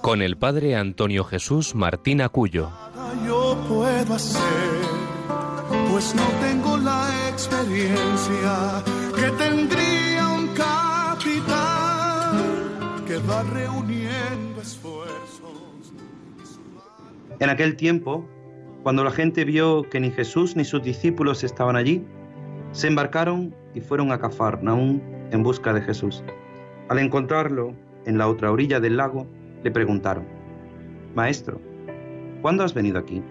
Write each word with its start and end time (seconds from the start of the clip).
con 0.00 0.22
el 0.22 0.36
padre 0.36 0.76
Antonio 0.76 1.24
Jesús 1.24 1.74
Martín 1.74 2.20
Acuyo. 2.20 2.70
Yo 3.26 3.56
puedo 3.68 4.14
hacer, 4.14 4.40
pues 5.90 6.14
no 6.14 6.22
tengo 6.40 6.76
la 6.78 7.28
experiencia 7.28 8.82
que 9.14 9.30
tendría 9.32 10.28
un 10.28 10.48
que 13.06 13.18
va 13.18 13.42
reuniendo 13.42 14.60
esfuerzos. 14.60 15.92
En 17.40 17.50
aquel 17.50 17.76
tiempo, 17.76 18.28
cuando 18.82 19.04
la 19.04 19.10
gente 19.10 19.44
vio 19.44 19.88
que 19.88 20.00
ni 20.00 20.10
Jesús 20.10 20.56
ni 20.56 20.64
sus 20.64 20.82
discípulos 20.82 21.44
estaban 21.44 21.76
allí, 21.76 22.04
se 22.72 22.86
embarcaron 22.86 23.54
y 23.74 23.80
fueron 23.80 24.12
a 24.12 24.18
Cafarnaún 24.18 25.02
en 25.30 25.42
busca 25.42 25.72
de 25.72 25.82
Jesús. 25.82 26.22
Al 26.88 26.98
encontrarlo 26.98 27.74
en 28.06 28.18
la 28.18 28.28
otra 28.28 28.50
orilla 28.50 28.80
del 28.80 28.96
lago, 28.96 29.26
le 29.62 29.70
preguntaron, 29.70 30.24
Maestro, 31.14 31.60
¿cuándo 32.42 32.64
has 32.64 32.74
venido 32.74 32.98
aquí? 32.98 33.22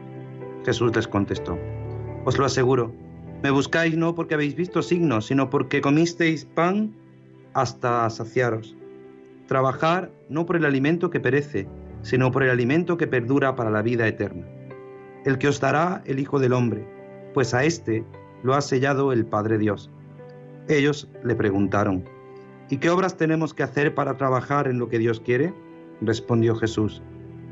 Jesús 0.66 0.96
les 0.96 1.08
contestó, 1.08 1.58
Os 2.26 2.38
lo 2.38 2.46
aseguro, 2.46 2.94
me 3.44 3.52
buscáis 3.52 3.96
no 3.96 4.16
porque 4.16 4.34
habéis 4.34 4.56
visto 4.56 4.82
signos, 4.82 5.28
sino 5.28 5.50
porque 5.50 5.82
comisteis 5.82 6.46
pan 6.46 6.94
hasta 7.54 8.10
saciaros. 8.10 8.76
Trabajar 9.48 10.12
no 10.30 10.46
por 10.46 10.56
el 10.56 10.66
alimento 10.66 11.10
que 11.10 11.20
perece, 11.20 11.68
sino 12.02 12.32
por 12.32 12.44
el 12.44 12.50
alimento 12.50 12.98
que 12.98 13.08
perdura 13.08 13.56
para 13.56 13.70
la 13.70 13.82
vida 13.82 14.08
eterna. 14.08 14.46
El 15.24 15.38
que 15.38 15.48
os 15.48 15.60
dará 15.60 16.02
el 16.06 16.20
Hijo 16.20 16.40
del 16.40 16.54
Hombre, 16.54 16.88
pues 17.34 17.54
a 17.54 17.64
éste 17.64 18.04
lo 18.44 18.56
ha 18.56 18.62
sellado 18.62 19.12
el 19.12 19.26
Padre 19.26 19.58
Dios. 19.58 19.92
Ellos 20.68 21.08
le 21.24 21.36
preguntaron, 21.36 22.04
¿y 22.70 22.78
qué 22.78 22.90
obras 22.90 23.18
tenemos 23.18 23.54
que 23.54 23.64
hacer 23.64 23.94
para 23.94 24.18
trabajar 24.18 24.68
en 24.68 24.80
lo 24.80 24.90
que 24.90 25.00
Dios 25.00 25.20
quiere? 25.20 25.54
Respondió 26.02 26.56
Jesús, 26.56 27.02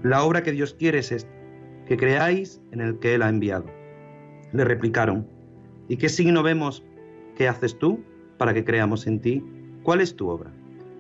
la 0.04 0.24
obra 0.24 0.44
que 0.44 0.52
Dios 0.52 0.74
quiere 0.74 1.00
es 1.00 1.12
esta, 1.12 1.32
que 1.88 1.98
creáis 1.98 2.62
en 2.72 2.82
el 2.82 3.00
que 3.00 3.16
Él 3.16 3.24
ha 3.24 3.30
enviado. 3.30 3.66
Le 4.54 4.64
replicaron, 4.64 5.28
¿y 5.88 5.98
qué 5.98 6.10
signo 6.10 6.44
vemos 6.44 6.84
que 7.36 7.48
haces 7.48 7.78
tú 7.78 8.04
para 8.38 8.54
que 8.54 8.64
creamos 8.64 9.08
en 9.08 9.20
ti? 9.20 9.44
¿Cuál 9.84 10.02
es 10.02 10.16
tu 10.16 10.30
obra? 10.30 10.52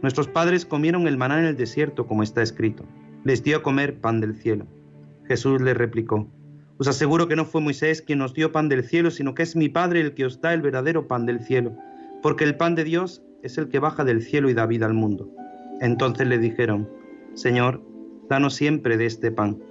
Nuestros 0.01 0.27
padres 0.27 0.65
comieron 0.65 1.07
el 1.07 1.17
maná 1.17 1.39
en 1.39 1.45
el 1.45 1.57
desierto, 1.57 2.05
como 2.07 2.23
está 2.23 2.41
escrito. 2.41 2.83
Les 3.23 3.43
dio 3.43 3.57
a 3.57 3.63
comer 3.63 3.99
pan 3.99 4.21
del 4.21 4.35
cielo. 4.35 4.65
Jesús 5.27 5.61
les 5.61 5.75
replicó, 5.75 6.27
os 6.77 6.87
aseguro 6.87 7.27
que 7.27 7.35
no 7.35 7.45
fue 7.45 7.61
Moisés 7.61 8.01
quien 8.01 8.19
nos 8.19 8.33
dio 8.33 8.51
pan 8.51 8.67
del 8.67 8.83
cielo, 8.83 9.09
sino 9.09 9.33
que 9.33 9.43
es 9.43 9.55
mi 9.55 9.69
Padre 9.69 10.01
el 10.01 10.13
que 10.13 10.25
os 10.25 10.41
da 10.41 10.53
el 10.53 10.61
verdadero 10.61 11.07
pan 11.07 11.25
del 11.25 11.39
cielo, 11.39 11.73
porque 12.21 12.43
el 12.43 12.57
pan 12.57 12.75
de 12.75 12.83
Dios 12.83 13.23
es 13.43 13.57
el 13.57 13.69
que 13.69 13.79
baja 13.79 14.03
del 14.03 14.21
cielo 14.21 14.49
y 14.49 14.53
da 14.53 14.65
vida 14.65 14.85
al 14.85 14.93
mundo. 14.93 15.31
Entonces 15.79 16.27
le 16.27 16.37
dijeron, 16.37 16.89
Señor, 17.35 17.81
danos 18.29 18.55
siempre 18.55 18.95
de 18.95 19.05
este 19.05 19.29
pan. 19.29 19.61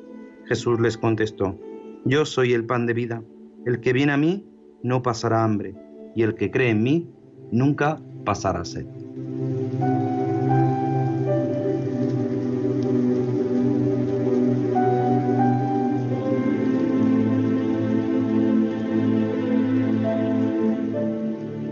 Jesús 0.44 0.78
les 0.80 0.98
contestó, 0.98 1.58
Yo 2.04 2.26
soy 2.26 2.52
el 2.52 2.66
pan 2.66 2.84
de 2.84 2.92
vida. 2.92 3.22
El 3.64 3.80
que 3.80 3.94
viene 3.94 4.12
a 4.12 4.18
mí 4.18 4.46
no 4.82 5.02
pasará 5.02 5.42
hambre, 5.42 5.74
y 6.14 6.22
el 6.22 6.34
que 6.34 6.50
cree 6.50 6.70
en 6.70 6.82
mí 6.82 7.10
nunca 7.50 7.98
pasará 8.26 8.66
sed. 8.66 8.84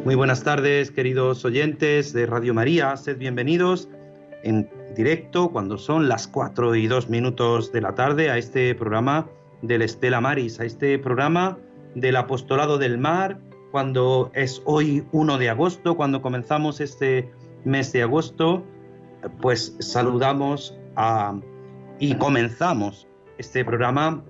Muy 0.06 0.14
buenas 0.14 0.42
tardes, 0.42 0.91
queridos 0.91 1.44
oyentes 1.44 2.14
de 2.14 2.25
Radio 2.25 2.54
María. 2.54 2.97
Sed 2.97 3.19
bienvenidos 3.19 3.91
en 4.42 4.69
directo 4.94 5.50
cuando 5.50 5.78
son 5.78 6.08
las 6.08 6.28
4 6.28 6.75
y 6.76 6.86
2 6.86 7.08
minutos 7.08 7.72
de 7.72 7.80
la 7.80 7.94
tarde 7.94 8.30
a 8.30 8.38
este 8.38 8.75
programa 8.75 9.26
del 9.62 9.82
Estela 9.82 10.20
Maris, 10.20 10.60
a 10.60 10.64
este 10.64 10.98
programa 10.98 11.58
del 11.94 12.16
Apostolado 12.16 12.78
del 12.78 12.98
Mar, 12.98 13.38
cuando 13.70 14.31
es 14.34 14.62
hoy 14.64 15.04
1 15.12 15.38
de 15.38 15.50
agosto, 15.50 15.97
cuando 15.97 16.20
comenzamos 16.20 16.81
este 16.81 17.31
mes 17.64 17.92
de 17.92 18.02
agosto, 18.02 18.64
pues 19.41 19.76
saludamos 19.81 20.76
a, 20.97 21.38
y 21.98 22.14
comenzamos 22.14 23.06
este 23.38 23.64
programa. 23.64 24.25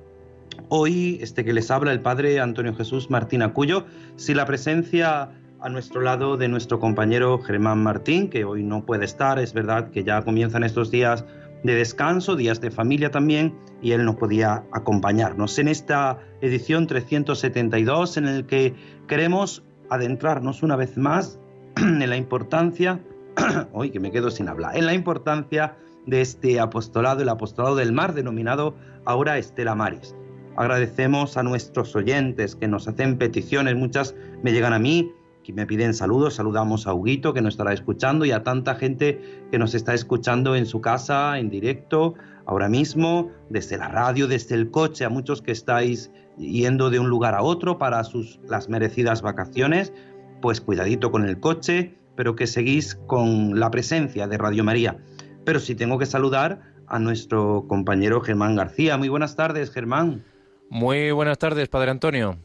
Hoy, 0.68 1.18
este 1.20 1.44
que 1.44 1.52
les 1.52 1.70
habla 1.70 1.92
el 1.92 2.00
Padre 2.00 2.40
Antonio 2.40 2.74
Jesús 2.74 3.10
Martín 3.10 3.42
Acuyo, 3.42 3.86
si 4.16 4.34
la 4.34 4.46
presencia 4.46 5.30
a 5.62 5.68
nuestro 5.68 6.00
lado 6.00 6.36
de 6.36 6.48
nuestro 6.48 6.80
compañero 6.80 7.38
Germán 7.38 7.82
Martín, 7.82 8.28
que 8.28 8.44
hoy 8.44 8.64
no 8.64 8.84
puede 8.84 9.04
estar, 9.04 9.38
es 9.38 9.52
verdad 9.52 9.90
que 9.90 10.02
ya 10.02 10.22
comienzan 10.22 10.64
estos 10.64 10.90
días 10.90 11.24
de 11.62 11.76
descanso, 11.76 12.34
días 12.34 12.60
de 12.60 12.72
familia 12.72 13.12
también, 13.12 13.54
y 13.80 13.92
él 13.92 14.04
no 14.04 14.16
podía 14.16 14.64
acompañarnos. 14.72 15.58
En 15.60 15.68
esta 15.68 16.18
edición 16.40 16.88
372 16.88 18.16
en 18.16 18.26
el 18.26 18.46
que 18.46 18.74
queremos 19.06 19.62
adentrarnos 19.88 20.64
una 20.64 20.74
vez 20.74 20.96
más 20.96 21.38
en 21.76 22.10
la 22.10 22.16
importancia, 22.16 23.00
hoy 23.72 23.90
que 23.90 24.00
me 24.00 24.10
quedo 24.10 24.30
sin 24.30 24.48
hablar, 24.48 24.76
en 24.76 24.86
la 24.86 24.94
importancia 24.94 25.76
de 26.06 26.20
este 26.20 26.58
apostolado, 26.58 27.22
el 27.22 27.28
apostolado 27.28 27.76
del 27.76 27.92
mar, 27.92 28.14
denominado 28.14 28.74
ahora 29.04 29.38
Estela 29.38 29.76
Maris. 29.76 30.16
Agradecemos 30.56 31.36
a 31.36 31.44
nuestros 31.44 31.94
oyentes 31.94 32.56
que 32.56 32.66
nos 32.66 32.88
hacen 32.88 33.16
peticiones, 33.16 33.76
muchas 33.76 34.16
me 34.42 34.52
llegan 34.52 34.72
a 34.72 34.78
mí, 34.80 35.12
Aquí 35.42 35.52
me 35.52 35.66
piden 35.66 35.92
saludos, 35.92 36.34
saludamos 36.34 36.86
a 36.86 36.94
Huguito 36.94 37.34
que 37.34 37.42
nos 37.42 37.54
estará 37.54 37.72
escuchando 37.72 38.24
y 38.24 38.30
a 38.30 38.44
tanta 38.44 38.76
gente 38.76 39.42
que 39.50 39.58
nos 39.58 39.74
está 39.74 39.92
escuchando 39.92 40.54
en 40.54 40.66
su 40.66 40.80
casa, 40.80 41.36
en 41.36 41.50
directo, 41.50 42.14
ahora 42.46 42.68
mismo, 42.68 43.32
desde 43.50 43.76
la 43.76 43.88
radio, 43.88 44.28
desde 44.28 44.54
el 44.54 44.70
coche, 44.70 45.04
a 45.04 45.08
muchos 45.08 45.42
que 45.42 45.50
estáis 45.50 46.12
yendo 46.38 46.90
de 46.90 47.00
un 47.00 47.08
lugar 47.08 47.34
a 47.34 47.42
otro 47.42 47.76
para 47.76 48.04
sus 48.04 48.38
las 48.48 48.68
merecidas 48.68 49.20
vacaciones, 49.20 49.92
pues 50.40 50.60
cuidadito 50.60 51.10
con 51.10 51.26
el 51.26 51.40
coche, 51.40 51.98
pero 52.14 52.36
que 52.36 52.46
seguís 52.46 52.94
con 53.08 53.58
la 53.58 53.72
presencia 53.72 54.28
de 54.28 54.38
Radio 54.38 54.62
María. 54.62 54.98
Pero 55.44 55.58
sí 55.58 55.74
tengo 55.74 55.98
que 55.98 56.06
saludar 56.06 56.60
a 56.86 57.00
nuestro 57.00 57.64
compañero 57.66 58.20
Germán 58.20 58.54
García. 58.54 58.96
Muy 58.96 59.08
buenas 59.08 59.34
tardes, 59.34 59.72
Germán. 59.72 60.24
Muy 60.70 61.10
buenas 61.10 61.38
tardes, 61.38 61.68
Padre 61.68 61.90
Antonio. 61.90 62.38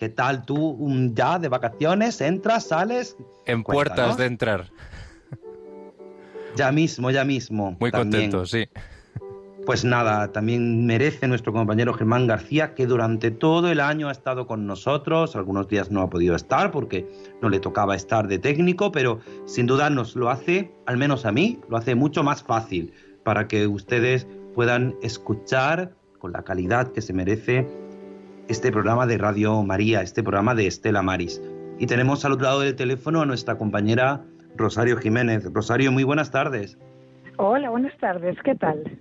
¿Qué 0.00 0.08
tal 0.08 0.46
tú 0.46 0.78
ya 1.12 1.38
de 1.38 1.48
vacaciones? 1.48 2.22
¿Entras, 2.22 2.68
sales? 2.68 3.18
En 3.44 3.62
puertas 3.62 4.16
de 4.16 4.24
entrar. 4.24 4.70
Ya 6.56 6.72
mismo, 6.72 7.10
ya 7.10 7.22
mismo. 7.22 7.76
Muy 7.78 7.90
contento, 7.90 8.46
sí. 8.46 8.64
Pues 9.66 9.84
nada, 9.84 10.32
también 10.32 10.86
merece 10.86 11.28
nuestro 11.28 11.52
compañero 11.52 11.92
Germán 11.92 12.26
García, 12.26 12.74
que 12.74 12.86
durante 12.86 13.30
todo 13.30 13.70
el 13.70 13.78
año 13.78 14.08
ha 14.08 14.12
estado 14.12 14.46
con 14.46 14.66
nosotros. 14.66 15.36
Algunos 15.36 15.68
días 15.68 15.90
no 15.90 16.00
ha 16.00 16.08
podido 16.08 16.34
estar 16.34 16.70
porque 16.70 17.06
no 17.42 17.50
le 17.50 17.60
tocaba 17.60 17.94
estar 17.94 18.26
de 18.26 18.38
técnico, 18.38 18.92
pero 18.92 19.20
sin 19.44 19.66
duda 19.66 19.90
nos 19.90 20.16
lo 20.16 20.30
hace, 20.30 20.72
al 20.86 20.96
menos 20.96 21.26
a 21.26 21.32
mí, 21.32 21.60
lo 21.68 21.76
hace 21.76 21.94
mucho 21.94 22.22
más 22.22 22.42
fácil 22.42 22.94
para 23.22 23.48
que 23.48 23.66
ustedes 23.66 24.26
puedan 24.54 24.96
escuchar 25.02 25.92
con 26.18 26.32
la 26.32 26.42
calidad 26.42 26.90
que 26.90 27.02
se 27.02 27.12
merece 27.12 27.68
este 28.50 28.72
programa 28.72 29.06
de 29.06 29.16
Radio 29.16 29.62
María, 29.62 30.02
este 30.02 30.24
programa 30.24 30.56
de 30.56 30.66
Estela 30.66 31.02
Maris. 31.02 31.40
Y 31.78 31.86
tenemos 31.86 32.24
al 32.24 32.32
otro 32.32 32.46
lado 32.46 32.60
del 32.60 32.74
teléfono 32.74 33.22
a 33.22 33.26
nuestra 33.26 33.56
compañera 33.56 34.24
Rosario 34.56 34.96
Jiménez. 34.96 35.48
Rosario, 35.52 35.92
muy 35.92 36.02
buenas 36.02 36.32
tardes. 36.32 36.76
Hola, 37.36 37.70
buenas 37.70 37.96
tardes, 37.98 38.36
¿qué 38.44 38.56
tal? 38.56 38.98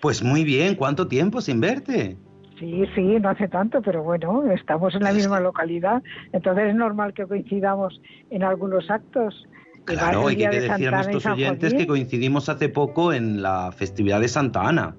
Pues 0.00 0.22
muy 0.24 0.42
bien, 0.42 0.74
¿cuánto 0.74 1.06
tiempo 1.06 1.42
sin 1.42 1.60
verte? 1.60 2.16
Sí, 2.58 2.84
sí, 2.94 3.02
no 3.20 3.28
hace 3.28 3.46
tanto, 3.46 3.82
pero 3.82 4.02
bueno, 4.02 4.50
estamos 4.52 4.94
en 4.94 5.02
la 5.02 5.12
misma 5.12 5.38
localidad, 5.38 6.02
entonces 6.32 6.70
es 6.70 6.74
normal 6.74 7.12
que 7.12 7.26
coincidamos 7.26 8.00
en 8.30 8.42
algunos 8.42 8.90
actos. 8.90 9.46
Claro, 9.84 10.28
hay 10.28 10.36
que 10.36 10.48
decir 10.48 10.88
a 10.88 11.02
nuestros 11.02 11.26
oyentes 11.26 11.74
que 11.74 11.86
coincidimos 11.86 12.48
hace 12.48 12.70
poco 12.70 13.12
en 13.12 13.42
la 13.42 13.70
festividad 13.70 14.20
de 14.20 14.28
Santa 14.28 14.66
Ana. 14.66 14.96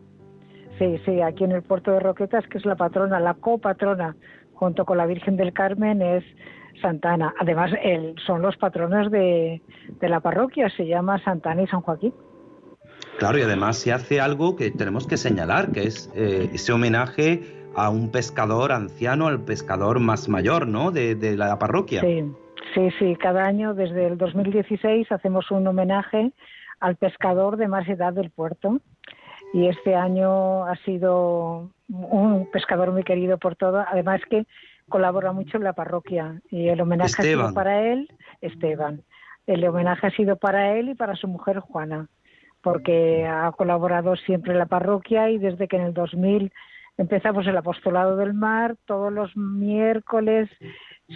Sí, 0.80 0.98
sí, 1.06 1.22
aquí 1.22 1.44
en 1.44 1.52
el 1.52 1.62
puerto 1.62 1.92
de 1.92 2.00
Roquetas, 2.00 2.48
que 2.48 2.58
es 2.58 2.66
la 2.66 2.76
patrona, 2.76 3.20
la 3.20 3.34
copatrona, 3.34 4.16
junto 4.54 4.86
con 4.86 4.98
la 4.98 5.06
Virgen 5.06 5.36
del 5.36 5.52
Carmen, 5.52 6.02
es 6.02 6.24
Santana. 6.82 7.34
Además, 7.38 7.72
son 8.26 8.42
los 8.42 8.56
patronos 8.56 9.12
de, 9.12 9.62
la 10.00 10.22
parroquia, 10.22 10.70
se 10.70 10.88
llama 10.88 11.22
Santana 11.22 11.64
y 11.64 11.68
San 11.68 11.82
Joaquín. 11.82 12.14
Claro, 13.18 13.38
y 13.38 13.42
además 13.42 13.78
se 13.78 13.92
hace 13.92 14.22
algo 14.22 14.56
que 14.56 14.72
tenemos 14.72 15.06
que 15.06 15.18
señalar, 15.18 15.72
que 15.74 15.84
es 15.84 16.10
eh, 16.16 16.50
ese 16.54 16.72
homenaje 16.72 17.42
a 17.76 17.90
un 17.90 18.10
pescador 18.10 18.72
anciano, 18.72 19.28
al 19.28 19.42
pescador 19.42 20.00
más 20.00 20.30
mayor, 20.30 20.66
¿no? 20.66 20.92
De, 20.92 21.16
de 21.16 21.36
la 21.36 21.60
parroquia. 21.60 22.00
Sí, 22.00 22.24
sí, 22.74 22.90
sí. 22.98 23.16
Cada 23.18 23.46
año, 23.46 23.74
desde 23.74 24.08
el 24.08 24.18
2016, 24.18 25.12
hacemos 25.12 25.52
un 25.52 25.68
homenaje 25.68 26.32
al 26.80 26.96
pescador 26.96 27.58
de 27.58 27.68
más 27.68 27.88
edad 27.90 28.14
del 28.14 28.32
puerto. 28.32 28.80
Y 29.54 29.68
este 29.68 29.96
año 29.96 30.66
ha 30.66 30.76
sido 30.86 31.70
un 31.88 32.50
pescador 32.52 32.92
muy 32.92 33.04
querido 33.04 33.38
por 33.38 33.56
todo. 33.56 33.84
Además 33.88 34.22
que 34.30 34.46
colabora 34.88 35.32
mucho 35.32 35.58
en 35.58 35.64
la 35.64 35.74
parroquia. 35.74 36.42
Y 36.50 36.68
el 36.70 36.82
homenaje 36.82 37.16
ha 37.18 37.24
sido 37.24 37.54
para 37.54 37.92
él, 37.92 38.12
Esteban. 38.42 39.04
El 39.48 39.66
homenaje 39.66 40.08
ha 40.08 40.12
sido 40.12 40.36
para 40.36 40.76
él 40.76 40.90
y 40.90 40.96
para 40.96 41.16
su 41.16 41.28
mujer 41.28 41.60
Juana 41.60 42.08
porque 42.62 43.26
ha 43.26 43.52
colaborado 43.54 44.16
siempre 44.16 44.52
en 44.52 44.60
la 44.60 44.66
parroquia 44.66 45.30
y 45.30 45.38
desde 45.38 45.68
que 45.68 45.78
en 45.78 45.84
el 45.84 45.94
2000 45.94 46.52
empezamos 47.00 47.48
el 47.48 47.56
apostolado 47.56 48.18
del 48.18 48.34
mar, 48.34 48.76
todos 48.86 49.12
los 49.12 49.36
miércoles 49.36 50.50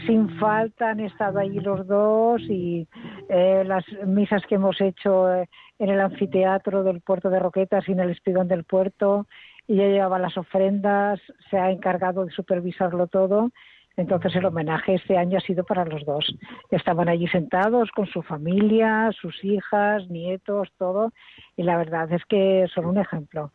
sin 0.08 0.40
falta 0.40 0.90
han 0.90 1.02
estado 1.02 1.40
ahí 1.40 1.60
los 1.60 1.86
dos 1.86 2.42
y 2.42 2.88
eh, 3.30 3.64
las 3.66 3.86
misas 4.08 4.42
que 4.48 4.56
hemos 4.56 4.80
hecho 4.80 5.32
eh, 5.32 5.50
en 5.80 5.90
el 5.90 6.00
anfiteatro 6.00 6.84
del 6.84 7.02
puerto 7.02 7.30
de 7.30 7.40
Roquetas 7.40 7.88
y 7.88 7.92
en 7.92 8.00
el 8.00 8.12
espigón 8.12 8.48
del 8.48 8.64
puerto 8.64 9.28
y 9.68 9.74
ella 9.74 9.94
llevaba 9.94 10.20
las 10.20 10.38
ofrendas, 10.38 11.20
se 11.50 11.58
ha 11.58 11.70
encargado 11.70 12.26
de 12.26 12.32
supervisarlo 12.32 13.08
todo 13.08 13.52
entonces 13.96 14.36
el 14.36 14.46
homenaje 14.46 14.96
este 14.96 15.18
año 15.18 15.38
ha 15.38 15.42
sido 15.42 15.64
para 15.64 15.86
los 15.86 16.04
dos. 16.04 16.36
Estaban 16.72 17.10
allí 17.10 17.28
sentados 17.28 17.92
con 17.92 18.08
su 18.08 18.24
familia, 18.24 19.12
sus 19.12 19.44
hijas, 19.44 20.10
nietos, 20.10 20.70
todo, 20.80 21.12
y 21.56 21.62
la 21.62 21.78
verdad 21.78 22.12
es 22.12 22.26
que 22.26 22.66
son 22.74 22.86
un 22.86 22.98
ejemplo 22.98 23.52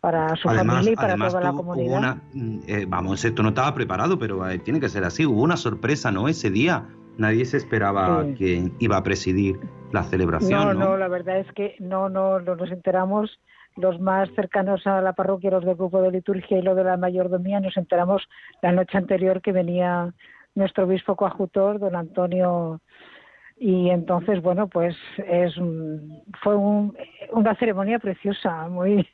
para 0.00 0.36
su 0.36 0.48
familia 0.48 0.92
y 0.92 0.96
para 0.96 1.16
toda 1.16 1.40
la 1.40 1.52
comunidad. 1.52 2.16
Mm, 2.32 2.58
eh, 2.66 2.86
vamos, 2.88 3.24
esto 3.24 3.42
no 3.42 3.50
estaba 3.50 3.74
preparado, 3.74 4.18
pero 4.18 4.48
eh, 4.48 4.58
tiene 4.58 4.80
que 4.80 4.88
ser 4.88 5.04
así. 5.04 5.26
Hubo 5.26 5.42
una 5.42 5.56
sorpresa, 5.56 6.12
¿no? 6.12 6.28
Ese 6.28 6.50
día 6.50 6.86
nadie 7.16 7.44
se 7.44 7.56
esperaba 7.56 8.24
que 8.36 8.70
iba 8.78 8.96
a 8.96 9.02
presidir 9.02 9.58
la 9.92 10.04
celebración. 10.04 10.64
No, 10.64 10.74
no, 10.74 10.96
la 10.96 11.08
verdad 11.08 11.38
es 11.38 11.52
que 11.52 11.74
no, 11.80 12.08
no, 12.08 12.40
no 12.40 12.54
nos 12.54 12.70
enteramos 12.70 13.40
los 13.76 14.00
más 14.00 14.28
cercanos 14.34 14.86
a 14.86 15.00
la 15.00 15.12
parroquia, 15.12 15.50
los 15.50 15.64
del 15.64 15.76
grupo 15.76 16.02
de 16.02 16.10
liturgia 16.10 16.58
y 16.58 16.62
lo 16.62 16.74
de 16.74 16.84
la 16.84 16.96
mayordomía, 16.96 17.60
nos 17.60 17.76
enteramos 17.76 18.28
la 18.60 18.72
noche 18.72 18.98
anterior 18.98 19.40
que 19.40 19.52
venía 19.52 20.12
nuestro 20.54 20.84
obispo 20.84 21.14
coadjutor, 21.14 21.78
don 21.78 21.94
Antonio 21.94 22.80
y 23.60 23.90
entonces 23.90 24.40
bueno 24.40 24.68
pues 24.68 24.96
es 25.18 25.54
fue 26.42 26.56
una 26.56 27.54
ceremonia 27.58 27.98
preciosa 27.98 28.68
muy 28.68 29.06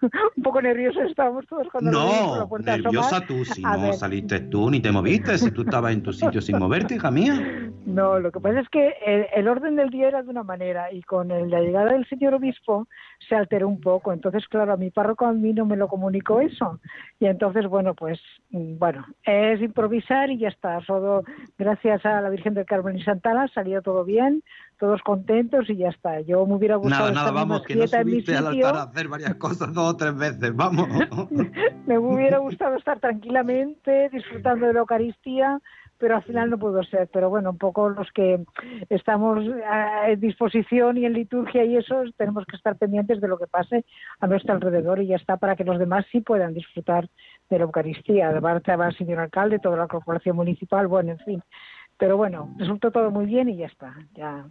un 0.36 0.42
poco 0.42 0.62
nerviosos 0.62 1.02
estábamos 1.04 1.46
todos 1.46 1.68
cuando 1.70 1.90
no 1.90 2.48
nerviosa 2.60 3.26
tú 3.26 3.44
si 3.44 3.62
no 3.62 3.92
saliste 3.92 4.40
tú 4.40 4.70
ni 4.70 4.80
te 4.80 4.90
moviste 4.90 5.36
si 5.36 5.50
tú 5.50 5.62
estabas 5.62 5.92
en 5.92 6.02
tu 6.02 6.12
sitio 6.12 6.40
sin 6.40 6.58
moverte 6.58 6.94
hija 6.94 7.10
mía. 7.10 7.70
No 7.86 8.18
lo 8.18 8.30
que 8.30 8.40
pasa 8.40 8.60
es 8.60 8.68
que 8.68 8.94
el, 9.34 9.48
orden 9.48 9.76
del 9.76 9.90
día 9.90 10.08
era 10.08 10.22
de 10.22 10.30
una 10.30 10.42
manera 10.42 10.92
y 10.92 11.02
con 11.02 11.28
la 11.28 11.60
llegada 11.60 11.92
del 11.92 12.06
señor 12.08 12.34
obispo 12.34 12.86
se 13.28 13.36
alteró 13.36 13.68
un 13.68 13.80
poco 13.80 14.12
entonces 14.12 14.48
claro 14.48 14.72
a 14.72 14.76
mi 14.76 14.90
párroco 14.90 15.26
a 15.26 15.32
mí 15.32 15.52
no 15.52 15.66
me 15.66 15.76
lo 15.76 15.88
comunicó 15.88 16.40
eso 16.40 16.80
y 17.18 17.26
entonces 17.26 17.66
bueno 17.66 17.94
pues 17.94 18.18
mm, 18.50 18.78
bueno 18.78 19.04
es 19.24 19.60
improvisar 19.60 20.30
y 20.30 20.38
ya 20.38 20.48
está 20.48 20.80
solo 20.86 21.22
gracias 21.58 22.04
a 22.06 22.22
la 22.22 22.30
Virgen 22.30 22.54
del 22.54 22.64
Carmen 22.64 22.96
y 22.96 23.02
Santana 23.02 23.46
salió 23.48 23.82
todo 23.82 23.90
todo 23.90 24.04
bien, 24.04 24.44
todos 24.78 25.02
contentos 25.02 25.68
y 25.68 25.76
ya 25.76 25.88
está. 25.88 26.20
Yo 26.20 26.46
me 26.46 26.54
hubiera 26.54 26.76
gustado 26.76 27.10
nada, 27.10 27.14
nada, 27.14 27.30
vamos, 27.32 27.62
que 27.62 27.74
no 27.74 27.88
subiste 27.88 28.36
al 28.36 28.46
altar 28.46 28.76
a 28.76 28.82
hacer 28.84 29.08
varias 29.08 29.34
cosas 29.34 29.74
dos 29.74 29.94
o 29.94 29.96
tres 29.96 30.16
veces, 30.16 30.54
vamos. 30.54 30.86
me 31.86 31.98
hubiera 31.98 32.38
gustado 32.38 32.76
estar 32.76 33.00
tranquilamente, 33.00 34.08
disfrutando 34.10 34.66
de 34.66 34.74
la 34.74 34.80
Eucaristía, 34.80 35.60
pero 36.00 36.16
al 36.16 36.22
final 36.22 36.48
no 36.50 36.58
pudo 36.58 36.82
ser. 36.82 37.08
Pero 37.12 37.28
bueno, 37.28 37.50
un 37.50 37.58
poco 37.58 37.90
los 37.90 38.10
que 38.12 38.42
estamos 38.88 39.44
en 40.08 40.18
disposición 40.18 40.96
y 40.96 41.04
en 41.04 41.12
liturgia 41.12 41.64
y 41.64 41.76
eso, 41.76 42.02
tenemos 42.16 42.46
que 42.46 42.56
estar 42.56 42.76
pendientes 42.76 43.20
de 43.20 43.28
lo 43.28 43.38
que 43.38 43.46
pase 43.46 43.84
a 44.18 44.26
nuestro 44.26 44.54
alrededor 44.54 45.00
y 45.00 45.08
ya 45.08 45.16
está, 45.16 45.36
para 45.36 45.54
que 45.54 45.64
los 45.64 45.78
demás 45.78 46.06
sí 46.10 46.22
puedan 46.22 46.54
disfrutar 46.54 47.08
de 47.50 47.58
la 47.58 47.64
Eucaristía. 47.64 48.30
Además, 48.30 48.62
va 48.66 48.88
el 48.88 48.96
señor 48.96 49.20
alcalde, 49.20 49.58
toda 49.58 49.76
la 49.76 49.86
corporación 49.86 50.36
municipal, 50.36 50.86
bueno, 50.86 51.12
en 51.12 51.18
fin. 51.18 51.42
Pero 51.98 52.16
bueno, 52.16 52.54
resultó 52.56 52.90
todo 52.90 53.10
muy 53.10 53.26
bien 53.26 53.50
y 53.50 53.58
ya 53.58 53.66
está. 53.66 53.94
Ya. 54.14 54.46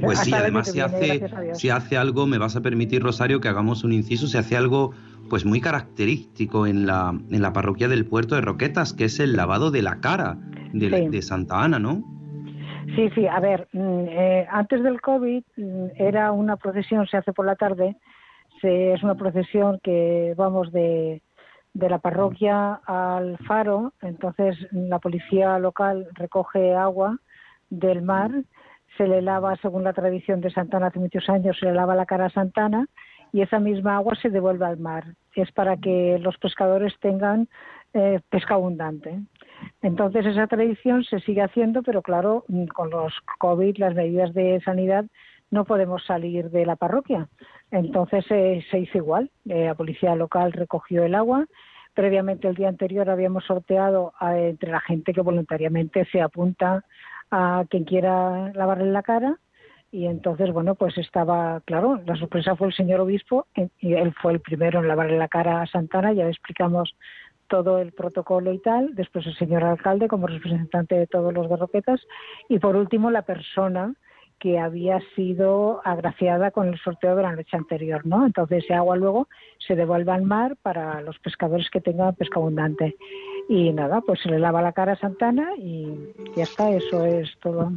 Pues 0.00 0.20
sí, 0.20 0.32
además 0.32 0.70
si 0.70 0.80
hace, 0.80 1.28
si 1.54 1.70
hace 1.70 1.96
algo, 1.96 2.26
me 2.26 2.38
vas 2.38 2.54
a 2.56 2.60
permitir, 2.60 3.02
Rosario, 3.02 3.40
que 3.40 3.48
hagamos 3.48 3.82
un 3.84 3.92
inciso, 3.92 4.26
se 4.26 4.38
hace 4.38 4.56
algo 4.56 4.92
pues 5.28 5.44
muy 5.44 5.60
característico 5.60 6.66
en 6.66 6.86
la, 6.86 7.12
en 7.30 7.42
la 7.42 7.52
parroquia 7.52 7.88
del 7.88 8.06
puerto 8.06 8.34
de 8.34 8.40
Roquetas, 8.40 8.92
que 8.92 9.04
es 9.04 9.20
el 9.20 9.36
lavado 9.36 9.70
de 9.70 9.82
la 9.82 10.00
cara 10.00 10.36
de, 10.72 11.22
Santa 11.22 11.62
Ana, 11.62 11.78
¿no? 11.78 12.02
Sí, 12.94 13.10
sí, 13.14 13.26
a 13.26 13.40
ver, 13.40 13.68
mm, 13.72 14.04
eh, 14.08 14.46
antes 14.50 14.82
del 14.82 15.00
COVID 15.00 15.42
mm, 15.56 15.86
era 15.96 16.32
una 16.32 16.56
procesión, 16.56 17.06
se 17.06 17.16
hace 17.16 17.32
por 17.32 17.46
la 17.46 17.56
tarde, 17.56 17.96
se, 18.60 18.92
es 18.92 19.02
una 19.02 19.16
procesión 19.16 19.80
que 19.82 20.34
vamos 20.36 20.72
de, 20.72 21.22
de 21.74 21.90
la 21.90 21.98
parroquia 21.98 22.80
al 22.86 23.38
faro, 23.38 23.92
entonces 24.02 24.56
la 24.72 24.98
policía 24.98 25.58
local 25.58 26.08
recoge 26.14 26.74
agua 26.74 27.18
del 27.68 28.02
mar, 28.02 28.30
se 28.96 29.06
le 29.06 29.20
lava, 29.20 29.56
según 29.56 29.84
la 29.84 29.92
tradición 29.92 30.40
de 30.40 30.50
Santana 30.50 30.86
hace 30.86 30.98
muchos 30.98 31.28
años, 31.28 31.56
se 31.58 31.66
le 31.66 31.74
lava 31.74 31.94
la 31.94 32.06
cara 32.06 32.26
a 32.26 32.30
Santana 32.30 32.86
y 33.32 33.42
esa 33.42 33.58
misma 33.58 33.96
agua 33.96 34.14
se 34.20 34.30
devuelve 34.30 34.66
al 34.66 34.78
mar. 34.78 35.04
Es 35.34 35.52
para 35.52 35.76
que 35.76 36.18
los 36.20 36.38
pescadores 36.38 36.94
tengan 37.00 37.48
eh, 37.98 38.20
pesca 38.28 38.54
abundante. 38.54 39.20
Entonces 39.80 40.26
esa 40.26 40.46
tradición 40.46 41.02
se 41.04 41.20
sigue 41.20 41.42
haciendo, 41.42 41.82
pero 41.82 42.02
claro, 42.02 42.44
con 42.74 42.90
los 42.90 43.14
COVID, 43.38 43.78
las 43.78 43.94
medidas 43.94 44.34
de 44.34 44.60
sanidad, 44.62 45.06
no 45.50 45.64
podemos 45.64 46.04
salir 46.04 46.50
de 46.50 46.66
la 46.66 46.76
parroquia. 46.76 47.28
Entonces 47.70 48.24
eh, 48.30 48.62
se 48.70 48.80
hizo 48.80 48.98
igual. 48.98 49.30
Eh, 49.48 49.66
la 49.66 49.74
policía 49.74 50.14
local 50.14 50.52
recogió 50.52 51.04
el 51.04 51.14
agua. 51.14 51.46
Previamente, 51.94 52.48
el 52.48 52.56
día 52.56 52.68
anterior, 52.68 53.08
habíamos 53.08 53.44
sorteado 53.44 54.12
entre 54.20 54.70
la 54.70 54.80
gente 54.80 55.14
que 55.14 55.22
voluntariamente 55.22 56.04
se 56.12 56.20
apunta 56.20 56.84
a 57.30 57.64
quien 57.70 57.84
quiera 57.84 58.52
lavarle 58.52 58.92
la 58.92 59.02
cara. 59.02 59.38
Y 59.96 60.04
entonces, 60.08 60.52
bueno, 60.52 60.74
pues 60.74 60.98
estaba, 60.98 61.62
claro, 61.64 62.02
la 62.04 62.16
sorpresa 62.16 62.54
fue 62.54 62.66
el 62.66 62.74
señor 62.74 63.00
obispo, 63.00 63.46
y 63.80 63.94
él 63.94 64.12
fue 64.20 64.34
el 64.34 64.40
primero 64.40 64.80
en 64.80 64.88
lavarle 64.88 65.16
la 65.16 65.26
cara 65.26 65.62
a 65.62 65.66
Santana, 65.66 66.12
ya 66.12 66.24
le 66.24 66.30
explicamos 66.32 66.94
todo 67.46 67.78
el 67.78 67.92
protocolo 67.92 68.52
y 68.52 68.58
tal, 68.58 68.94
después 68.94 69.26
el 69.26 69.34
señor 69.38 69.64
alcalde 69.64 70.06
como 70.06 70.26
representante 70.26 70.96
de 70.96 71.06
todos 71.06 71.32
los 71.32 71.48
de 71.48 71.56
Roquetas, 71.56 72.06
y 72.50 72.58
por 72.58 72.76
último 72.76 73.10
la 73.10 73.22
persona 73.22 73.94
que 74.38 74.58
había 74.58 75.00
sido 75.14 75.80
agraciada 75.82 76.50
con 76.50 76.68
el 76.68 76.78
sorteo 76.78 77.16
de 77.16 77.22
la 77.22 77.34
noche 77.34 77.56
anterior, 77.56 78.04
¿no? 78.04 78.26
Entonces 78.26 78.64
ese 78.64 78.74
agua 78.74 78.96
luego 78.96 79.28
se 79.66 79.76
devuelve 79.76 80.12
al 80.12 80.24
mar 80.24 80.56
para 80.60 81.00
los 81.00 81.18
pescadores 81.20 81.70
que 81.70 81.80
tengan 81.80 82.14
pesca 82.16 82.38
abundante. 82.38 82.96
Y 83.48 83.72
nada, 83.72 84.02
pues 84.02 84.20
se 84.20 84.28
le 84.28 84.38
lava 84.38 84.60
la 84.60 84.72
cara 84.72 84.92
a 84.92 84.96
Santana 84.96 85.54
y 85.56 86.12
ya 86.36 86.42
está, 86.42 86.68
eso 86.68 87.06
es 87.06 87.34
todo. 87.40 87.72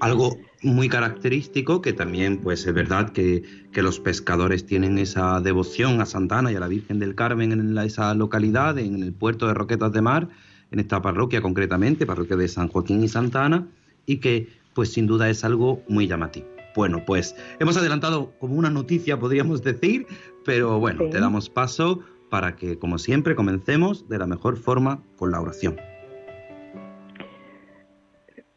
Algo 0.00 0.36
muy 0.62 0.88
característico 0.88 1.80
que 1.80 1.92
también, 1.92 2.38
pues 2.38 2.66
es 2.66 2.74
verdad 2.74 3.10
que, 3.10 3.42
que 3.72 3.82
los 3.82 4.00
pescadores 4.00 4.66
tienen 4.66 4.98
esa 4.98 5.40
devoción 5.40 6.00
a 6.00 6.06
Santana 6.06 6.50
y 6.50 6.56
a 6.56 6.60
la 6.60 6.68
Virgen 6.68 6.98
del 6.98 7.14
Carmen 7.14 7.52
en 7.52 7.78
esa 7.78 8.12
localidad, 8.14 8.78
en 8.78 9.02
el 9.02 9.12
puerto 9.12 9.46
de 9.46 9.54
Roquetas 9.54 9.92
de 9.92 10.02
Mar, 10.02 10.28
en 10.72 10.80
esta 10.80 11.00
parroquia 11.00 11.40
concretamente, 11.40 12.06
parroquia 12.06 12.36
de 12.36 12.48
San 12.48 12.68
Joaquín 12.68 13.04
y 13.04 13.08
Santana, 13.08 13.68
y 14.06 14.18
que 14.18 14.48
pues 14.74 14.92
sin 14.92 15.06
duda 15.06 15.30
es 15.30 15.44
algo 15.44 15.82
muy 15.88 16.08
llamativo. 16.08 16.46
Bueno, 16.74 17.04
pues 17.06 17.36
hemos 17.60 17.76
adelantado 17.76 18.32
como 18.40 18.56
una 18.56 18.70
noticia, 18.70 19.18
podríamos 19.18 19.62
decir, 19.62 20.06
pero 20.44 20.80
bueno, 20.80 21.08
te 21.10 21.20
damos 21.20 21.48
paso 21.48 22.00
para 22.30 22.56
que, 22.56 22.78
como 22.78 22.98
siempre, 22.98 23.36
comencemos 23.36 24.08
de 24.08 24.18
la 24.18 24.26
mejor 24.26 24.56
forma 24.56 25.00
con 25.16 25.30
la 25.30 25.40
oración. 25.40 25.76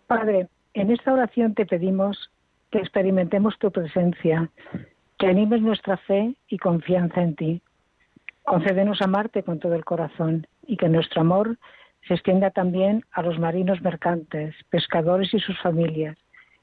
Padre, 0.07 0.47
en 0.79 0.91
esta 0.91 1.13
oración 1.13 1.53
te 1.55 1.65
pedimos 1.65 2.29
que 2.71 2.79
experimentemos 2.79 3.57
tu 3.57 3.71
presencia, 3.71 4.49
que 5.17 5.27
animes 5.27 5.61
nuestra 5.61 5.97
fe 5.97 6.35
y 6.47 6.57
confianza 6.57 7.21
en 7.21 7.35
ti. 7.35 7.61
Concédenos 8.43 9.01
amarte 9.01 9.43
con 9.43 9.59
todo 9.59 9.73
el 9.73 9.85
corazón 9.85 10.45
y 10.65 10.77
que 10.77 10.89
nuestro 10.89 11.21
amor 11.21 11.57
se 12.07 12.13
extienda 12.13 12.51
también 12.51 13.03
a 13.11 13.21
los 13.21 13.39
marinos 13.39 13.81
mercantes, 13.81 14.55
pescadores 14.69 15.33
y 15.33 15.39
sus 15.39 15.59
familias, 15.59 16.17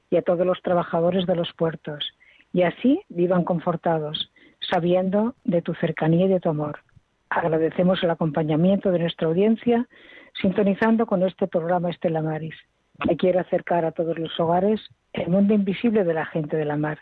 y 0.09 0.17
a 0.17 0.21
todos 0.21 0.45
los 0.45 0.61
trabajadores 0.61 1.25
de 1.25 1.35
los 1.35 1.51
puertos, 1.53 2.13
y 2.53 2.63
así 2.63 3.01
vivan 3.09 3.43
confortados, 3.43 4.31
sabiendo 4.71 5.35
de 5.43 5.61
tu 5.61 5.73
cercanía 5.75 6.25
y 6.25 6.29
de 6.29 6.39
tu 6.39 6.49
amor. 6.49 6.79
Agradecemos 7.29 8.01
el 8.01 8.11
acompañamiento 8.11 8.91
de 8.91 8.99
nuestra 8.99 9.27
audiencia, 9.27 9.87
sintonizando 10.41 11.05
con 11.05 11.21
este 11.23 11.47
programa 11.47 11.89
Estela 11.89 12.21
Maris, 12.21 12.55
que 13.07 13.17
quiere 13.17 13.39
acercar 13.39 13.85
a 13.85 13.91
todos 13.91 14.17
los 14.17 14.39
hogares 14.39 14.81
el 15.13 15.29
mundo 15.29 15.53
invisible 15.53 16.03
de 16.03 16.13
la 16.13 16.25
gente 16.25 16.57
de 16.57 16.65
la 16.65 16.77
mar. 16.77 16.99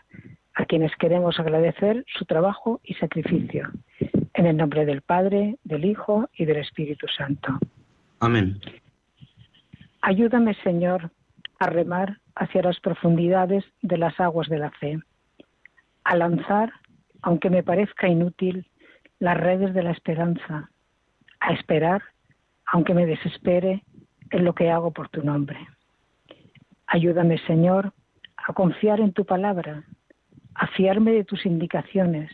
a 0.56 0.66
quienes 0.66 0.94
queremos 0.96 1.40
agradecer 1.40 2.04
su 2.16 2.26
trabajo 2.26 2.80
y 2.84 2.94
sacrificio. 2.94 3.70
En 4.34 4.46
el 4.46 4.56
nombre 4.56 4.86
del 4.86 5.02
Padre, 5.02 5.56
del 5.64 5.84
Hijo 5.84 6.28
y 6.32 6.44
del 6.44 6.58
Espíritu 6.58 7.08
Santo. 7.08 7.58
Amén. 8.20 8.60
Ayúdame, 10.00 10.54
Señor, 10.62 11.10
a 11.58 11.66
remar 11.66 12.18
hacia 12.36 12.62
las 12.62 12.78
profundidades 12.78 13.64
de 13.82 13.98
las 13.98 14.18
aguas 14.20 14.48
de 14.48 14.58
la 14.58 14.70
fe, 14.70 15.00
a 16.04 16.16
lanzar, 16.16 16.72
aunque 17.22 17.50
me 17.50 17.62
parezca 17.62 18.08
inútil, 18.08 18.66
las 19.18 19.36
redes 19.36 19.74
de 19.74 19.82
la 19.82 19.92
esperanza, 19.92 20.70
a 21.40 21.52
esperar, 21.52 22.02
aunque 22.66 22.94
me 22.94 23.06
desespere, 23.06 23.82
en 24.30 24.44
lo 24.44 24.54
que 24.54 24.70
hago 24.70 24.92
por 24.92 25.08
tu 25.08 25.22
nombre. 25.22 25.58
Ayúdame, 26.94 27.38
Señor, 27.38 27.92
a 28.36 28.52
confiar 28.52 29.00
en 29.00 29.12
tu 29.12 29.24
palabra, 29.24 29.82
a 30.54 30.68
fiarme 30.68 31.10
de 31.10 31.24
tus 31.24 31.44
indicaciones, 31.44 32.30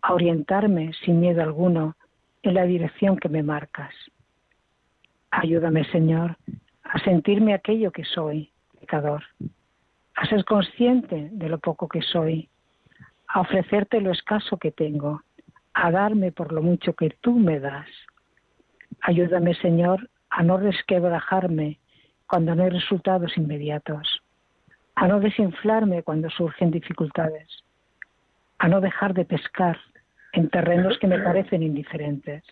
a 0.00 0.14
orientarme 0.14 0.92
sin 1.04 1.20
miedo 1.20 1.42
alguno 1.42 1.96
en 2.42 2.54
la 2.54 2.64
dirección 2.64 3.18
que 3.18 3.28
me 3.28 3.42
marcas. 3.42 3.92
Ayúdame, 5.30 5.84
Señor, 5.92 6.38
a 6.82 6.98
sentirme 7.00 7.52
aquello 7.52 7.90
que 7.90 8.06
soy, 8.06 8.50
pecador, 8.80 9.22
a 10.14 10.24
ser 10.24 10.46
consciente 10.46 11.28
de 11.30 11.50
lo 11.50 11.58
poco 11.58 11.86
que 11.86 12.00
soy, 12.00 12.48
a 13.28 13.42
ofrecerte 13.42 14.00
lo 14.00 14.12
escaso 14.12 14.56
que 14.56 14.72
tengo, 14.72 15.20
a 15.74 15.90
darme 15.90 16.32
por 16.32 16.52
lo 16.52 16.62
mucho 16.62 16.94
que 16.94 17.10
tú 17.20 17.38
me 17.38 17.60
das. 17.60 17.90
Ayúdame, 19.02 19.52
Señor, 19.56 20.08
a 20.30 20.42
no 20.42 20.56
resquebrajarme 20.56 21.80
cuando 22.30 22.54
no 22.54 22.62
hay 22.62 22.70
resultados 22.70 23.36
inmediatos, 23.36 24.22
a 24.94 25.08
no 25.08 25.18
desinflarme 25.18 26.04
cuando 26.04 26.30
surgen 26.30 26.70
dificultades, 26.70 27.48
a 28.60 28.68
no 28.68 28.80
dejar 28.80 29.14
de 29.14 29.24
pescar 29.24 29.76
en 30.32 30.48
terrenos 30.48 30.96
que 31.00 31.08
me 31.08 31.18
parecen 31.18 31.64
indiferentes. 31.64 32.44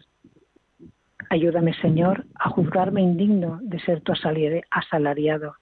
Ayúdame, 1.30 1.75
Señor, 1.75 2.26
a 2.35 2.49
juzgarme 2.49 3.02
indigno 3.02 3.61
de 3.62 3.78
ser 3.78 4.00
tu 4.00 4.12
asalariado, 4.12 5.54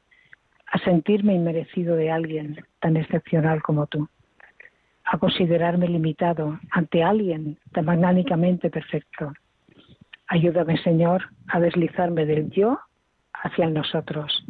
a 0.67 0.79
sentirme 0.79 1.35
inmerecido 1.35 1.95
de 1.95 2.11
alguien 2.11 2.65
tan 2.81 2.97
excepcional 2.97 3.63
como 3.63 3.87
tú, 3.87 4.09
a 5.05 5.19
considerarme 5.19 5.89
limitado 5.89 6.59
ante 6.71 7.03
alguien 7.03 7.59
tan 7.73 7.85
magnánicamente 7.85 8.71
perfecto. 8.71 9.35
Ayúdame, 10.27 10.79
Señor, 10.79 11.29
a 11.49 11.61
deslizarme 11.61 12.25
del 12.25 12.49
yo 12.49 12.81
hacia 13.43 13.69
nosotros, 13.69 14.45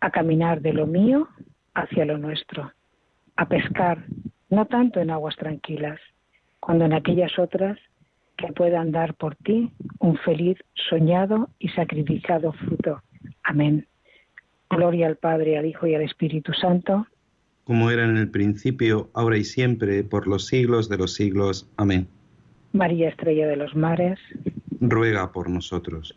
a 0.00 0.10
caminar 0.10 0.60
de 0.60 0.72
lo 0.72 0.86
mío 0.86 1.28
hacia 1.74 2.04
lo 2.04 2.18
nuestro, 2.18 2.72
a 3.36 3.48
pescar 3.48 4.04
no 4.50 4.66
tanto 4.66 5.00
en 5.00 5.10
aguas 5.10 5.36
tranquilas, 5.36 6.00
cuando 6.60 6.84
en 6.84 6.92
aquellas 6.92 7.38
otras 7.38 7.78
que 8.36 8.52
puedan 8.52 8.92
dar 8.92 9.14
por 9.14 9.36
ti 9.36 9.72
un 9.98 10.16
feliz, 10.18 10.58
soñado 10.88 11.50
y 11.58 11.68
sacrificado 11.70 12.52
fruto. 12.52 13.02
Amén. 13.42 13.86
Gloria 14.70 15.06
al 15.06 15.16
Padre, 15.16 15.58
al 15.58 15.66
Hijo 15.66 15.86
y 15.86 15.94
al 15.94 16.02
Espíritu 16.02 16.52
Santo. 16.52 17.06
Como 17.64 17.90
era 17.90 18.04
en 18.04 18.16
el 18.16 18.30
principio, 18.30 19.10
ahora 19.14 19.36
y 19.36 19.44
siempre, 19.44 20.04
por 20.04 20.26
los 20.26 20.46
siglos 20.46 20.88
de 20.88 20.98
los 20.98 21.14
siglos. 21.14 21.68
Amén. 21.76 22.08
María 22.72 23.08
Estrella 23.08 23.46
de 23.46 23.56
los 23.56 23.74
Mares. 23.74 24.18
Ruega 24.80 25.32
por 25.32 25.50
nosotros. 25.50 26.16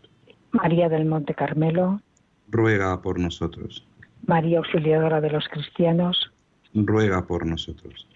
María 0.51 0.89
del 0.89 1.05
Monte 1.05 1.33
Carmelo. 1.33 2.01
Ruega 2.49 3.01
por 3.01 3.19
nosotros. 3.19 3.87
María 4.25 4.59
Auxiliadora 4.59 5.21
de 5.21 5.29
los 5.29 5.47
Cristianos. 5.47 6.31
Ruega 6.73 7.25
por 7.25 7.45
nosotros. 7.45 8.07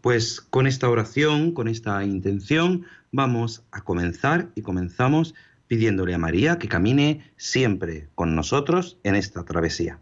Pues 0.00 0.40
con 0.40 0.66
esta 0.66 0.88
oración, 0.88 1.52
con 1.52 1.66
esta 1.68 2.04
intención, 2.04 2.86
vamos 3.10 3.64
a 3.72 3.80
comenzar 3.82 4.48
y 4.54 4.62
comenzamos 4.62 5.34
pidiéndole 5.66 6.14
a 6.14 6.18
María 6.18 6.58
que 6.58 6.68
camine 6.68 7.24
siempre 7.36 8.08
con 8.14 8.36
nosotros 8.36 8.98
en 9.02 9.16
esta 9.16 9.44
travesía. 9.44 9.98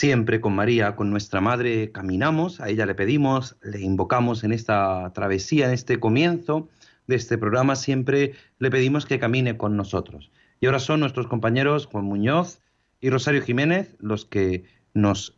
Siempre 0.00 0.40
con 0.40 0.54
María, 0.54 0.96
con 0.96 1.10
nuestra 1.10 1.42
Madre, 1.42 1.92
caminamos, 1.92 2.62
a 2.62 2.70
ella 2.70 2.86
le 2.86 2.94
pedimos, 2.94 3.58
le 3.60 3.82
invocamos 3.82 4.44
en 4.44 4.52
esta 4.52 5.12
travesía, 5.12 5.66
en 5.66 5.74
este 5.74 6.00
comienzo 6.00 6.70
de 7.06 7.16
este 7.16 7.36
programa, 7.36 7.76
siempre 7.76 8.32
le 8.58 8.70
pedimos 8.70 9.04
que 9.04 9.18
camine 9.18 9.58
con 9.58 9.76
nosotros. 9.76 10.30
Y 10.58 10.64
ahora 10.64 10.78
son 10.78 11.00
nuestros 11.00 11.26
compañeros 11.26 11.84
Juan 11.84 12.06
Muñoz 12.06 12.62
y 13.02 13.10
Rosario 13.10 13.42
Jiménez 13.42 13.94
los 14.00 14.24
que 14.24 14.64
nos 14.94 15.36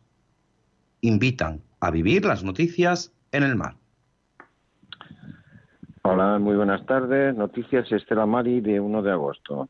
invitan 1.01 1.61
a 1.81 1.91
vivir 1.91 2.23
las 2.23 2.45
noticias 2.45 3.13
en 3.33 3.43
el 3.43 3.57
mar. 3.57 3.75
Hola, 6.03 6.39
muy 6.39 6.55
buenas 6.55 6.85
tardes. 6.85 7.35
Noticias 7.35 7.91
Estela 7.91 8.25
Mari 8.25 8.61
de 8.61 8.79
1 8.79 9.01
de 9.01 9.11
agosto. 9.11 9.67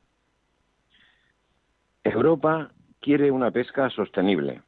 Europa 2.03 2.69
quiere 3.01 3.31
una 3.31 3.49
pesca 3.49 3.89
sostenible. 3.89 4.61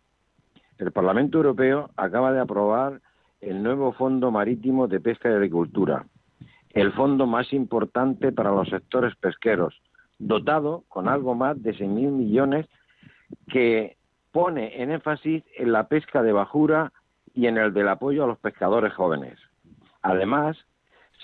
El 0.77 0.91
Parlamento 0.91 1.37
Europeo 1.37 1.89
acaba 1.95 2.33
de 2.33 2.39
aprobar 2.41 3.01
el 3.41 3.63
nuevo 3.63 3.93
Fondo 3.93 4.31
Marítimo 4.31 4.87
de 4.87 4.99
Pesca 4.99 5.29
y 5.29 5.33
Agricultura, 5.33 6.05
el 6.71 6.91
fondo 6.93 7.25
más 7.25 7.53
importante 7.53 8.31
para 8.31 8.51
los 8.51 8.67
sectores 8.69 9.15
pesqueros, 9.15 9.81
dotado 10.19 10.83
con 10.89 11.07
algo 11.07 11.35
más 11.35 11.61
de 11.61 11.73
6.000 11.73 12.11
millones 12.11 12.67
que 13.47 13.97
pone 14.31 14.81
en 14.81 14.91
énfasis 14.91 15.43
en 15.55 15.71
la 15.71 15.87
pesca 15.87 16.21
de 16.21 16.33
bajura 16.33 16.91
y 17.33 17.47
en 17.47 17.57
el 17.57 17.73
del 17.73 17.87
apoyo 17.87 18.23
a 18.23 18.27
los 18.27 18.39
pescadores 18.39 18.93
jóvenes. 18.93 19.39
Además, 20.01 20.57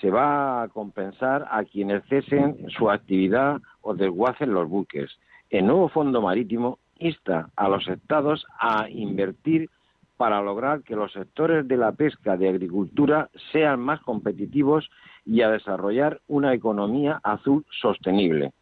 se 0.00 0.10
va 0.10 0.62
a 0.62 0.68
compensar 0.68 1.46
a 1.50 1.64
quienes 1.64 2.02
cesen 2.06 2.56
su 2.70 2.90
actividad 2.90 3.60
o 3.82 3.94
desguacen 3.94 4.52
los 4.52 4.68
buques. 4.68 5.10
El 5.50 5.66
nuevo 5.66 5.88
fondo 5.90 6.22
marítimo 6.22 6.78
insta 7.02 7.50
a 7.56 7.68
los 7.68 7.88
estados 7.88 8.46
a 8.58 8.88
invertir 8.88 9.68
para 10.16 10.40
lograr 10.40 10.82
que 10.82 10.94
los 10.94 11.12
sectores 11.12 11.66
de 11.66 11.76
la 11.76 11.90
pesca 11.92 12.36
de 12.36 12.48
agricultura 12.48 13.28
sean 13.50 13.80
más 13.80 14.00
competitivos 14.02 14.88
y 15.26 15.42
a 15.42 15.50
desarrollar 15.50 16.20
una 16.28 16.54
economía 16.54 17.18
azul 17.24 17.66
sostenible, 17.80 18.52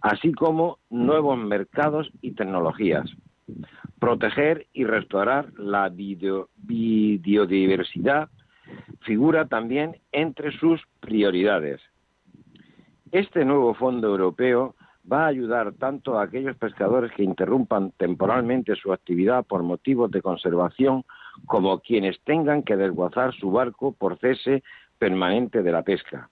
así 0.00 0.32
como 0.32 0.78
nuevos 0.90 1.38
mercados 1.38 2.10
y 2.20 2.32
tecnologías. 2.32 3.08
Proteger 4.00 4.66
y 4.72 4.84
restaurar 4.84 5.52
la 5.56 5.88
biodiversidad 5.88 8.28
figura 9.02 9.46
también 9.46 9.98
entre 10.12 10.50
sus 10.58 10.80
prioridades. 11.00 11.80
Este 13.12 13.44
nuevo 13.44 13.74
fondo 13.74 14.08
europeo 14.08 14.74
va 15.10 15.24
a 15.24 15.28
ayudar 15.28 15.72
tanto 15.74 16.18
a 16.18 16.24
aquellos 16.24 16.56
pescadores 16.56 17.12
que 17.12 17.22
interrumpan 17.22 17.92
temporalmente 17.92 18.74
su 18.74 18.92
actividad 18.92 19.44
por 19.44 19.62
motivos 19.62 20.10
de 20.10 20.22
conservación 20.22 21.04
como 21.46 21.80
quienes 21.80 22.20
tengan 22.22 22.62
que 22.62 22.76
desguazar 22.76 23.34
su 23.34 23.50
barco 23.50 23.92
por 23.92 24.18
cese 24.18 24.62
permanente 24.98 25.62
de 25.62 25.72
la 25.72 25.82
pesca. 25.82 26.30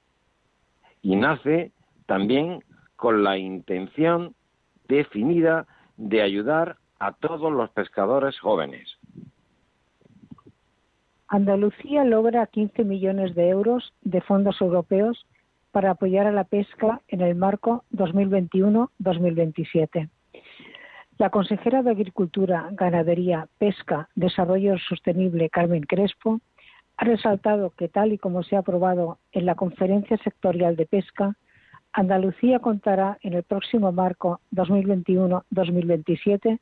Y 1.03 1.17
nace 1.17 1.73
también 2.07 2.63
con 2.97 3.23
la 3.25 3.37
intención 3.37 4.35
definida 4.89 5.67
de 5.97 6.23
ayudar 6.23 6.77
a 6.99 7.13
todos 7.13 7.53
los 7.53 7.69
pescadores 7.71 8.39
jóvenes. 8.39 8.97
Andalucía 11.29 12.05
logra 12.05 12.47
15 12.47 12.85
millones 12.85 13.35
de 13.35 13.49
euros 13.49 13.93
de 14.03 14.21
fondos 14.21 14.61
europeos 14.61 15.27
para 15.73 15.91
apoyar 15.91 16.27
a 16.27 16.33
la 16.33 16.45
pesca 16.45 17.01
en 17.09 17.23
el 17.23 17.35
marco 17.35 17.85
2021-2027. 17.93 20.09
La 21.19 21.31
consejera 21.31 21.83
de 21.83 21.91
Agricultura, 21.91 22.69
Ganadería, 22.73 23.49
Pesca, 23.59 24.09
Desarrollo 24.15 24.79
Sostenible, 24.79 25.51
Carmen 25.51 25.83
Crespo, 25.83 26.41
ha 26.97 27.05
resaltado 27.05 27.71
que, 27.71 27.89
tal 27.89 28.13
y 28.13 28.19
como 28.19 28.43
se 28.43 28.57
ha 28.57 28.61
aprobado 28.61 29.19
en 29.33 29.45
la 29.47 29.55
Conferencia 29.55 30.17
Sectorial 30.19 30.77
de 30.77 30.85
Pesca, 30.87 31.37
Andalucía 31.93 32.59
contará 32.61 33.19
en 33.23 33.35
el 33.35 33.43
próximo 33.43 33.93
marco 33.93 34.41
2021-2027 34.55 36.59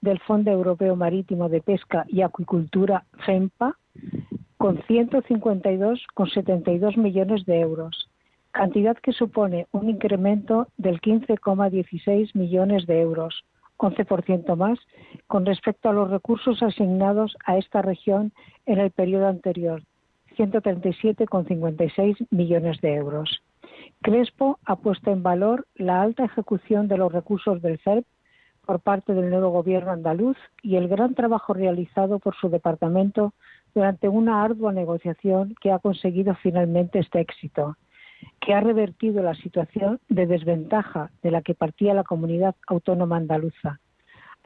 del 0.00 0.18
Fondo 0.20 0.50
Europeo 0.50 0.96
Marítimo 0.96 1.48
de 1.48 1.62
Pesca 1.62 2.04
y 2.08 2.22
Acuicultura, 2.22 3.04
FEMPA, 3.24 3.78
con 4.58 4.78
152,72 4.82 6.96
millones 6.98 7.46
de 7.46 7.60
euros, 7.60 8.10
cantidad 8.54 8.96
que 8.96 9.12
supone 9.12 9.66
un 9.72 9.90
incremento 9.90 10.68
del 10.76 11.00
15,16 11.00 12.34
millones 12.34 12.86
de 12.86 13.00
euros, 13.00 13.44
11% 13.78 14.56
más 14.56 14.78
con 15.26 15.44
respecto 15.44 15.88
a 15.88 15.92
los 15.92 16.08
recursos 16.08 16.62
asignados 16.62 17.36
a 17.44 17.58
esta 17.58 17.82
región 17.82 18.32
en 18.64 18.78
el 18.78 18.92
periodo 18.92 19.26
anterior, 19.26 19.82
137,56 20.38 22.28
millones 22.30 22.80
de 22.80 22.94
euros. 22.94 23.42
Crespo 24.02 24.60
ha 24.64 24.76
puesto 24.76 25.10
en 25.10 25.24
valor 25.24 25.66
la 25.74 26.00
alta 26.02 26.24
ejecución 26.24 26.86
de 26.86 26.98
los 26.98 27.10
recursos 27.10 27.60
del 27.60 27.80
CERP 27.80 28.06
por 28.64 28.78
parte 28.80 29.14
del 29.14 29.30
nuevo 29.30 29.50
gobierno 29.50 29.90
andaluz 29.90 30.36
y 30.62 30.76
el 30.76 30.86
gran 30.86 31.16
trabajo 31.16 31.54
realizado 31.54 32.20
por 32.20 32.36
su 32.36 32.48
departamento 32.50 33.34
durante 33.74 34.08
una 34.08 34.44
ardua 34.44 34.72
negociación 34.72 35.56
que 35.60 35.72
ha 35.72 35.80
conseguido 35.80 36.36
finalmente 36.36 37.00
este 37.00 37.18
éxito, 37.18 37.76
que 38.40 38.54
ha 38.54 38.60
revertido 38.60 39.22
la 39.22 39.34
situación 39.34 40.00
de 40.08 40.26
desventaja 40.26 41.10
de 41.22 41.30
la 41.30 41.42
que 41.42 41.54
partía 41.54 41.94
la 41.94 42.04
comunidad 42.04 42.54
autónoma 42.66 43.16
andaluza. 43.16 43.80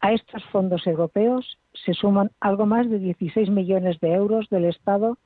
A 0.00 0.12
estos 0.12 0.44
fondos 0.46 0.86
europeos 0.86 1.58
se 1.74 1.94
suman 1.94 2.30
algo 2.40 2.66
más 2.66 2.88
de 2.88 2.98
16 2.98 3.50
millones 3.50 3.98
de 4.00 4.12
euros 4.12 4.48
del 4.48 4.66
Estado 4.66 5.18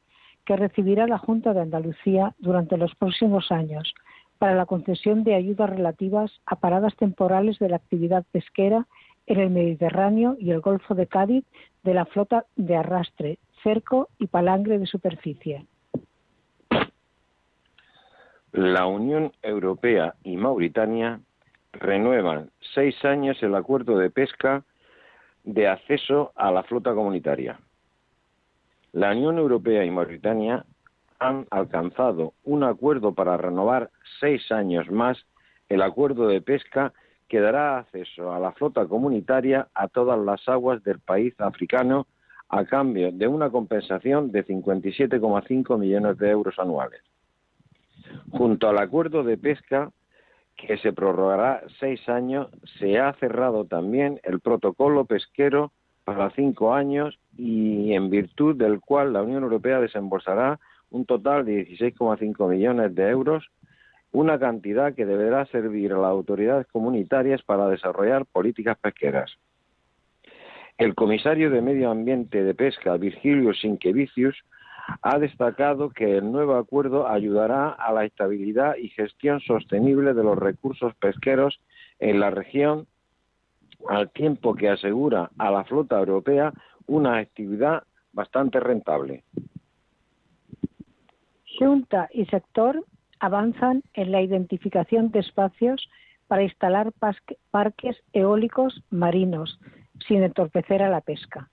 que 0.45 0.57
recibirá 0.57 1.07
la 1.07 1.19
Junta 1.19 1.53
de 1.53 1.61
Andalucía 1.61 2.35
durante 2.39 2.77
los 2.77 2.95
próximos 2.95 3.53
años 3.53 3.95
para 4.39 4.55
la 4.55 4.67
concesión 4.67 5.23
de 5.23 5.35
ayudas 5.35 5.71
relativas 5.71 6.33
a 6.47 6.57
paradas 6.57 6.97
temporales 6.97 7.59
de 7.59 7.69
la 7.69 7.77
actividad 7.77 8.25
pesquera 8.33 8.87
en 9.27 9.39
el 9.39 9.51
Mediterráneo 9.51 10.37
y 10.39 10.51
el 10.51 10.61
Golfo 10.61 10.95
de 10.95 11.07
Cádiz 11.07 11.45
de 11.85 11.95
la 11.95 12.07
flota 12.07 12.47
de 12.57 12.77
arrastre, 12.77 13.39
cerco 13.63 14.09
y 14.19 14.27
palangre 14.27 14.79
de 14.79 14.87
superficie. 14.87 15.67
La 18.53 18.85
Unión 18.85 19.33
Europea 19.41 20.15
y 20.25 20.37
Mauritania 20.37 21.21
renuevan 21.73 22.51
seis 22.75 23.03
años 23.03 23.43
el 23.43 23.55
acuerdo 23.55 23.97
de 23.97 24.11
pesca 24.11 24.63
de 25.43 25.69
acceso 25.69 26.33
a 26.37 26.51
la 26.51 26.63
flota 26.63 26.93
comunitaria. 26.93 27.59
La 28.93 29.13
Unión 29.13 29.39
Europea 29.39 29.87
y 29.87 29.91
Mauritania 29.91 30.67
han 31.19 31.47
alcanzado 31.51 32.35
un 32.45 32.63
acuerdo 32.63 33.15
para 33.15 33.39
renovar 33.39 33.89
seis 34.21 34.53
años 34.53 34.91
más 34.91 35.17
el 35.71 35.81
acuerdo 35.81 36.29
de 36.29 36.43
pesca 36.43 36.93
que 37.29 37.41
dará 37.41 37.79
acceso 37.79 38.35
a 38.35 38.39
la 38.39 38.53
flota 38.53 38.87
comunitaria 38.87 39.69
a 39.73 39.89
todas 39.89 40.19
las 40.19 40.47
aguas 40.47 40.85
del 40.85 41.01
país 41.01 41.33
africano 41.41 42.07
a 42.51 42.67
cambio 42.67 43.13
de 43.13 43.27
una 43.27 43.49
compensación 43.49 44.31
de 44.31 44.45
57,5 44.45 45.79
millones 45.79 46.19
de 46.19 46.29
euros 46.29 46.59
anuales. 46.59 47.01
Junto 48.31 48.69
al 48.69 48.79
acuerdo 48.79 49.23
de 49.23 49.37
pesca 49.37 49.91
que 50.57 50.77
se 50.79 50.93
prorrogará 50.93 51.63
seis 51.81 52.09
años, 52.09 52.49
se 52.79 52.99
ha 52.99 53.13
cerrado 53.15 53.65
también 53.65 54.21
el 54.23 54.41
protocolo 54.41 55.05
pesquero 55.05 55.73
para 56.05 56.31
cinco 56.31 56.75
años 56.75 57.19
y 57.37 57.93
en 57.95 58.11
virtud 58.11 58.57
del 58.57 58.81
cual 58.81 59.13
la 59.13 59.23
Unión 59.23 59.43
Europea 59.43 59.81
desembolsará 59.81 60.59
un 60.91 61.07
total 61.07 61.45
de 61.45 61.67
16,5 61.67 62.49
millones 62.49 62.95
de 62.95 63.09
euros, 63.09 63.49
una 64.13 64.39
cantidad 64.39 64.95
que 64.95 65.07
deberá 65.07 65.47
servir 65.47 65.93
a 65.93 65.99
las 65.99 66.11
autoridades 66.11 66.67
comunitarias 66.67 67.43
para 67.43 67.69
desarrollar 67.69 68.27
políticas 68.27 68.77
pesqueras. 68.79 69.33
El 70.77 70.95
comisario 70.95 71.51
de 71.51 71.63
Medio 71.63 71.91
Ambiente 71.91 72.43
de 72.43 72.55
Pesca, 72.55 72.97
Virgilio 72.97 73.55
Sinquevicius, 73.55 74.37
ha 75.03 75.19
destacado 75.19 75.91
que 75.91 76.19
el 76.19 76.31
nuevo 76.31 76.57
acuerdo 76.57 77.09
ayudará 77.09 77.69
a 77.71 77.93
la 77.93 78.05
estabilidad 78.05 78.77
y 78.77 78.89
gestión 78.89 79.41
sostenible 79.41 80.15
de 80.15 80.23
los 80.23 80.39
recursos 80.39 80.95
pesqueros 80.97 81.61
en 81.99 82.21
la 82.21 82.31
región, 82.31 82.87
al 83.89 84.11
tiempo 84.11 84.55
que 84.55 84.69
asegura 84.69 85.31
a 85.39 85.51
la 85.51 85.65
flota 85.65 85.99
europea 85.99 86.53
una 86.87 87.19
actividad 87.19 87.83
bastante 88.13 88.61
rentable. 88.61 89.25
Junta 91.59 92.09
y 92.13 92.27
sector 92.27 92.85
avanzan 93.21 93.83
en 93.95 94.11
la 94.11 94.23
identificación 94.23 95.11
de 95.11 95.21
espacios 95.21 95.89
para 96.27 96.43
instalar 96.43 96.93
parques 97.51 97.97
eólicos 98.13 98.83
marinos, 98.91 99.61
sin 100.09 100.23
entorpecer 100.23 100.83
a 100.83 100.89
la 100.89 101.01
pesca. 101.01 101.51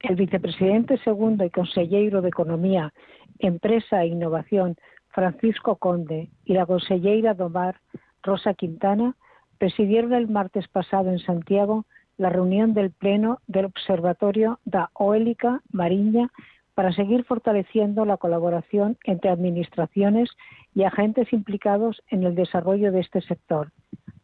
El 0.00 0.14
vicepresidente 0.14 0.98
segundo 0.98 1.44
y 1.44 1.50
consejero 1.50 2.22
de 2.22 2.28
Economía, 2.28 2.92
Empresa 3.38 4.02
e 4.02 4.08
Innovación, 4.08 4.76
Francisco 5.08 5.76
Conde, 5.76 6.28
y 6.44 6.54
la 6.54 6.66
consellera 6.66 7.34
Domar, 7.34 7.80
Rosa 8.22 8.54
Quintana, 8.54 9.16
presidieron 9.58 10.12
el 10.12 10.28
martes 10.28 10.68
pasado 10.68 11.10
en 11.10 11.18
Santiago 11.18 11.84
la 12.16 12.30
reunión 12.30 12.74
del 12.74 12.90
Pleno 12.90 13.40
del 13.46 13.66
Observatorio 13.66 14.58
da 14.64 14.90
Oélica 14.94 15.62
Mariña 15.70 16.30
para 16.74 16.92
seguir 16.92 17.24
fortaleciendo 17.24 18.04
la 18.04 18.16
colaboración 18.16 18.98
entre 19.04 19.30
administraciones 19.30 20.30
y 20.74 20.84
agentes 20.84 21.32
implicados 21.32 22.02
en 22.08 22.22
el 22.24 22.34
desarrollo 22.34 22.92
de 22.92 23.00
este 23.00 23.20
sector, 23.22 23.72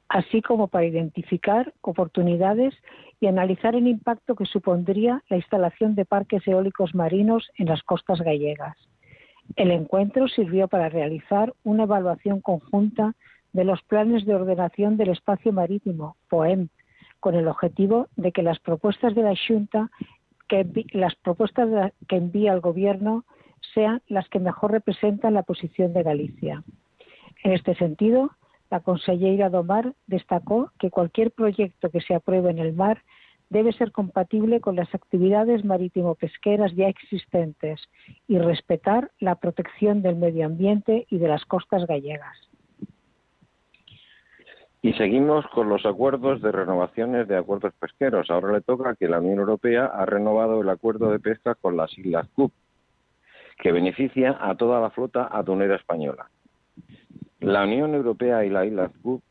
así 0.09 0.41
como 0.43 0.69
para 0.69 0.87
identificar 0.87 1.73
oportunidades 1.81 2.75
y 3.25 3.27
analizar 3.27 3.75
el 3.75 3.89
impacto 3.89 4.35
que 4.35 4.45
supondría 4.45 5.23
la 5.31 5.39
instalación 5.39 5.95
de 5.95 6.05
parques 6.05 6.47
eólicos 6.47 6.95
marinos 6.95 7.51
en 7.57 7.69
las 7.69 7.83
costas 7.83 8.21
gallegas. 8.21 8.77
El 9.57 9.71
encuentro 9.71 10.29
sirvió 10.29 10.69
para 10.69 10.91
realizar 10.91 11.55
una 11.65 11.85
evaluación 11.85 12.43
conjunta 12.43 13.15
de 13.55 13.65
los 13.65 13.81
planes 13.85 14.27
de 14.27 14.35
ordenación 14.35 14.99
del 14.99 15.09
espacio 15.09 15.55
marítimo, 15.55 16.17
POEM, 16.29 16.69
con 17.19 17.35
el 17.35 17.49
objetivo 17.49 18.09
de 18.17 18.31
que 18.31 18.43
las 18.43 18.59
propuestas 18.59 19.15
de 19.15 19.23
la 19.23 19.35
Junta, 19.35 19.91
que, 20.47 20.85
las 20.93 21.15
propuestas 21.15 21.93
que 22.07 22.17
envía 22.17 22.53
el 22.53 22.61
Gobierno, 22.61 23.25
sean 23.73 24.03
las 24.07 24.29
que 24.29 24.39
mejor 24.39 24.73
representan 24.73 25.33
la 25.33 25.45
posición 25.45 25.95
de 25.95 26.03
Galicia. 26.03 26.63
En 27.43 27.53
este 27.53 27.75
sentido, 27.77 28.33
la 28.71 28.81
consellera 28.81 29.49
Domar 29.49 29.95
destacó 30.07 30.73
que 30.79 30.91
cualquier 30.91 31.31
proyecto 31.31 31.91
que 31.91 32.03
se 32.03 32.15
apruebe 32.15 32.51
en 32.51 32.59
el 32.59 32.75
mar 32.75 33.03
debe 33.55 33.73
ser 33.73 33.93
compatible 33.93 34.61
con 34.61 34.75
las 34.75 34.93
actividades 34.93 35.65
marítimo-pesqueras 35.65 36.75
ya 36.75 36.89
existentes 36.89 37.81
y 38.27 38.37
respetar 38.39 39.13
la 39.21 39.37
protección 39.37 40.03
del 40.03 40.17
medio 40.17 40.45
ambiente 40.45 41.07
y 41.09 41.19
de 41.19 41.29
las 41.29 41.45
costas 41.45 41.87
gallegas. 41.87 42.37
Y 44.83 44.93
seguimos 44.95 45.47
con 45.55 45.69
los 45.69 45.87
acuerdos 45.87 46.43
de 46.43 46.51
renovaciones 46.51 47.29
de 47.29 47.37
acuerdos 47.37 47.73
pesqueros. 47.79 48.29
Ahora 48.29 48.53
le 48.53 48.61
toca 48.61 48.97
que 48.97 49.09
la 49.09 49.21
Unión 49.21 49.39
Europea 49.39 49.87
ha 49.87 50.05
renovado 50.05 50.61
el 50.61 50.69
acuerdo 50.69 51.13
de 51.13 51.21
pesca 51.21 51.55
con 51.55 51.77
las 51.77 51.97
Islas 51.97 52.27
Cook, 52.35 52.53
que 53.63 53.71
beneficia 53.71 54.37
a 54.41 54.57
toda 54.57 54.81
la 54.81 54.91
flota 54.91 55.29
atunera 55.31 55.77
española. 55.77 56.29
La 57.39 57.63
Unión 57.63 57.95
Europea 57.95 58.45
y 58.45 58.51
las 58.51 58.67
Islas 58.67 58.91
Cook 59.01 59.23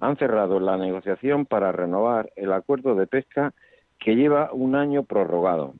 han 0.00 0.16
cerrado 0.16 0.60
la 0.60 0.78
negociación 0.78 1.44
para 1.44 1.72
renovar 1.72 2.30
el 2.36 2.52
acuerdo 2.52 2.94
de 2.94 3.06
pesca 3.06 3.52
que 3.98 4.14
lleva 4.14 4.50
un 4.52 4.74
año 4.74 5.04
prorrogado, 5.04 5.74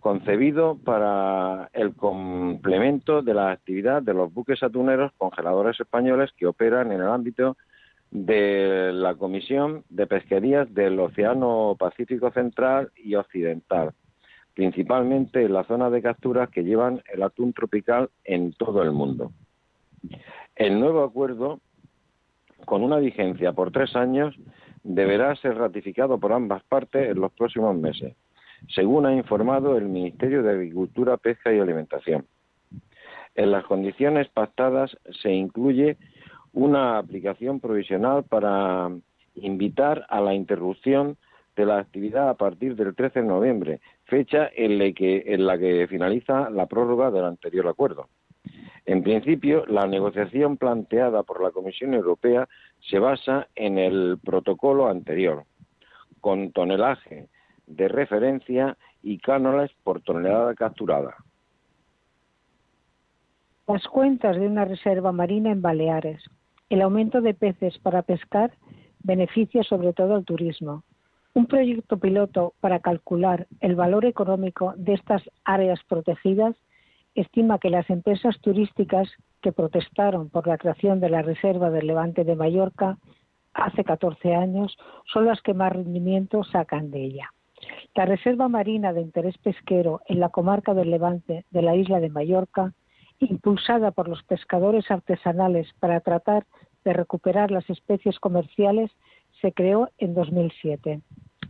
concebido 0.00 0.78
para 0.78 1.70
el 1.72 1.94
complemento 1.94 3.22
de 3.22 3.34
la 3.34 3.52
actividad 3.52 4.02
de 4.02 4.14
los 4.14 4.32
buques 4.32 4.62
atuneros 4.62 5.12
congeladores 5.18 5.78
españoles 5.78 6.30
que 6.36 6.46
operan 6.46 6.92
en 6.92 7.00
el 7.00 7.08
ámbito 7.08 7.56
de 8.10 8.90
la 8.92 9.14
Comisión 9.14 9.84
de 9.88 10.06
Pesquerías 10.06 10.72
del 10.74 10.98
Océano 10.98 11.76
Pacífico 11.78 12.30
Central 12.32 12.90
y 12.96 13.14
Occidental, 13.14 13.92
principalmente 14.54 15.44
en 15.44 15.52
la 15.52 15.64
zona 15.64 15.90
de 15.90 16.02
capturas 16.02 16.50
que 16.50 16.64
llevan 16.64 17.02
el 17.12 17.22
atún 17.22 17.52
tropical 17.52 18.10
en 18.24 18.52
todo 18.52 18.82
el 18.82 18.90
mundo. 18.90 19.32
El 20.56 20.80
nuevo 20.80 21.04
acuerdo 21.04 21.60
con 22.64 22.82
una 22.82 22.98
vigencia 22.98 23.52
por 23.52 23.70
tres 23.70 23.94
años, 23.96 24.34
deberá 24.82 25.34
ser 25.36 25.56
ratificado 25.56 26.18
por 26.18 26.32
ambas 26.32 26.62
partes 26.64 27.10
en 27.10 27.20
los 27.20 27.32
próximos 27.32 27.76
meses, 27.76 28.14
según 28.68 29.06
ha 29.06 29.14
informado 29.14 29.76
el 29.76 29.88
Ministerio 29.88 30.42
de 30.42 30.52
Agricultura, 30.52 31.16
Pesca 31.16 31.52
y 31.52 31.58
Alimentación. 31.58 32.26
En 33.34 33.52
las 33.52 33.64
condiciones 33.64 34.28
pactadas 34.28 34.96
se 35.22 35.30
incluye 35.30 35.96
una 36.52 36.98
aplicación 36.98 37.60
provisional 37.60 38.24
para 38.24 38.90
invitar 39.36 40.06
a 40.08 40.20
la 40.20 40.34
interrupción 40.34 41.16
de 41.56 41.66
la 41.66 41.78
actividad 41.78 42.28
a 42.28 42.34
partir 42.34 42.74
del 42.76 42.94
13 42.94 43.20
de 43.20 43.26
noviembre, 43.26 43.80
fecha 44.04 44.50
en 44.54 44.78
la 44.78 44.92
que, 45.58 45.86
finaliza 45.88 46.50
la 46.50 46.66
prórroga 46.66 47.10
del 47.10 47.24
anterior 47.24 47.68
acuerdo. 47.68 48.08
En 48.86 49.02
principio, 49.02 49.64
la 49.66 49.86
negociación 49.86 50.56
planteada 50.56 51.22
por 51.22 51.42
la 51.42 51.50
Comisión 51.50 51.94
Europea 51.94 52.48
se 52.88 52.98
basa 52.98 53.48
en 53.54 53.78
el 53.78 54.18
protocolo 54.24 54.88
anterior, 54.88 55.44
con 56.20 56.50
tonelaje 56.52 57.28
de 57.66 57.88
referencia 57.88 58.76
y 59.02 59.18
cánones 59.18 59.70
por 59.84 60.02
tonelada 60.02 60.54
capturada. 60.54 61.14
Las 63.68 63.86
cuentas 63.86 64.36
de 64.36 64.48
una 64.48 64.64
reserva 64.64 65.12
marina 65.12 65.52
en 65.52 65.62
Baleares. 65.62 66.24
El 66.68 66.82
aumento 66.82 67.20
de 67.20 67.34
peces 67.34 67.78
para 67.78 68.02
pescar 68.02 68.52
beneficia 69.04 69.62
sobre 69.62 69.92
todo 69.92 70.16
al 70.16 70.24
turismo. 70.24 70.82
Un 71.34 71.46
proyecto 71.46 71.98
piloto 71.98 72.54
para 72.60 72.80
calcular 72.80 73.46
el 73.60 73.76
valor 73.76 74.04
económico 74.04 74.74
de 74.76 74.94
estas 74.94 75.22
áreas 75.44 75.78
protegidas 75.88 76.56
estima 77.14 77.58
que 77.58 77.70
las 77.70 77.88
empresas 77.90 78.38
turísticas 78.40 79.08
que 79.40 79.52
protestaron 79.52 80.28
por 80.28 80.46
la 80.46 80.58
creación 80.58 81.00
de 81.00 81.10
la 81.10 81.22
Reserva 81.22 81.70
del 81.70 81.86
Levante 81.86 82.24
de 82.24 82.36
Mallorca 82.36 82.98
hace 83.52 83.84
14 83.84 84.34
años 84.34 84.76
son 85.12 85.26
las 85.26 85.40
que 85.42 85.54
más 85.54 85.72
rendimiento 85.72 86.44
sacan 86.44 86.90
de 86.90 87.04
ella. 87.04 87.30
La 87.94 88.06
Reserva 88.06 88.48
Marina 88.48 88.92
de 88.92 89.02
Interés 89.02 89.36
Pesquero 89.38 90.00
en 90.06 90.20
la 90.20 90.30
comarca 90.30 90.74
del 90.74 90.90
Levante 90.90 91.44
de 91.50 91.62
la 91.62 91.74
isla 91.76 92.00
de 92.00 92.08
Mallorca, 92.08 92.72
impulsada 93.18 93.90
por 93.90 94.08
los 94.08 94.22
pescadores 94.22 94.90
artesanales 94.90 95.68
para 95.78 96.00
tratar 96.00 96.46
de 96.84 96.92
recuperar 96.92 97.50
las 97.50 97.68
especies 97.68 98.18
comerciales, 98.18 98.90
se 99.42 99.52
creó 99.52 99.90
en 99.98 100.14
2007. 100.14 101.00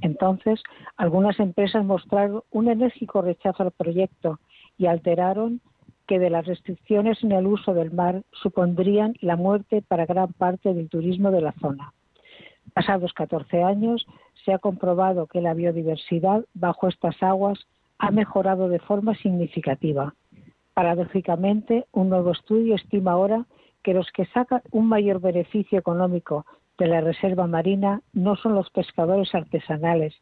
Entonces, 0.01 0.63
algunas 0.97 1.39
empresas 1.39 1.85
mostraron 1.85 2.43
un 2.51 2.69
enérgico 2.69 3.23
rechazo 3.23 3.63
al 3.63 3.71
proyecto 3.71 4.41
y 4.81 4.87
alteraron 4.87 5.61
que 6.07 6.19
de 6.19 6.31
las 6.31 6.47
restricciones 6.47 7.23
en 7.23 7.33
el 7.33 7.47
uso 7.47 7.75
del 7.75 7.93
mar 7.93 8.23
supondrían 8.33 9.15
la 9.21 9.37
muerte 9.37 9.83
para 9.87 10.07
gran 10.07 10.33
parte 10.33 10.73
del 10.73 10.89
turismo 10.89 11.31
de 11.31 11.43
la 11.43 11.53
zona. 11.61 11.93
Pasados 12.73 13.13
14 13.13 13.63
años, 13.63 14.07
se 14.43 14.55
ha 14.55 14.59
comprobado 14.59 15.27
que 15.27 15.43
la 15.43 15.53
biodiversidad 15.53 16.47
bajo 16.55 16.89
estas 16.89 17.23
aguas 17.23 17.59
ha 17.99 18.11
mejorado 18.11 18.71
de 18.71 18.79
forma 18.79 19.15
significativa. 19.17 20.15
Paradójicamente, 20.73 21.85
un 21.93 22.09
nuevo 22.09 22.33
estudio 22.33 22.75
estima 22.75 23.13
ahora 23.13 23.45
que 23.83 23.93
los 23.93 24.11
que 24.13 24.25
sacan 24.27 24.63
un 24.71 24.89
mayor 24.89 25.21
beneficio 25.21 25.79
económico 25.79 26.47
de 26.79 26.87
la 26.87 27.03
reserva 27.03 27.47
marina 27.47 28.01
no 28.15 28.35
son 28.37 28.55
los 28.55 28.71
pescadores 28.71 29.35
artesanales, 29.35 30.15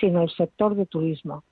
sino 0.00 0.22
el 0.22 0.30
sector 0.30 0.74
de 0.74 0.84
turismo. 0.84 1.44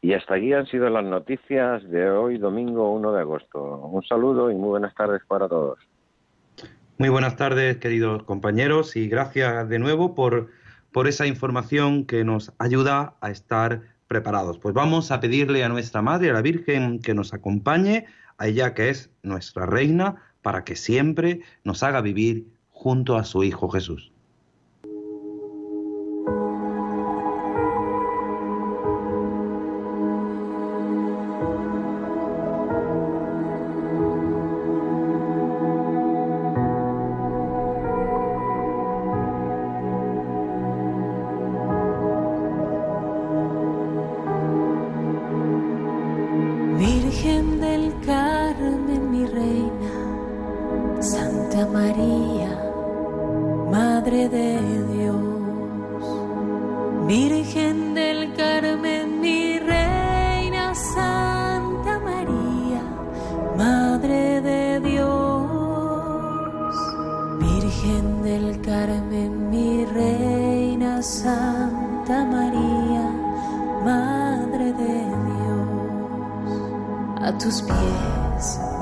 Y 0.00 0.12
hasta 0.12 0.34
aquí 0.34 0.52
han 0.52 0.66
sido 0.66 0.88
las 0.88 1.04
noticias 1.04 1.88
de 1.90 2.10
hoy, 2.10 2.38
domingo 2.38 2.92
1 2.92 3.12
de 3.12 3.20
agosto. 3.20 3.60
Un 3.62 4.04
saludo 4.04 4.50
y 4.50 4.54
muy 4.54 4.68
buenas 4.68 4.94
tardes 4.94 5.22
para 5.26 5.48
todos. 5.48 5.78
Muy 6.98 7.08
buenas 7.08 7.36
tardes, 7.36 7.78
queridos 7.78 8.22
compañeros, 8.22 8.96
y 8.96 9.08
gracias 9.08 9.68
de 9.68 9.78
nuevo 9.78 10.14
por, 10.14 10.48
por 10.92 11.08
esa 11.08 11.26
información 11.26 12.04
que 12.06 12.24
nos 12.24 12.52
ayuda 12.58 13.14
a 13.20 13.30
estar 13.30 13.82
preparados. 14.06 14.58
Pues 14.58 14.74
vamos 14.74 15.10
a 15.10 15.20
pedirle 15.20 15.64
a 15.64 15.68
nuestra 15.68 16.02
Madre, 16.02 16.30
a 16.30 16.32
la 16.32 16.42
Virgen, 16.42 17.00
que 17.00 17.14
nos 17.14 17.34
acompañe, 17.34 18.06
a 18.38 18.46
ella 18.46 18.74
que 18.74 18.90
es 18.90 19.10
nuestra 19.22 19.66
Reina, 19.66 20.22
para 20.42 20.64
que 20.64 20.76
siempre 20.76 21.40
nos 21.64 21.82
haga 21.82 22.00
vivir 22.00 22.46
junto 22.70 23.16
a 23.16 23.24
su 23.24 23.42
Hijo 23.44 23.68
Jesús. 23.68 24.12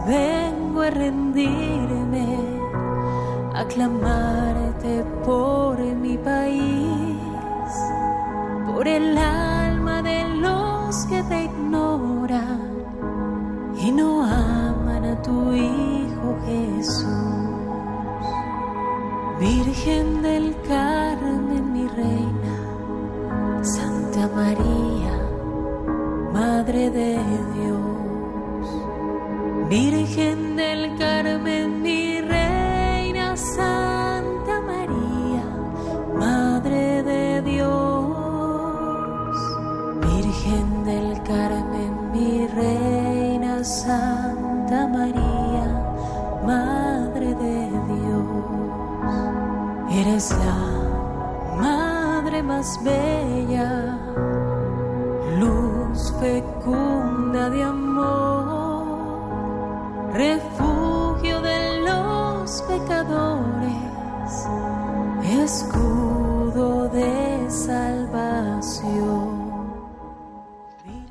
Vengo 0.06 0.82
a 0.82 0.90
rendirme, 0.90 2.38
a 3.54 3.64
clamarte 3.66 5.04
por 5.24 5.78
mi 5.78 6.16
país, 6.18 7.72
por 8.66 8.86
el 8.86 9.18
alma 9.18 10.02
de 10.02 10.24
los 10.36 11.04
que 11.06 11.22
te 11.24 11.44
ignoran 11.44 12.60
y 13.78 13.90
no 13.90 14.24
aman 14.24 15.04
a 15.04 15.22
tu 15.22 15.52
Hijo 15.52 16.38
Jesús. 16.46 17.06
Virgen 19.40 20.22
del 20.22 20.56
Carmen, 20.66 21.72
mi 21.72 21.86
reina, 21.88 23.62
Santa 23.62 24.28
María, 24.28 25.14
Madre 26.32 26.90
de 26.90 27.18
Dios. 27.52 27.55
Virgen 30.08 30.54
del 30.54 30.96
Carmen, 30.98 31.82
mi 31.82 32.20
reina, 32.20 33.36
Santa 33.36 34.60
María, 34.60 35.44
Madre 36.16 37.02
de 37.02 37.42
Dios. 37.42 37.76
Virgen 40.00 40.84
del 40.84 41.20
Carmen, 41.24 42.12
mi 42.12 42.46
reina, 42.46 43.64
Santa 43.64 44.86
María, 44.86 45.66
Madre 46.46 47.34
de 47.34 47.68
Dios. 47.90 48.26
Eres 49.90 50.30
la 50.30 50.58
madre 51.60 52.44
más 52.44 52.78
bella, 52.84 53.98
luz 55.40 56.14
fecunda 56.20 57.50
de 57.50 57.64
amor, 57.64 57.85
refugio 60.16 61.42
de 61.42 61.80
los 61.82 62.62
pecadores, 62.62 63.76
escudo 65.42 66.88
de 66.88 67.50
salvación. 67.50 68.96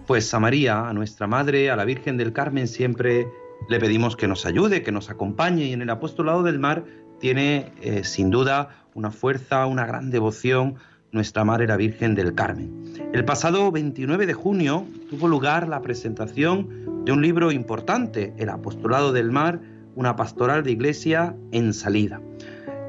Pues 0.08 0.34
a 0.34 0.40
María, 0.40 0.90
a 0.90 0.94
nuestra 0.94 1.28
Madre, 1.28 1.70
a 1.70 1.76
la 1.76 1.86
Virgen 1.86 2.18
del 2.18 2.34
Carmen, 2.34 2.68
siempre 2.68 3.28
le 3.70 3.80
pedimos 3.80 4.16
que 4.16 4.28
nos 4.28 4.46
ayude, 4.48 4.82
que 4.82 4.92
nos 4.92 5.12
acompañe 5.12 5.66
y 5.66 5.74
en 5.74 5.84
el 5.84 5.90
apostolado 5.92 6.42
del 6.42 6.60
mar 6.60 6.86
tiene 7.20 7.74
eh, 7.82 8.04
sin 8.04 8.32
duda 8.32 8.86
una 8.96 9.12
fuerza, 9.12 9.68
una 9.68 9.86
gran 9.86 10.10
devoción 10.10 10.78
nuestra 11.12 11.46
Madre 11.46 11.66
la 11.66 11.78
Virgen 11.78 12.14
del 12.14 12.36
Carmen. 12.36 12.94
El 13.14 13.24
pasado 13.24 13.72
29 13.72 14.26
de 14.26 14.34
junio 14.34 14.86
tuvo 15.10 15.28
lugar 15.28 15.68
la 15.68 15.82
presentación 15.82 16.85
de 17.06 17.12
un 17.12 17.22
libro 17.22 17.52
importante, 17.52 18.34
El 18.38 18.50
Apostolado 18.50 19.14
del 19.14 19.32
Mar, 19.32 19.62
una 19.96 20.16
pastoral 20.16 20.64
de 20.64 20.72
iglesia 20.72 21.36
en 21.52 21.74
salida. 21.74 22.20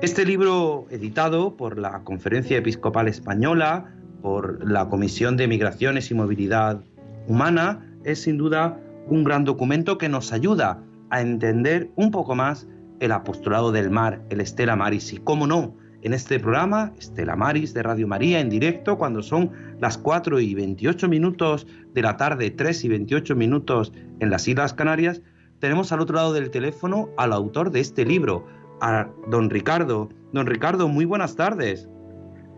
Este 0.00 0.24
libro, 0.24 0.86
editado 0.90 1.54
por 1.56 1.78
la 1.78 2.02
Conferencia 2.02 2.56
Episcopal 2.56 3.08
Española, 3.08 3.92
por 4.22 4.66
la 4.66 4.88
Comisión 4.88 5.36
de 5.36 5.46
Migraciones 5.46 6.10
y 6.10 6.14
Movilidad 6.14 6.80
Humana, 7.28 7.86
es 8.04 8.22
sin 8.22 8.38
duda 8.38 8.80
un 9.06 9.22
gran 9.22 9.44
documento 9.44 9.98
que 9.98 10.08
nos 10.08 10.32
ayuda 10.32 10.82
a 11.10 11.20
entender 11.20 11.90
un 11.94 12.10
poco 12.10 12.34
más 12.34 12.66
el 13.00 13.12
apostolado 13.12 13.70
del 13.70 13.90
mar, 13.90 14.22
el 14.30 14.40
Estela 14.40 14.76
Maris. 14.76 15.12
Y 15.12 15.18
cómo 15.18 15.46
no, 15.46 15.76
en 16.00 16.14
este 16.14 16.40
programa, 16.40 16.92
Estela 16.98 17.36
Maris 17.36 17.74
de 17.74 17.82
Radio 17.82 18.08
María 18.08 18.40
en 18.40 18.48
directo, 18.48 18.96
cuando 18.96 19.22
son 19.22 19.50
las 19.80 19.98
4 19.98 20.40
y 20.40 20.54
28 20.54 21.08
minutos 21.08 21.66
de 21.92 22.02
la 22.02 22.16
tarde, 22.16 22.50
3 22.50 22.84
y 22.84 22.88
28 22.88 23.36
minutos 23.36 23.92
en 24.20 24.30
las 24.30 24.48
Islas 24.48 24.74
Canarias, 24.74 25.22
tenemos 25.60 25.92
al 25.92 26.00
otro 26.00 26.16
lado 26.16 26.32
del 26.32 26.50
teléfono 26.50 27.08
al 27.16 27.32
autor 27.32 27.70
de 27.70 27.80
este 27.80 28.04
libro, 28.04 28.46
a 28.80 29.08
don 29.28 29.50
Ricardo. 29.50 30.08
Don 30.32 30.46
Ricardo, 30.46 30.88
muy 30.88 31.04
buenas 31.04 31.36
tardes. 31.36 31.88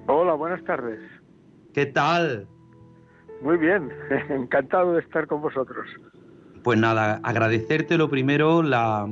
Hola, 0.06 0.34
buenas 0.34 0.62
tardes. 0.64 1.00
¿Qué 1.74 1.86
tal? 1.86 2.48
Muy 3.42 3.56
bien, 3.56 3.90
encantado 4.30 4.94
de 4.94 5.00
estar 5.00 5.26
con 5.26 5.40
vosotros. 5.40 5.86
Pues 6.64 6.78
nada, 6.78 7.20
agradecerte 7.22 7.96
lo 7.96 8.10
primero 8.10 8.62
la, 8.62 9.08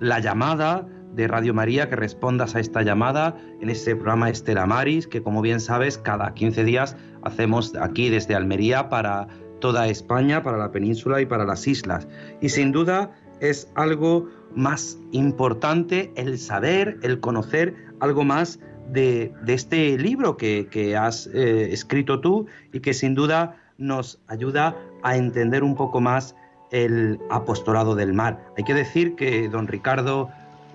la 0.00 0.18
llamada 0.18 0.86
de 1.12 1.28
Radio 1.28 1.54
María, 1.54 1.88
que 1.88 1.96
respondas 1.96 2.54
a 2.54 2.60
esta 2.60 2.82
llamada 2.82 3.36
en 3.60 3.70
este 3.70 3.94
programa 3.94 4.30
Estela 4.30 4.66
Maris, 4.66 5.06
que 5.06 5.22
como 5.22 5.42
bien 5.42 5.60
sabes, 5.60 5.98
cada 5.98 6.34
15 6.34 6.64
días 6.64 6.96
hacemos 7.22 7.74
aquí 7.76 8.08
desde 8.08 8.34
Almería 8.34 8.88
para 8.88 9.28
toda 9.60 9.88
España, 9.88 10.42
para 10.42 10.56
la 10.56 10.72
península 10.72 11.20
y 11.20 11.26
para 11.26 11.44
las 11.44 11.66
islas. 11.66 12.08
Y 12.40 12.48
sin 12.48 12.72
duda 12.72 13.12
es 13.40 13.70
algo 13.74 14.28
más 14.54 14.98
importante 15.12 16.12
el 16.16 16.38
saber, 16.38 16.98
el 17.02 17.20
conocer 17.20 17.74
algo 18.00 18.24
más 18.24 18.58
de, 18.88 19.32
de 19.42 19.54
este 19.54 19.98
libro 19.98 20.36
que, 20.36 20.66
que 20.70 20.96
has 20.96 21.28
eh, 21.28 21.72
escrito 21.72 22.20
tú 22.20 22.46
y 22.72 22.80
que 22.80 22.94
sin 22.94 23.14
duda 23.14 23.56
nos 23.78 24.20
ayuda 24.26 24.76
a 25.02 25.16
entender 25.16 25.62
un 25.62 25.74
poco 25.74 26.00
más 26.00 26.34
el 26.70 27.18
apostolado 27.30 27.94
del 27.94 28.12
mar. 28.12 28.44
Hay 28.56 28.64
que 28.64 28.74
decir 28.74 29.16
que 29.16 29.48
don 29.48 29.66
Ricardo 29.66 30.30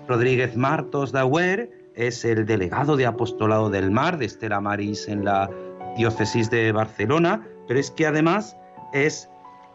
Rodríguez 0.08 0.56
Martos 0.56 1.12
Dauer 1.12 1.70
es 1.94 2.24
el 2.24 2.46
delegado 2.46 2.96
de 2.96 3.06
apostolado 3.06 3.70
del 3.70 3.90
mar 3.90 4.18
de 4.18 4.26
Estela 4.26 4.60
Maris 4.60 5.08
en 5.08 5.24
la 5.24 5.50
diócesis 5.96 6.50
de 6.50 6.72
Barcelona, 6.72 7.46
pero 7.66 7.80
es 7.80 7.90
que 7.90 8.06
además 8.06 8.56
es 8.92 9.28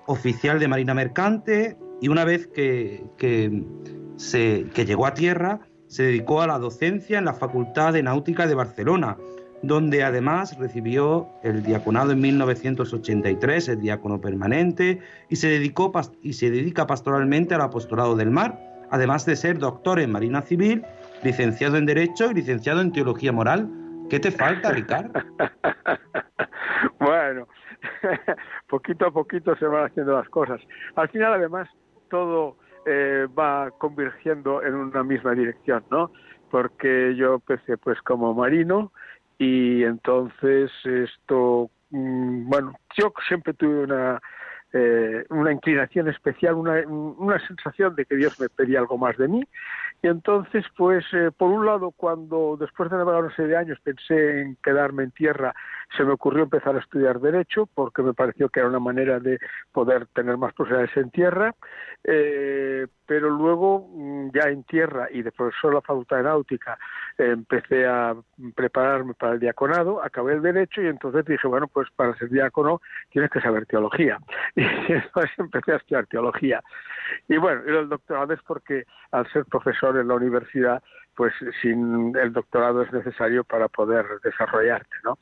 oficial 0.06 0.60
de 0.60 0.68
Marina 0.68 0.94
Mercante 0.94 1.78
y 2.00 2.08
una 2.08 2.26
vez 2.26 2.48
que, 2.48 3.04
que, 3.18 3.64
llegó 4.86 5.06
a 5.06 5.14
tierra 5.14 5.60
se 5.88 6.04
dedicó 6.04 6.42
a 6.42 6.48
la 6.48 6.58
docencia 6.58 7.20
en 7.20 7.26
la 7.26 7.34
Facultad 7.34 7.94
de 7.94 8.02
Náutica 8.02 8.48
de 8.48 8.56
Barcelona, 8.56 9.18
donde 9.62 10.04
además 10.04 10.58
recibió 10.58 11.28
el 11.44 11.64
diaconado 11.64 12.12
en 12.14 12.22
1983, 12.22 13.68
el 13.68 13.82
diácono 13.82 14.22
permanente, 14.22 15.00
y 15.30 15.36
se, 15.36 15.50
dedicó, 15.50 15.92
y 16.24 16.34
se 16.34 16.50
dedica 16.50 16.88
pastoralmente 16.88 17.56
al 17.56 17.62
apostolado 17.62 18.16
del 18.16 18.32
mar, 18.32 18.71
además 18.92 19.26
de 19.26 19.36
ser 19.36 19.58
doctor 19.58 20.00
en 20.00 20.12
Marina 20.12 20.42
Civil, 20.42 20.84
licenciado 21.24 21.78
en 21.78 21.86
Derecho 21.86 22.30
y 22.30 22.36
licenciado 22.36 22.82
en 22.82 22.92
Teología 22.92 23.32
Moral. 23.32 23.70
¿Qué 24.10 24.20
te 24.20 24.32
falta, 24.32 24.72
Ricardo? 24.72 25.14
bueno, 27.00 27.48
poquito 28.68 29.08
a 29.08 29.12
poquito 29.12 29.56
se 29.56 29.66
van 29.66 29.86
haciendo 29.86 30.16
las 30.18 30.28
cosas. 30.30 30.62
Al 30.96 31.10
final, 31.10 31.34
además, 31.34 31.70
todo 32.10 32.58
eh, 32.86 33.28
va 33.38 33.72
convergiendo 33.78 34.62
en 34.64 34.76
una 34.76 35.04
misma 35.04 35.32
dirección, 35.32 35.84
¿no? 35.90 36.12
Porque 36.50 37.16
yo 37.16 37.36
empecé 37.36 37.78
pues 37.78 38.02
como 38.02 38.34
marino 38.34 38.92
y 39.38 39.84
entonces 39.84 40.70
esto, 40.84 41.70
mm, 41.92 42.50
bueno, 42.50 42.74
yo 42.98 43.14
siempre 43.28 43.54
tuve 43.54 43.86
una 43.86 44.22
eh, 44.74 45.26
una 45.30 45.52
inclinación 45.52 46.08
especial, 46.08 46.56
una, 46.56 46.82
una 46.88 47.46
sensación 47.46 47.96
de 47.96 48.06
que 48.06 48.16
Dios 48.16 48.40
me 48.40 48.50
pedía 48.50 48.80
algo 48.80 48.98
más 48.98 49.18
de 49.18 49.28
mí. 49.28 49.44
Y 50.02 50.08
entonces, 50.08 50.66
pues, 50.78 51.06
eh, 51.14 51.30
por 51.36 51.50
un 51.50 51.66
lado, 51.66 51.92
cuando 51.92 52.58
después 52.60 52.90
de 52.90 52.98
navegar 52.98 53.24
una 53.24 53.36
serie 53.36 53.52
de 53.52 53.58
años 53.58 53.80
pensé 53.84 54.42
en 54.42 54.58
quedarme 54.64 55.04
en 55.04 55.12
tierra, 55.12 55.54
se 55.96 56.04
me 56.04 56.14
ocurrió 56.14 56.44
empezar 56.44 56.76
a 56.76 56.80
estudiar 56.80 57.20
Derecho, 57.20 57.68
porque 57.74 58.02
me 58.02 58.14
pareció 58.14 58.50
que 58.50 58.60
era 58.60 58.70
una 58.70 58.80
manera 58.80 59.20
de 59.20 59.40
poder 59.72 60.08
tener 60.08 60.38
más 60.38 60.54
posibilidades 60.54 60.96
en 60.98 61.12
tierra. 61.12 61.56
Eh, 62.04 62.88
pero 63.06 63.30
luego, 63.30 63.90
mm, 63.94 64.30
ya 64.34 64.50
en 64.50 64.64
tierra 64.64 65.08
y 65.12 65.22
de 65.22 65.32
profesor 65.32 65.72
de 65.72 65.76
la 65.76 65.82
Facultad 65.82 66.18
de 66.18 66.24
Náutica, 66.24 66.78
eh, 67.18 67.32
empecé 67.32 67.86
a 67.86 68.16
prepararme 68.56 69.14
para 69.14 69.34
el 69.34 69.40
diaconado, 69.40 70.04
acabé 70.04 70.34
el 70.34 70.42
Derecho 70.42 70.82
y 70.82 70.88
entonces 70.88 71.26
dije, 71.26 71.48
bueno, 71.48 71.68
pues 71.68 71.90
para 71.96 72.16
ser 72.16 72.30
diácono 72.30 72.82
tienes 73.10 73.30
que 73.30 73.42
saber 73.42 73.66
teología. 73.66 74.18
Y 74.56 74.94
entonces 74.94 75.32
empecé 75.38 75.74
a 75.74 75.78
estudiar 75.78 76.08
teología. 76.08 76.62
Y 77.28 77.38
bueno, 77.38 77.62
el 77.66 77.90
doctorado 77.90 78.34
es 78.34 78.42
porque 78.44 78.86
al 79.12 79.30
ser 79.32 79.46
profesor 79.46 79.98
en 79.98 80.08
la 80.08 80.16
universidad, 80.16 80.82
pues 81.16 81.34
sin 81.62 82.16
el 82.18 82.34
doctorado 82.34 82.82
es 82.82 82.92
necesario 82.92 83.44
para 83.44 83.68
poder 83.68 84.06
desarrollarte, 84.24 84.96
¿no? 85.04 85.18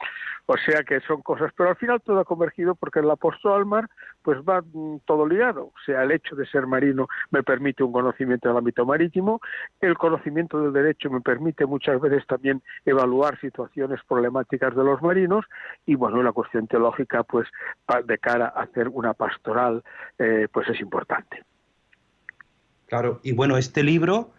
O 0.46 0.58
sea 0.58 0.84
que 0.84 1.00
son 1.02 1.22
cosas, 1.22 1.52
pero 1.56 1.70
al 1.70 1.76
final 1.76 2.02
todo 2.02 2.20
ha 2.20 2.26
convergido 2.26 2.74
porque 2.76 3.00
el 3.00 3.10
apóstol 3.10 3.54
al 3.54 3.66
mar 3.66 3.88
pues 4.22 4.40
va 4.40 4.62
mm, 4.62 5.00
todo 5.06 5.28
ligado, 5.28 5.66
o 5.66 5.74
sea, 5.86 6.04
el 6.04 6.12
hecho 6.12 6.36
de 6.36 6.46
ser 6.48 6.66
marino 6.68 7.08
me 7.32 7.44
permite 7.44 7.84
un 7.84 7.92
conocimiento 7.92 8.50
del 8.50 8.58
ámbito 8.58 8.86
marítimo, 8.86 9.42
el 9.80 9.98
conocimiento 9.98 10.62
del 10.62 10.74
derecho 10.74 11.10
me 11.10 11.22
permite 11.22 11.66
muchas 11.66 12.00
veces 12.02 12.26
también 12.28 12.62
evaluar 12.86 13.40
situaciones 13.40 14.00
problemáticas 14.08 14.76
de 14.76 14.84
los 14.84 15.02
marinos 15.02 15.46
y 15.86 15.96
bueno, 15.96 16.22
la 16.24 16.32
cuestión 16.32 16.68
teológica 16.68 17.24
pues 17.24 17.48
de 18.06 18.18
cara 18.18 18.54
a 18.56 18.64
hacer 18.64 18.88
una 18.88 19.14
pastoral 19.14 19.84
eh, 20.18 20.48
pues 20.52 20.68
es 20.70 20.80
importante. 20.82 21.44
Claro, 22.88 23.20
y 23.22 23.34
bueno, 23.34 23.58
este 23.58 23.84
libro, 23.84 24.32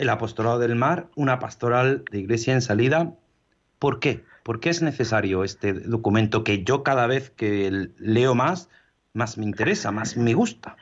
El 0.00 0.08
Apostolado 0.08 0.58
del 0.58 0.76
Mar, 0.76 1.08
una 1.14 1.38
pastoral 1.38 2.06
de 2.10 2.20
iglesia 2.20 2.54
en 2.54 2.62
salida, 2.62 3.12
¿por 3.78 4.00
qué? 4.00 4.24
¿Por 4.42 4.58
qué 4.58 4.70
es 4.70 4.80
necesario 4.80 5.44
este 5.44 5.74
documento 5.74 6.42
que 6.42 6.64
yo 6.64 6.82
cada 6.82 7.06
vez 7.06 7.28
que 7.28 7.90
leo 7.98 8.34
más, 8.34 8.70
más 9.12 9.36
me 9.36 9.44
interesa, 9.44 9.92
más 9.92 10.16
me 10.16 10.32
gusta? 10.32 10.74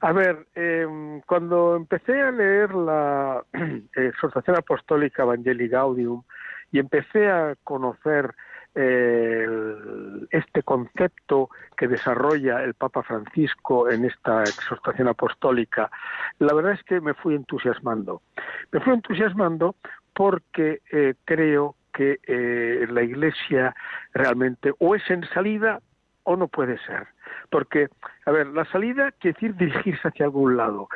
A 0.00 0.12
ver, 0.12 0.46
em, 0.54 1.20
cuando 1.26 1.76
empecé 1.76 2.22
a 2.22 2.30
leer 2.30 2.72
la 2.74 3.44
exhortación 3.96 4.56
apostólica 4.56 5.24
Evangelii 5.24 5.68
Gaudium 5.68 6.22
y 6.70 6.78
empecé 6.78 7.28
a 7.28 7.54
conocer 7.64 8.34
este 8.74 10.62
concepto 10.62 11.50
que 11.76 11.88
desarrolla 11.88 12.62
el 12.62 12.74
Papa 12.74 13.02
Francisco 13.02 13.90
en 13.90 14.04
esta 14.04 14.42
exhortación 14.44 15.08
apostólica, 15.08 15.90
la 16.38 16.54
verdad 16.54 16.72
es 16.72 16.82
que 16.84 17.00
me 17.00 17.14
fui 17.14 17.34
entusiasmando. 17.34 18.22
Me 18.70 18.80
fui 18.80 18.92
entusiasmando 18.94 19.76
porque 20.14 20.80
eh, 20.90 21.14
creo 21.24 21.76
que 21.92 22.18
eh, 22.26 22.86
la 22.90 23.02
Iglesia 23.02 23.74
realmente 24.14 24.72
o 24.78 24.94
es 24.94 25.08
en 25.10 25.24
salida 25.28 25.80
o 26.24 26.36
no 26.36 26.48
puede 26.48 26.78
ser. 26.78 27.08
Porque, 27.50 27.88
a 28.26 28.30
ver, 28.30 28.46
la 28.48 28.64
salida 28.66 29.10
quiere 29.12 29.34
decir 29.34 29.56
dirigirse 29.56 30.08
hacia 30.08 30.26
algún 30.26 30.56
lado. 30.56 30.88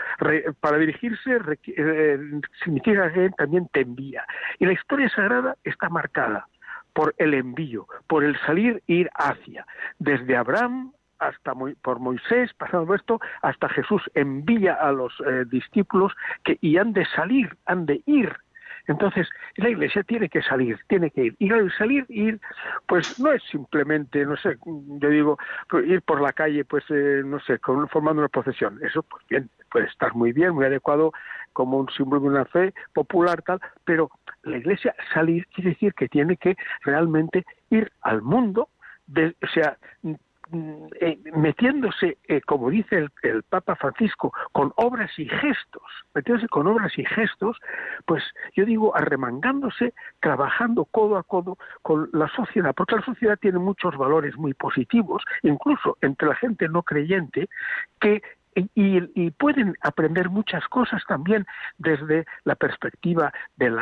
para 0.60 0.78
dirigirse 0.78 1.38
eh, 1.66 2.18
significa 2.62 3.12
que 3.12 3.30
también 3.30 3.68
te 3.72 3.80
envía. 3.80 4.24
Y 4.58 4.66
la 4.66 4.72
historia 4.72 5.08
sagrada 5.10 5.56
está 5.64 5.88
marcada 5.88 6.46
por 6.96 7.14
el 7.18 7.34
envío, 7.34 7.86
por 8.06 8.24
el 8.24 8.38
salir 8.46 8.82
ir 8.86 9.10
hacia. 9.14 9.66
Desde 9.98 10.34
Abraham 10.34 10.92
hasta 11.18 11.52
por 11.82 11.98
Moisés, 11.98 12.52
pasando 12.54 12.94
esto, 12.94 13.20
hasta 13.42 13.68
Jesús 13.68 14.02
envía 14.14 14.74
a 14.74 14.92
los 14.92 15.12
eh, 15.20 15.44
discípulos 15.46 16.14
que 16.42 16.56
y 16.62 16.78
han 16.78 16.94
de 16.94 17.04
salir, 17.14 17.54
han 17.66 17.84
de 17.84 18.02
ir. 18.06 18.34
Entonces, 18.88 19.28
la 19.56 19.68
iglesia 19.68 20.04
tiene 20.04 20.28
que 20.30 20.40
salir, 20.42 20.78
tiene 20.88 21.10
que 21.10 21.24
ir. 21.26 21.36
Y 21.38 21.52
al 21.52 21.70
salir, 21.76 22.06
ir, 22.08 22.40
pues 22.86 23.18
no 23.20 23.32
es 23.32 23.42
simplemente, 23.50 24.24
no 24.24 24.36
sé, 24.36 24.56
yo 24.64 25.08
digo, 25.10 25.38
pues, 25.68 25.86
ir 25.86 26.00
por 26.02 26.22
la 26.22 26.32
calle, 26.32 26.64
pues, 26.64 26.84
eh, 26.90 27.22
no 27.24 27.40
sé, 27.40 27.58
formando 27.58 28.22
una 28.22 28.28
procesión. 28.28 28.78
Eso, 28.82 29.02
pues 29.02 29.22
bien, 29.28 29.50
puede 29.76 29.88
estar 29.88 30.14
muy 30.14 30.32
bien, 30.32 30.54
muy 30.54 30.64
adecuado 30.64 31.12
como 31.52 31.76
un 31.76 31.90
símbolo 31.90 32.22
de 32.22 32.28
una 32.28 32.46
fe 32.46 32.72
popular, 32.94 33.42
tal, 33.42 33.60
pero 33.84 34.10
la 34.42 34.56
iglesia 34.56 34.94
salir 35.12 35.46
quiere 35.48 35.70
decir 35.70 35.92
que 35.92 36.08
tiene 36.08 36.38
que 36.38 36.56
realmente 36.82 37.44
ir 37.68 37.92
al 38.00 38.22
mundo, 38.22 38.70
o 39.10 39.46
sea, 39.52 39.76
eh, 41.00 41.18
metiéndose, 41.36 42.16
eh, 42.26 42.40
como 42.40 42.70
dice 42.70 43.06
el, 43.22 43.42
Papa 43.42 43.76
Francisco, 43.76 44.32
con 44.52 44.72
obras 44.76 45.10
y 45.18 45.28
gestos, 45.28 45.82
metiéndose 46.14 46.48
con 46.48 46.66
obras 46.68 46.98
y 46.98 47.04
gestos, 47.04 47.58
pues 48.06 48.22
yo 48.54 48.64
digo, 48.64 48.96
arremangándose, 48.96 49.92
trabajando 50.20 50.86
codo 50.86 51.18
a 51.18 51.22
codo 51.22 51.58
con 51.82 52.08
la 52.14 52.28
sociedad, 52.28 52.74
porque 52.74 52.96
la 52.96 53.04
sociedad 53.04 53.38
tiene 53.38 53.58
muchos 53.58 53.94
valores 53.98 54.38
muy 54.38 54.54
positivos, 54.54 55.22
incluso 55.42 55.98
entre 56.00 56.28
la 56.28 56.36
gente 56.36 56.66
no 56.66 56.82
creyente, 56.82 57.50
que 58.00 58.22
y, 58.74 59.30
pueden 59.32 59.74
aprender 59.82 60.30
muchas 60.30 60.66
cosas 60.68 61.02
también 61.06 61.46
desde 61.78 62.24
la 62.44 62.54
perspectiva 62.54 63.32
del, 63.56 63.76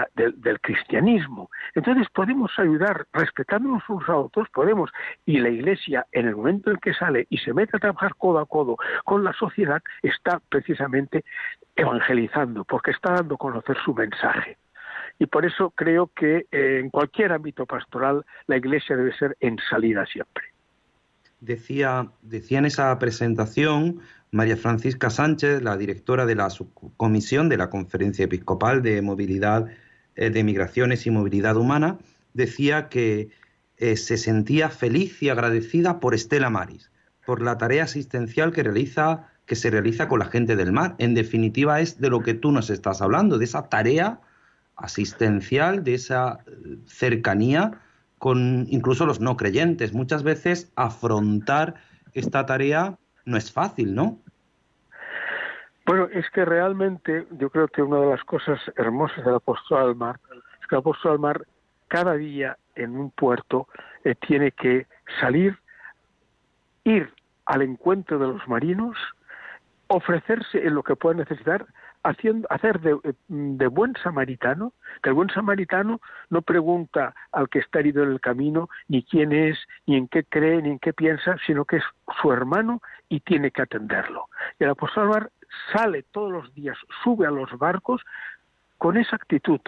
cristianismo. 0.61 1.51
Entonces 1.75 2.09
podemos 2.13 2.51
ayudar, 2.59 3.07
respetándonos 3.13 3.83
unos 3.89 4.09
a 4.09 4.17
otros, 4.17 4.49
podemos, 4.51 4.91
y 5.25 5.39
la 5.39 5.49
Iglesia 5.49 6.07
en 6.13 6.27
el 6.27 6.37
momento 6.37 6.71
en 6.71 6.79
que 6.79 6.95
sale 6.95 7.27
y 7.31 7.39
se 7.39 7.53
mete 7.53 7.77
a 7.77 7.81
trabajar 7.81 8.15
codo 8.17 8.39
a 8.39 8.47
codo 8.47 8.77
con 9.05 9.23
la 9.25 9.33
sociedad, 9.33 9.83
está 10.03 10.41
precisamente 10.49 11.25
evangelizando, 11.77 12.65
porque 12.65 12.91
está 12.91 13.15
dando 13.15 13.35
a 13.35 13.39
conocer 13.39 13.77
su 13.85 13.95
mensaje. 13.95 14.59
Y 15.19 15.27
por 15.27 15.45
eso 15.45 15.71
creo 15.71 16.09
que 16.09 16.47
eh, 16.51 16.81
en 16.81 16.91
cualquier 16.91 17.33
ámbito 17.33 17.67
pastoral 17.67 18.25
la 18.47 18.57
Iglesia 18.57 18.97
debe 18.97 19.17
ser 19.17 19.37
en 19.41 19.59
salida 19.71 20.05
siempre. 20.07 20.54
Decía, 21.45 22.11
decía 22.23 22.59
en 22.59 22.65
esa 22.65 22.99
presentación 22.99 24.01
María 24.31 24.57
Francisca 24.57 25.11
Sánchez, 25.11 25.63
la 25.63 25.77
directora 25.77 26.25
de 26.25 26.35
la 26.35 26.49
subcomisión 26.49 27.51
de 27.51 27.59
la 27.59 27.69
Conferencia 27.69 28.25
Episcopal 28.25 28.83
de 28.83 29.03
Movilidad 29.03 29.67
eh, 30.17 30.31
de 30.31 30.43
Migraciones 30.43 31.07
y 31.07 31.11
Movilidad 31.11 31.57
Humana, 31.57 31.99
decía 32.33 32.89
que 32.89 33.29
eh, 33.77 33.97
se 33.99 34.17
sentía 34.17 34.71
feliz 34.71 35.23
y 35.23 35.29
agradecida 35.29 36.01
por 36.01 36.15
Estela 36.15 36.49
Maris, 36.49 36.91
por 37.27 37.43
la 37.43 37.59
tarea 37.59 37.85
asistencial 37.85 38.51
que 38.53 38.63
realiza 38.63 39.29
que 39.45 39.57
se 39.57 39.69
realiza 39.69 40.09
con 40.09 40.21
la 40.21 40.25
gente 40.25 40.57
del 40.57 40.73
mar. 40.73 40.95
En 40.97 41.13
definitiva, 41.13 41.83
es 41.83 42.01
de 42.01 42.09
lo 42.09 42.21
que 42.21 42.33
tú 42.33 42.51
nos 42.53 42.71
estás 42.71 43.03
hablando, 43.03 43.37
de 43.37 43.45
esa 43.45 43.69
tarea 43.69 44.21
asistencial, 44.77 45.85
de 45.85 45.95
esa 45.95 46.39
eh, 46.47 46.79
cercanía 46.87 47.83
con 48.25 48.65
incluso 48.71 49.05
los 49.05 49.21
no 49.21 49.37
creyentes. 49.37 49.93
Muchas 49.93 50.23
veces 50.23 50.73
afrontar 50.77 51.75
esta 52.15 52.47
tarea 52.47 52.97
no 53.27 53.37
es 53.37 53.53
fácil, 53.53 53.95
¿no? 53.95 54.17
Bueno, 55.85 56.09
es 56.11 56.31
que 56.31 56.47
realmente 56.47 57.27
yo 57.33 57.51
creo 57.51 57.69
que 57.69 57.83
una 57.83 58.01
de 58.01 58.07
las 58.07 58.25
cosas 58.25 58.59
hermosas 58.77 59.27
del 59.27 59.35
apóstol 59.35 59.83
al 59.83 59.95
mar 59.95 60.21
es 60.59 60.67
que 60.67 60.75
el 60.75 60.79
apóstol 60.79 61.13
al 61.13 61.19
mar 61.19 61.47
cada 61.89 62.15
día 62.15 62.57
en 62.77 62.97
un 62.97 63.11
puerto 63.11 63.69
eh, 64.05 64.15
tiene 64.15 64.53
que 64.53 64.87
salir, 65.21 65.59
ir 66.85 67.13
al 67.45 67.61
encuentro 67.61 68.19
de 68.19 68.29
los 68.29 68.49
marinos, 68.49 68.97
ofrecerse 69.89 70.67
en 70.67 70.75
lo 70.75 70.83
que 70.83 70.97
pueda 70.97 71.15
necesitar, 71.15 71.67
haciendo, 72.05 72.47
hacer 72.51 72.81
de, 72.81 72.93
eh, 73.03 73.15
de, 73.29 73.67
buen 73.67 73.95
samaritano, 74.03 74.73
que 75.03 75.09
el 75.09 75.15
buen 75.15 75.31
samaritano 75.31 76.01
no 76.31 76.43
pregunta 76.43 77.15
al 77.33 77.49
que 77.49 77.59
está 77.59 77.81
herido 77.81 78.05
en 78.05 78.13
el 78.13 78.21
camino 78.21 78.69
ni 78.89 79.03
quién 79.03 79.33
es, 79.33 79.59
ni 79.87 79.97
en 79.97 80.07
qué 80.09 80.23
cree, 80.25 80.63
ni 80.63 80.71
en 80.71 80.79
qué 80.79 80.93
piensa, 80.93 81.37
sino 81.47 81.65
que 81.65 81.79
es 81.79 81.85
su 82.21 82.33
hermano 82.33 82.81
y 83.09 83.21
tiene 83.21 83.51
que 83.51 83.63
atenderlo. 83.63 84.29
Y 84.61 84.65
el 84.65 84.71
apóstol 84.71 85.09
Mar 85.09 85.31
sale 85.73 86.05
todos 86.13 86.31
los 86.31 86.55
días, 86.55 86.77
sube 87.03 87.27
a 87.27 87.31
los 87.31 87.51
barcos 87.59 88.03
con 88.79 88.97
esa 88.97 89.17
actitud. 89.17 89.61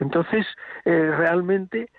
Entonces, 0.00 0.46
eh, 0.84 1.12
realmente 1.16 1.90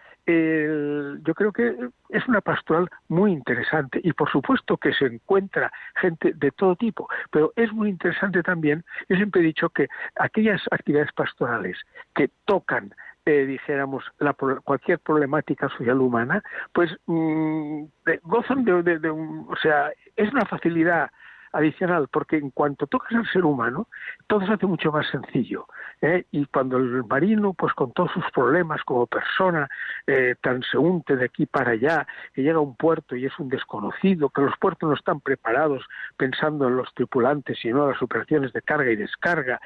yo 1.24 1.34
creo 1.34 1.52
que 1.52 1.76
es 2.10 2.28
una 2.28 2.42
pastoral 2.42 2.90
muy 3.08 3.32
interesante 3.32 4.00
y 4.04 4.14
por 4.14 4.30
supuesto 4.30 4.78
que 4.78 4.94
se 4.94 5.06
encuentra 5.06 5.72
gente 5.96 6.34
de 6.34 6.52
todo 6.52 6.76
tipo, 6.76 7.08
pero 7.32 7.54
es 7.56 7.72
muy 7.72 7.90
interesante 7.90 8.44
también, 8.44 8.84
yo 9.08 9.16
siempre 9.16 9.42
he 9.42 9.46
dicho 9.46 9.70
que 9.70 9.88
aquellas 10.16 10.62
actividades 10.72 11.12
pastorales 11.14 11.78
que 12.16 12.30
tocan 12.46 12.94
eh, 13.26 13.46
dijéramos, 13.46 14.04
la, 14.18 14.34
cualquier 14.34 14.98
problemática 15.00 15.70
social 15.70 16.02
humana, 16.02 16.42
pues 16.74 16.90
mm, 17.06 17.84
gozan 18.24 18.66
de, 18.66 18.82
de, 18.98 19.12
un, 19.12 19.46
o 19.50 19.56
sea, 19.58 19.92
es 20.16 20.32
una 20.32 20.46
facilidad 20.46 21.12
adicional, 21.52 22.08
porque 22.12 22.38
en 22.38 22.52
cuanto 22.52 22.88
tocas 22.88 23.14
al 23.14 23.28
ser 23.28 23.46
humano, 23.46 23.88
todo 24.28 24.46
se 24.46 24.54
hace 24.54 24.66
mucho 24.66 24.92
más 24.92 25.08
sencillo. 25.10 25.66
¿eh? 26.02 26.26
Y 26.32 26.46
cuando 26.46 26.78
el 26.78 27.04
marino, 27.06 27.54
pues 27.54 27.74
con 27.74 27.92
todos 27.94 28.12
sus 28.12 28.26
problemas 28.32 28.82
como 28.84 29.08
persona 29.08 29.68
eh, 30.08 30.36
transeúnte 30.42 31.16
de 31.16 31.26
aquí 31.26 31.46
para 31.46 31.72
allá, 31.72 32.08
que 32.34 32.44
llega 32.44 32.58
a 32.58 32.62
un 32.62 32.76
puerto 32.76 33.16
y 33.16 33.26
es 33.26 33.38
un 33.40 33.50
desconocido, 33.50 34.30
que 34.30 34.42
los 34.42 34.58
puertos 34.60 34.90
no 34.90 34.96
están 34.96 35.22
preparados 35.22 35.86
pensando 36.18 36.68
en 36.68 36.78
los 36.78 36.94
tripulantes, 36.94 37.58
sino 37.62 37.84
en 37.84 37.92
las 37.92 38.02
operaciones 38.02 38.54
de 38.54 38.62
carga 38.62 38.92
y 38.92 38.96
descarga, 38.96 39.60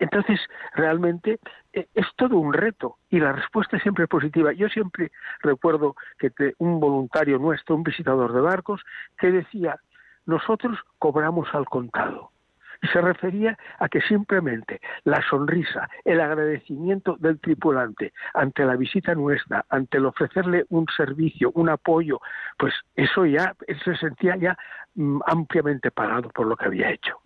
entonces, 0.00 0.40
realmente 0.74 1.38
eh, 1.74 1.86
es 1.94 2.06
todo 2.16 2.38
un 2.38 2.54
reto 2.54 2.96
y 3.10 3.20
la 3.20 3.32
respuesta 3.32 3.76
es 3.76 3.82
siempre 3.82 4.08
positiva. 4.08 4.52
Yo 4.54 4.68
siempre 4.70 5.12
recuerdo 5.42 5.94
que 6.18 6.32
un 6.58 6.80
voluntario 6.80 7.38
nuestro, 7.38 7.76
un 7.76 7.82
visitador 7.82 8.32
de 8.32 8.40
barcos, 8.40 8.80
que 9.18 9.30
decía, 9.30 9.76
nosotros 10.30 10.78
cobramos 10.98 11.48
al 11.52 11.66
contado. 11.66 12.30
Se 12.92 13.00
refería 13.02 13.58
a 13.78 13.90
que 13.90 14.00
simplemente 14.00 14.80
la 15.04 15.20
sonrisa, 15.28 15.90
el 16.02 16.18
agradecimiento 16.18 17.16
del 17.18 17.38
tripulante 17.38 18.14
ante 18.32 18.64
la 18.64 18.76
visita 18.76 19.14
nuestra, 19.14 19.66
ante 19.68 19.98
el 19.98 20.06
ofrecerle 20.06 20.64
un 20.70 20.86
servicio, 20.96 21.52
un 21.54 21.68
apoyo, 21.68 22.20
pues 22.56 22.72
eso 22.96 23.26
ya 23.26 23.54
se 23.84 23.96
sentía 23.96 24.36
ya 24.36 24.56
mm, 24.94 25.20
ampliamente 25.26 25.90
pagado 25.90 26.30
por 26.30 26.46
lo 26.46 26.56
que 26.56 26.64
había 26.64 26.90
hecho. 26.90 27.20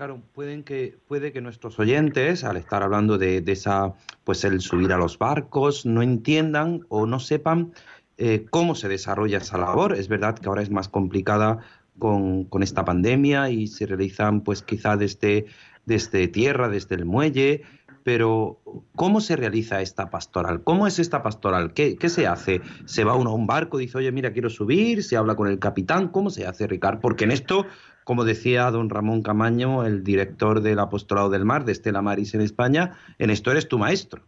Claro, 0.00 0.22
pueden 0.32 0.62
que, 0.62 0.96
puede 1.08 1.30
que 1.30 1.42
nuestros 1.42 1.78
oyentes, 1.78 2.42
al 2.44 2.56
estar 2.56 2.82
hablando 2.82 3.18
de, 3.18 3.44
esa, 3.46 3.92
pues 4.24 4.44
el 4.44 4.60
subir 4.62 4.92
a 4.94 4.96
los 4.96 5.18
barcos, 5.18 5.84
no 5.84 6.00
entiendan 6.00 6.86
o 6.88 7.04
no 7.04 7.18
sepan 7.18 7.72
eh, 8.16 8.46
cómo 8.48 8.74
se 8.74 8.88
desarrolla 8.88 9.36
esa 9.36 9.58
labor. 9.58 9.92
Es 9.92 10.08
verdad 10.08 10.38
que 10.38 10.48
ahora 10.48 10.62
es 10.62 10.70
más 10.70 10.88
complicada 10.88 11.58
con, 11.98 12.44
con, 12.44 12.62
esta 12.62 12.84
pandemia 12.84 13.50
y 13.50 13.66
se 13.66 13.86
realizan 13.86 14.42
pues 14.42 14.62
quizá 14.62 14.96
desde, 14.96 15.46
desde 15.84 16.28
tierra, 16.28 16.68
desde 16.68 16.94
el 16.94 17.04
muelle, 17.04 17.62
pero 18.02 18.60
¿cómo 18.96 19.20
se 19.20 19.36
realiza 19.36 19.82
esta 19.82 20.10
pastoral? 20.10 20.62
¿Cómo 20.64 20.86
es 20.86 20.98
esta 20.98 21.22
pastoral? 21.22 21.72
¿Qué, 21.74 21.96
¿Qué, 21.96 22.08
se 22.08 22.26
hace? 22.26 22.60
¿Se 22.86 23.04
va 23.04 23.14
uno 23.14 23.30
a 23.30 23.34
un 23.34 23.46
barco, 23.46 23.78
dice, 23.78 23.98
oye, 23.98 24.10
mira, 24.12 24.32
quiero 24.32 24.48
subir? 24.48 25.02
¿Se 25.02 25.16
habla 25.16 25.34
con 25.34 25.48
el 25.48 25.58
capitán? 25.58 26.08
¿Cómo 26.08 26.30
se 26.30 26.46
hace, 26.46 26.66
Ricardo? 26.66 27.00
Porque 27.00 27.24
en 27.24 27.30
esto, 27.30 27.66
como 28.04 28.24
decía 28.24 28.70
don 28.70 28.90
Ramón 28.90 29.22
Camaño, 29.22 29.84
el 29.84 30.02
director 30.02 30.60
del 30.60 30.78
Apostolado 30.78 31.30
del 31.30 31.44
Mar 31.44 31.64
de 31.64 31.72
Estela 31.72 32.02
Maris 32.02 32.34
en 32.34 32.40
España, 32.40 32.92
en 33.18 33.30
esto 33.30 33.50
eres 33.50 33.68
tu 33.68 33.78
maestro. 33.78 34.22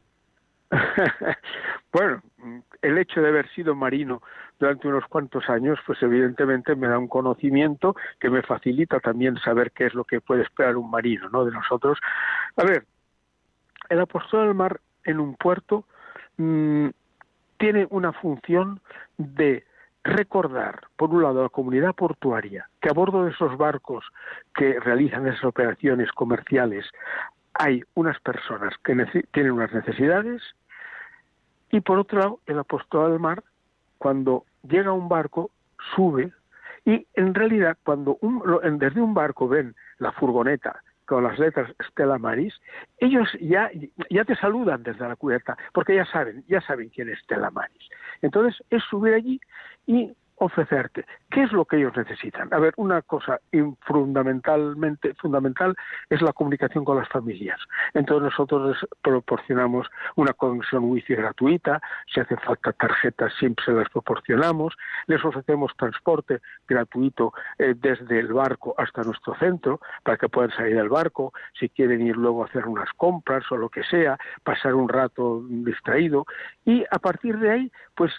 bueno, 1.92 2.22
el 2.82 2.98
hecho 2.98 3.20
de 3.20 3.28
haber 3.28 3.48
sido 3.54 3.74
marino 3.74 4.22
durante 4.62 4.86
unos 4.86 5.04
cuantos 5.06 5.50
años, 5.50 5.80
pues 5.84 6.00
evidentemente 6.04 6.76
me 6.76 6.86
da 6.86 6.96
un 6.96 7.08
conocimiento 7.08 7.96
que 8.20 8.30
me 8.30 8.42
facilita 8.42 9.00
también 9.00 9.36
saber 9.38 9.72
qué 9.72 9.86
es 9.86 9.94
lo 9.94 10.04
que 10.04 10.20
puede 10.20 10.42
esperar 10.42 10.76
un 10.76 10.88
marino, 10.88 11.28
¿no? 11.30 11.44
De 11.44 11.50
nosotros. 11.50 11.98
A 12.56 12.62
ver, 12.62 12.84
el 13.88 13.98
apostolado 13.98 14.46
del 14.46 14.56
mar 14.56 14.80
en 15.02 15.18
un 15.18 15.34
puerto 15.34 15.84
mm, 16.36 16.90
tiene 17.58 17.88
una 17.90 18.12
función 18.12 18.80
de 19.18 19.64
recordar, 20.04 20.82
por 20.94 21.10
un 21.10 21.24
lado, 21.24 21.40
a 21.40 21.44
la 21.44 21.48
comunidad 21.48 21.92
portuaria 21.92 22.68
que 22.80 22.88
a 22.88 22.92
bordo 22.92 23.24
de 23.24 23.32
esos 23.32 23.58
barcos 23.58 24.04
que 24.54 24.78
realizan 24.78 25.26
esas 25.26 25.44
operaciones 25.44 26.12
comerciales 26.12 26.86
hay 27.54 27.82
unas 27.94 28.20
personas 28.20 28.74
que 28.84 28.94
tienen 29.32 29.52
unas 29.52 29.72
necesidades 29.72 30.40
y 31.72 31.80
por 31.80 31.98
otro 31.98 32.18
lado, 32.20 32.40
el 32.46 32.60
apostolado 32.60 33.10
del 33.10 33.20
mar, 33.20 33.42
cuando 33.98 34.44
llega 34.62 34.92
un 34.92 35.08
barco, 35.08 35.50
sube 35.94 36.32
y 36.84 37.06
en 37.14 37.34
realidad 37.34 37.76
cuando 37.84 38.18
desde 38.78 39.00
un 39.00 39.14
barco 39.14 39.48
ven 39.48 39.74
la 39.98 40.12
furgoneta 40.12 40.82
con 41.06 41.24
las 41.24 41.38
letras 41.38 41.70
Stella 41.90 42.18
Maris, 42.18 42.54
ellos 42.98 43.28
ya, 43.40 43.70
ya 44.08 44.24
te 44.24 44.36
saludan 44.36 44.82
desde 44.82 45.06
la 45.06 45.16
cubierta, 45.16 45.56
porque 45.74 45.94
ya 45.94 46.06
saben, 46.06 46.44
ya 46.48 46.60
saben 46.60 46.88
quién 46.88 47.08
es 47.08 47.18
Stella 47.20 47.50
Maris. 47.50 47.88
Entonces 48.22 48.62
es 48.70 48.82
subir 48.84 49.14
allí 49.14 49.40
y 49.86 50.14
ofrecerte. 50.43 51.07
¿Qué 51.30 51.45
es 51.45 51.53
lo 51.53 51.64
que 51.64 51.76
ellos 51.76 51.97
necesitan? 51.97 52.53
A 52.53 52.59
ver, 52.59 52.74
una 52.76 53.01
cosa 53.03 53.40
fundamentalmente 53.82 55.14
fundamental 55.14 55.76
es 56.11 56.20
la 56.20 56.32
comunicación 56.32 56.84
con 56.84 56.99
las 56.99 57.09
familias. 57.09 57.59
Entonces 57.95 58.24
nosotros 58.24 58.76
les 58.76 58.90
proporcionamos 59.01 59.86
una 60.16 60.32
conexión 60.32 60.84
wifi 60.84 61.14
gratuita, 61.14 61.80
si 62.12 62.20
hace 62.20 62.36
falta 62.36 62.72
tarjetas 62.72 63.32
siempre 63.38 63.64
se 63.64 63.72
las 63.72 63.88
proporcionamos, 63.88 64.76
les 65.07 65.24
ofrecemos 65.24 65.72
transporte 65.76 66.40
gratuito 66.66 67.32
eh, 67.59 67.74
desde 67.76 68.18
el 68.18 68.32
barco 68.32 68.74
hasta 68.78 69.03
nuestro 69.03 69.34
centro 69.36 69.80
para 70.03 70.16
que 70.16 70.28
puedan 70.28 70.51
salir 70.51 70.76
del 70.76 70.88
barco, 70.88 71.32
si 71.59 71.68
quieren 71.68 72.05
ir 72.07 72.16
luego 72.16 72.43
a 72.43 72.47
hacer 72.47 72.66
unas 72.66 72.90
compras 72.97 73.45
o 73.51 73.57
lo 73.57 73.68
que 73.68 73.84
sea, 73.84 74.18
pasar 74.43 74.74
un 74.74 74.88
rato 74.88 75.43
distraído 75.49 76.26
y 76.64 76.84
a 76.90 76.99
partir 76.99 77.38
de 77.38 77.51
ahí 77.51 77.72
pues 77.95 78.12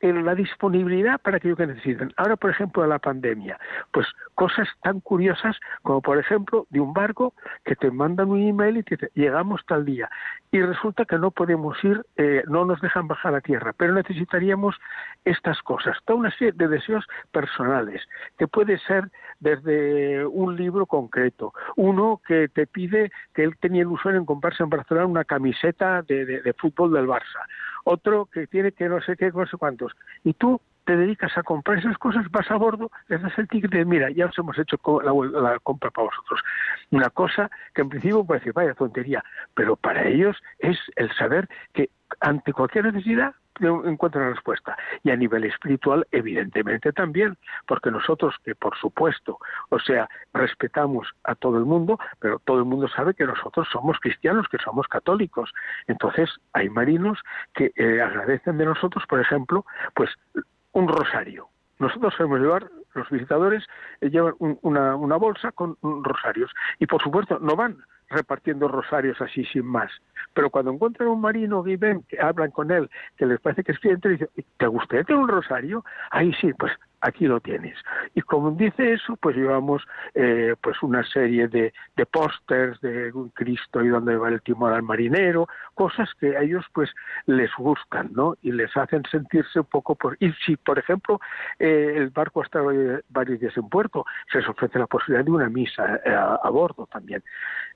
en 0.00 0.24
la 0.24 0.34
disponibilidad 0.34 1.20
para 1.20 1.36
aquello 1.36 1.56
que 1.56 1.66
necesiten. 1.66 2.12
Ahora, 2.16 2.36
por 2.36 2.50
ejemplo, 2.50 2.86
la 2.86 2.98
pandemia, 2.98 3.58
pues 3.92 4.06
cosas 4.34 4.68
tan 4.82 5.00
curiosas 5.00 5.58
como, 5.82 6.00
por 6.00 6.18
ejemplo, 6.18 6.66
de 6.70 6.80
un 6.80 6.92
barco 6.92 7.34
que 7.64 7.76
te 7.76 7.90
mandan 7.90 8.30
un 8.30 8.40
email 8.40 8.78
y 8.78 8.82
te 8.82 8.96
dice, 8.96 9.10
llegamos 9.14 9.60
tal 9.66 9.84
día, 9.84 10.08
y 10.50 10.60
resulta 10.60 11.04
que 11.04 11.18
no 11.18 11.30
podemos 11.30 11.82
ir, 11.84 12.04
eh, 12.16 12.42
no 12.48 12.64
nos 12.64 12.80
dejan 12.80 13.06
bajar 13.06 13.34
a 13.34 13.40
tierra, 13.40 13.72
pero 13.76 13.94
necesitaríamos 13.94 14.76
estas 15.24 15.60
cosas, 15.62 15.96
toda 16.04 16.18
una 16.18 16.30
serie 16.32 16.52
de 16.52 16.68
deseos 16.68 17.04
personales, 17.30 18.02
que 18.38 18.48
puede 18.48 18.78
ser 18.78 19.10
desde 19.38 20.26
un 20.26 20.56
libro 20.56 20.86
concreto, 20.86 21.52
uno 21.76 22.20
que 22.26 22.48
te 22.48 22.66
pide 22.66 23.12
que 23.34 23.44
él 23.44 23.56
tenía 23.60 23.82
ilusión 23.82 24.16
en 24.16 24.24
comprarse 24.24 24.62
en 24.62 24.70
Barcelona 24.70 25.06
una 25.06 25.24
camiseta 25.24 26.02
de, 26.02 26.24
de 26.24 26.52
fútbol 26.54 26.92
del 26.92 27.06
Barça, 27.06 27.46
otro 27.84 28.26
que 28.26 28.46
tiene 28.46 28.72
que 28.72 28.88
no 28.88 29.00
sé 29.00 29.16
qué, 29.16 29.30
no 29.30 29.46
sé 29.46 29.56
cuántos. 29.56 29.92
Y 30.24 30.34
tú 30.34 30.60
te 30.84 30.96
dedicas 30.96 31.36
a 31.36 31.42
comprar 31.42 31.78
esas 31.78 31.96
cosas, 31.98 32.28
vas 32.30 32.50
a 32.50 32.56
bordo, 32.56 32.90
les 33.08 33.22
das 33.22 33.38
el 33.38 33.48
ticket 33.48 33.70
de, 33.70 33.84
mira, 33.84 34.10
ya 34.10 34.26
os 34.26 34.38
hemos 34.38 34.58
hecho 34.58 34.76
la, 35.02 35.12
la, 35.40 35.58
compra 35.60 35.90
para 35.90 36.06
vosotros. 36.06 36.40
Una 36.90 37.10
cosa 37.10 37.50
que 37.74 37.82
en 37.82 37.88
principio 37.88 38.24
puede 38.24 38.40
decir, 38.40 38.52
vaya 38.52 38.74
tontería, 38.74 39.22
pero 39.54 39.76
para 39.76 40.06
ellos 40.08 40.36
es 40.58 40.78
el 40.96 41.12
saber 41.12 41.48
que 41.72 41.90
ante 42.20 42.52
cualquier 42.52 42.86
necesidad 42.86 43.34
encuentra 43.60 44.30
respuesta. 44.30 44.76
Y 45.02 45.10
a 45.10 45.16
nivel 45.16 45.44
espiritual, 45.44 46.06
evidentemente 46.10 46.92
también, 46.92 47.36
porque 47.66 47.90
nosotros 47.90 48.34
que 48.44 48.54
por 48.54 48.76
supuesto, 48.76 49.38
o 49.70 49.78
sea, 49.78 50.08
respetamos 50.32 51.08
a 51.24 51.34
todo 51.34 51.58
el 51.58 51.64
mundo, 51.64 51.98
pero 52.18 52.38
todo 52.40 52.58
el 52.58 52.64
mundo 52.64 52.88
sabe 52.88 53.14
que 53.14 53.24
nosotros 53.24 53.68
somos 53.70 53.98
cristianos, 54.00 54.48
que 54.48 54.58
somos 54.58 54.86
católicos. 54.88 55.52
Entonces, 55.86 56.30
hay 56.52 56.68
marinos 56.68 57.18
que 57.54 57.72
eh, 57.76 58.00
agradecen 58.00 58.58
de 58.58 58.66
nosotros, 58.66 59.04
por 59.08 59.20
ejemplo, 59.20 59.64
pues 59.94 60.10
un 60.72 60.88
rosario. 60.88 61.48
Nosotros 61.78 62.14
sabemos 62.16 62.40
llevar, 62.40 62.70
los 62.94 63.08
visitadores 63.08 63.64
eh, 64.00 64.10
llevan 64.10 64.34
una, 64.38 64.96
una 64.96 65.16
bolsa 65.16 65.52
con 65.52 65.76
rosarios 65.82 66.50
y 66.78 66.86
por 66.86 67.02
supuesto 67.02 67.38
no 67.40 67.56
van 67.56 67.78
repartiendo 68.10 68.68
rosarios 68.68 69.20
así 69.20 69.44
sin 69.46 69.64
más. 69.64 69.90
Pero 70.34 70.50
cuando 70.50 70.72
encuentran 70.72 71.08
un 71.08 71.20
marino 71.20 71.66
y 71.66 71.76
ven 71.76 72.02
que 72.08 72.20
hablan 72.20 72.50
con 72.50 72.70
él, 72.70 72.90
que 73.16 73.26
les 73.26 73.40
parece 73.40 73.64
que 73.64 73.72
es 73.72 73.78
cliente, 73.78 74.08
dicen, 74.10 74.28
¿te 74.58 74.66
gustaría 74.66 75.04
tener 75.04 75.22
un 75.22 75.28
rosario? 75.28 75.84
Ahí 76.10 76.32
sí, 76.40 76.52
pues 76.54 76.72
aquí 77.00 77.26
lo 77.26 77.40
tienes. 77.40 77.76
Y 78.14 78.20
como 78.22 78.50
dice 78.52 78.92
eso, 78.92 79.16
pues 79.16 79.36
llevamos 79.36 79.82
eh, 80.14 80.54
pues 80.60 80.82
una 80.82 81.02
serie 81.04 81.48
de, 81.48 81.72
de 81.96 82.06
pósters 82.06 82.80
de 82.80 83.12
un 83.12 83.30
Cristo 83.30 83.82
y 83.82 83.88
donde 83.88 84.16
va 84.16 84.28
el 84.28 84.42
timón 84.42 84.72
al 84.72 84.82
marinero, 84.82 85.48
cosas 85.74 86.08
que 86.18 86.36
a 86.36 86.42
ellos 86.42 86.64
pues 86.72 86.90
les 87.26 87.50
gustan, 87.56 88.10
¿no? 88.12 88.34
Y 88.42 88.52
les 88.52 88.76
hacen 88.76 89.02
sentirse 89.10 89.60
un 89.60 89.66
poco... 89.66 89.94
Por... 89.94 90.16
Y 90.20 90.32
si, 90.44 90.56
por 90.56 90.78
ejemplo, 90.78 91.20
eh, 91.58 91.94
el 91.96 92.10
barco 92.10 92.42
está 92.42 92.60
varios 93.08 93.40
días 93.40 93.56
en 93.56 93.68
puerto, 93.68 94.04
se 94.30 94.38
les 94.38 94.48
ofrece 94.48 94.78
la 94.78 94.86
posibilidad 94.86 95.24
de 95.24 95.30
una 95.30 95.48
misa 95.48 96.00
eh, 96.04 96.14
a 96.14 96.50
bordo 96.50 96.86
también. 96.86 97.22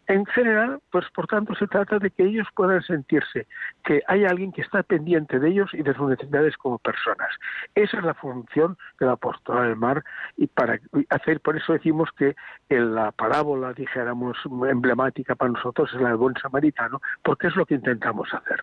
En 0.07 0.27
general, 0.27 0.81
pues 0.91 1.07
por 1.15 1.27
tanto 1.27 1.55
se 1.55 1.67
trata 1.67 1.99
de 1.99 2.11
que 2.11 2.25
ellos 2.25 2.47
puedan 2.55 2.83
sentirse 2.83 3.47
que 3.85 4.03
hay 4.07 4.25
alguien 4.25 4.53
que 4.53 4.61
está 4.61 4.83
pendiente 4.83 5.39
de 5.39 5.49
ellos 5.49 5.71
y 5.73 5.83
de 5.83 5.95
sus 5.95 6.11
necesidades 6.11 6.57
como 6.59 6.79
personas. 6.79 7.31
Esa 7.75 7.99
es 7.99 8.05
la 8.05 8.15
función 8.15 8.77
de 9.01 9.07
la 9.07 9.13
apostolado 9.13 9.67
del 9.67 9.77
mar 9.77 10.05
y 10.37 10.47
para 10.47 10.79
hacer, 11.09 11.41
por 11.41 11.57
eso 11.57 11.73
decimos 11.73 12.11
que 12.19 12.37
la 12.69 13.13
parábola, 13.13 13.73
dijéramos, 13.73 14.37
emblemática 14.69 15.35
para 15.35 15.53
nosotros 15.53 15.91
es 15.95 16.01
la 16.01 16.09
del 16.09 16.19
buen 16.19 16.35
samaritano, 16.41 17.01
porque 17.23 17.47
es 17.47 17.57
lo 17.57 17.65
que 17.65 17.75
intentamos 17.75 18.29
hacer. 18.35 18.63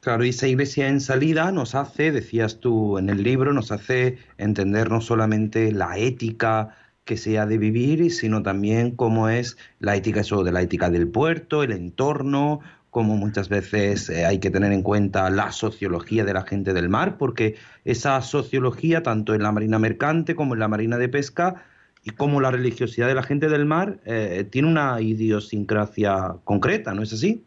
Claro, 0.00 0.24
y 0.24 0.30
esa 0.30 0.48
iglesia 0.48 0.88
en 0.88 1.00
salida 1.00 1.52
nos 1.52 1.76
hace, 1.76 2.10
decías 2.10 2.58
tú 2.58 2.98
en 2.98 3.08
el 3.08 3.22
libro, 3.22 3.52
nos 3.52 3.70
hace 3.70 4.18
entender 4.36 4.90
no 4.90 5.00
solamente 5.00 5.70
la 5.70 5.96
ética 5.96 6.74
que 7.04 7.16
se 7.16 7.38
ha 7.38 7.46
de 7.46 7.58
vivir, 7.58 8.10
sino 8.12 8.42
también 8.42 8.92
cómo 8.92 9.28
es 9.28 9.58
la 9.80 9.96
ética, 9.96 10.20
eso 10.20 10.44
de 10.44 10.52
la 10.52 10.62
ética 10.62 10.90
del 10.90 11.08
puerto, 11.08 11.62
el 11.62 11.72
entorno, 11.72 12.60
cómo 12.90 13.16
muchas 13.16 13.48
veces 13.48 14.10
eh, 14.10 14.26
hay 14.26 14.38
que 14.38 14.50
tener 14.50 14.72
en 14.72 14.82
cuenta 14.82 15.28
la 15.30 15.50
sociología 15.50 16.24
de 16.24 16.34
la 16.34 16.42
gente 16.42 16.72
del 16.72 16.88
mar, 16.88 17.16
porque 17.16 17.56
esa 17.84 18.20
sociología, 18.20 19.02
tanto 19.02 19.34
en 19.34 19.42
la 19.42 19.50
marina 19.50 19.78
mercante 19.78 20.34
como 20.34 20.54
en 20.54 20.60
la 20.60 20.68
marina 20.68 20.98
de 20.98 21.08
pesca, 21.08 21.64
y 22.04 22.10
como 22.10 22.40
la 22.40 22.50
religiosidad 22.50 23.06
de 23.06 23.14
la 23.14 23.22
gente 23.22 23.48
del 23.48 23.64
mar, 23.64 23.98
eh, 24.04 24.46
tiene 24.50 24.68
una 24.68 25.00
idiosincrasia 25.00 26.34
concreta, 26.44 26.94
¿no 26.94 27.02
es 27.02 27.12
así? 27.12 27.44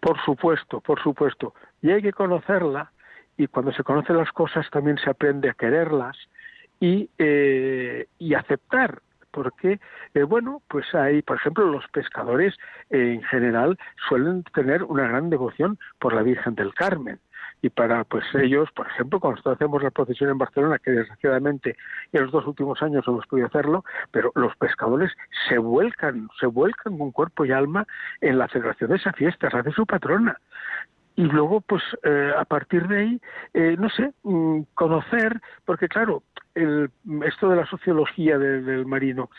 Por 0.00 0.18
supuesto, 0.24 0.80
por 0.80 1.02
supuesto. 1.02 1.54
Y 1.82 1.90
hay 1.90 2.02
que 2.02 2.12
conocerla, 2.12 2.90
y 3.36 3.46
cuando 3.46 3.72
se 3.72 3.84
conocen 3.84 4.16
las 4.16 4.32
cosas 4.32 4.66
también 4.70 4.98
se 4.98 5.10
aprende 5.10 5.50
a 5.50 5.54
quererlas 5.54 6.16
y, 6.80 7.10
eh, 7.18 8.06
y 8.18 8.34
aceptar 8.34 9.00
porque, 9.30 9.78
eh, 10.14 10.22
bueno, 10.24 10.62
pues 10.68 10.92
hay, 10.94 11.22
por 11.22 11.36
ejemplo, 11.36 11.64
los 11.66 11.86
pescadores 11.92 12.54
eh, 12.90 13.12
en 13.14 13.22
general 13.22 13.78
suelen 14.08 14.42
tener 14.54 14.82
una 14.82 15.06
gran 15.06 15.30
devoción 15.30 15.78
por 16.00 16.12
la 16.12 16.22
Virgen 16.22 16.54
del 16.54 16.74
Carmen. 16.74 17.20
Y 17.60 17.70
para 17.70 18.04
pues 18.04 18.24
ellos, 18.34 18.68
por 18.72 18.86
ejemplo, 18.86 19.18
cuando 19.18 19.50
hacemos 19.50 19.82
la 19.82 19.90
procesión 19.90 20.30
en 20.30 20.38
Barcelona, 20.38 20.78
que 20.78 20.92
desgraciadamente 20.92 21.76
en 22.12 22.22
los 22.22 22.32
dos 22.32 22.46
últimos 22.46 22.82
años 22.82 23.04
no 23.06 23.14
hemos 23.14 23.26
podido 23.26 23.48
hacerlo, 23.48 23.84
pero 24.12 24.30
los 24.34 24.56
pescadores 24.56 25.12
se 25.48 25.58
vuelcan, 25.58 26.28
se 26.38 26.46
vuelcan 26.46 26.98
con 26.98 27.10
cuerpo 27.10 27.44
y 27.44 27.52
alma 27.52 27.86
en 28.20 28.38
la 28.38 28.48
celebración 28.48 28.90
de 28.90 28.96
esa 28.96 29.12
fiesta, 29.12 29.48
hace 29.52 29.72
su 29.72 29.86
patrona 29.86 30.36
y 31.16 31.22
luego 31.22 31.60
pues 31.60 31.82
eh, 32.04 32.32
a 32.36 32.44
partir 32.44 32.86
de 32.86 32.98
ahí 32.98 33.20
no 33.76 33.90
sé 33.90 34.12
mm, 34.22 34.60
conocer 34.74 35.40
porque 35.64 35.88
claro 35.88 36.22
el, 36.58 36.90
esto 37.24 37.48
de 37.48 37.56
la 37.56 37.66
sociología 37.66 38.38
del 38.38 38.86
marino, 38.86 39.30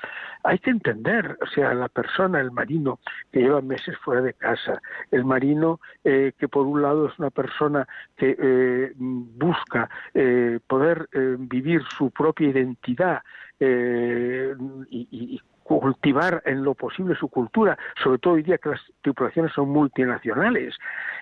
hay 0.43 0.59
que 0.59 0.70
entender, 0.70 1.38
o 1.41 1.47
sea, 1.47 1.74
la 1.74 1.89
persona, 1.89 2.39
el 2.39 2.51
marino 2.51 2.99
que 3.32 3.41
lleva 3.41 3.61
meses 3.61 3.97
fuera 3.97 4.22
de 4.22 4.34
casa, 4.34 4.82
el 5.11 5.26
marino 5.26 5.80
eh, 6.03 6.32
que 6.38 6.47
por 6.47 6.65
un 6.65 6.82
lado 6.82 7.07
es 7.07 7.20
una 7.20 7.30
persona 7.30 7.88
que 8.15 8.36
eh, 8.39 8.93
busca 8.95 9.89
eh, 10.13 10.59
poder 10.65 11.09
vivir 11.39 11.82
su 11.97 12.11
propia 12.11 12.49
identidad 12.49 13.22
y, 13.59 15.07
y, 15.11 15.41
cultivar 15.78 16.41
en 16.45 16.63
lo 16.63 16.74
posible 16.74 17.15
su 17.15 17.28
cultura, 17.28 17.78
sobre 18.01 18.17
todo 18.17 18.34
hoy 18.34 18.43
día 18.43 18.57
que 18.57 18.70
las 18.70 18.82
tripulaciones 19.01 19.53
son 19.53 19.70
multinacionales, 19.70 20.76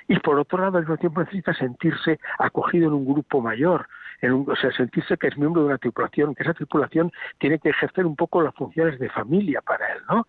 y 0.07 0.17
por 0.19 0.39
otro 0.39 0.59
lado 0.59 0.77
al 0.77 0.83
mismo 0.83 0.97
tiempo 0.97 1.19
necesita 1.19 1.53
sentirse 1.53 2.17
acogido 2.39 2.87
en 2.87 2.93
un 2.93 3.05
grupo 3.05 3.41
mayor, 3.41 3.87
en 4.21 4.31
un, 4.31 4.49
o 4.49 4.55
sea, 4.55 4.71
sentirse 4.71 5.17
que 5.17 5.27
es 5.27 5.37
miembro 5.37 5.63
de 5.63 5.67
una 5.67 5.77
tripulación, 5.77 6.33
que 6.33 6.43
esa 6.43 6.53
tripulación 6.53 7.11
tiene 7.39 7.59
que 7.59 7.69
ejercer 7.69 8.05
un 8.05 8.15
poco 8.15 8.41
las 8.41 8.55
funciones 8.55 8.97
de 8.99 9.09
familia 9.09 9.61
para 9.61 9.85
él, 9.93 9.99
¿no? 10.09 10.27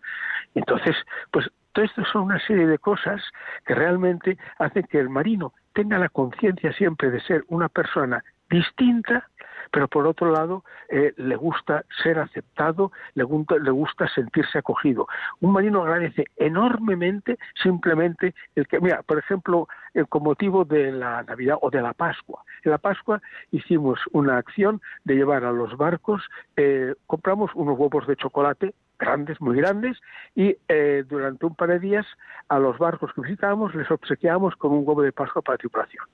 Entonces, 0.57 0.97
pues 1.31 1.49
todo 1.73 1.85
esto 1.85 2.05
son 2.07 2.23
una 2.23 2.41
serie 2.41 2.67
de 2.67 2.79
cosas 2.79 3.23
que 3.65 3.75
realmente 3.75 4.37
hacen 4.59 4.83
que 4.91 4.99
el 4.99 5.09
marino 5.09 5.53
tenga 5.75 5.97
la 5.97 6.09
conciencia 6.09 6.73
siempre 6.73 7.11
de 7.11 7.21
ser 7.21 7.45
una 7.49 7.69
persona 7.69 8.25
distinta, 8.51 9.29
pero 9.71 9.89
por 9.89 10.07
otro 10.07 10.31
lado 10.31 10.65
eh, 10.89 11.13
le 11.17 11.37
gusta 11.37 11.85
ser 12.03 12.19
aceptado, 12.19 12.93
le 13.15 13.25
gusta, 13.25 13.57
le 13.59 13.71
gusta 13.71 14.09
sentirse 14.09 14.59
acogido. 14.59 15.07
Un 15.41 15.53
marino 15.53 15.83
agradece 15.83 16.27
enormemente 16.37 17.39
simplemente 17.63 18.35
el 18.55 18.67
que, 18.67 18.81
mira, 18.81 19.03
por 19.03 19.19
ejemplo, 19.19 19.69
el, 19.95 20.09
con 20.09 20.23
motivo 20.23 20.65
de 20.65 20.93
la 20.93 21.23
Navidad 21.23 21.59
o 21.61 21.71
de 21.71 21.83
la 21.83 21.93
Pascua. 21.93 22.43
En 22.65 22.73
la 22.73 22.79
Pascua 22.79 23.21
hicimos 23.51 23.99
una 24.13 24.39
acción 24.39 24.81
de 25.05 25.15
llevar 25.15 25.45
a 25.45 25.53
los 25.53 25.77
barcos, 25.77 26.23
eh, 26.57 26.95
compramos 27.07 27.51
unos 27.55 27.79
huevos 27.79 28.07
de 28.07 28.17
chocolate 28.17 28.75
grandes, 28.99 29.41
muy 29.41 29.57
grandes, 29.57 29.97
y 30.35 30.57
eh, 30.69 31.05
durante 31.09 31.47
un 31.47 31.55
par 31.55 31.69
de 31.69 31.79
días 31.79 32.07
a 32.49 32.59
los 32.59 32.79
barcos 32.79 33.13
que 33.15 33.21
visitábamos 33.21 33.75
les 33.75 33.91
obsequiábamos 33.91 34.57
con 34.57 34.73
un 34.73 34.87
huevo 34.87 35.03
de 35.03 35.13
Pascua 35.13 35.41
para 35.41 35.59
tripulación. 35.59 36.05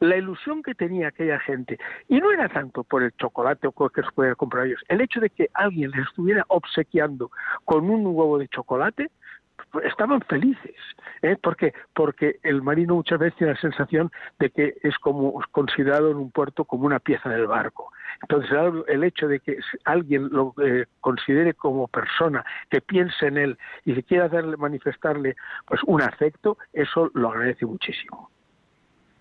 La 0.00 0.16
ilusión 0.16 0.62
que 0.62 0.74
tenía 0.74 1.08
aquella 1.08 1.38
gente, 1.40 1.78
y 2.08 2.20
no 2.20 2.30
era 2.30 2.48
tanto 2.48 2.84
por 2.84 3.02
el 3.02 3.12
chocolate 3.16 3.66
o 3.66 3.88
que 3.88 4.02
se 4.02 4.10
pudiera 4.12 4.34
comprar 4.34 4.66
ellos, 4.66 4.82
el 4.88 5.00
hecho 5.00 5.20
de 5.20 5.30
que 5.30 5.48
alguien 5.54 5.90
les 5.90 6.06
estuviera 6.06 6.44
obsequiando 6.48 7.30
con 7.64 7.88
un 7.88 8.06
huevo 8.06 8.38
de 8.38 8.48
chocolate, 8.48 9.10
estaban 9.84 10.20
felices, 10.22 10.74
¿eh? 11.22 11.36
porque 11.42 11.72
porque 11.94 12.38
el 12.42 12.62
marino 12.62 12.94
muchas 12.94 13.18
veces 13.18 13.38
tiene 13.38 13.54
la 13.54 13.60
sensación 13.60 14.10
de 14.38 14.50
que 14.50 14.74
es 14.82 14.96
como 14.98 15.40
considerado 15.50 16.10
en 16.10 16.16
un 16.16 16.30
puerto 16.30 16.64
como 16.64 16.86
una 16.86 16.98
pieza 16.98 17.28
del 17.28 17.46
barco. 17.46 17.92
Entonces 18.22 18.50
el 18.88 19.04
hecho 19.04 19.28
de 19.28 19.40
que 19.40 19.58
alguien 19.84 20.28
lo 20.30 20.54
eh, 20.62 20.86
considere 21.00 21.54
como 21.54 21.88
persona, 21.88 22.44
que 22.70 22.80
piense 22.80 23.26
en 23.26 23.38
él 23.38 23.58
y 23.84 23.94
que 23.94 24.02
quiera 24.02 24.28
darle, 24.28 24.56
manifestarle 24.56 25.36
pues 25.66 25.80
un 25.86 26.02
afecto, 26.02 26.58
eso 26.72 27.10
lo 27.14 27.30
agradece 27.30 27.64
muchísimo. 27.64 28.31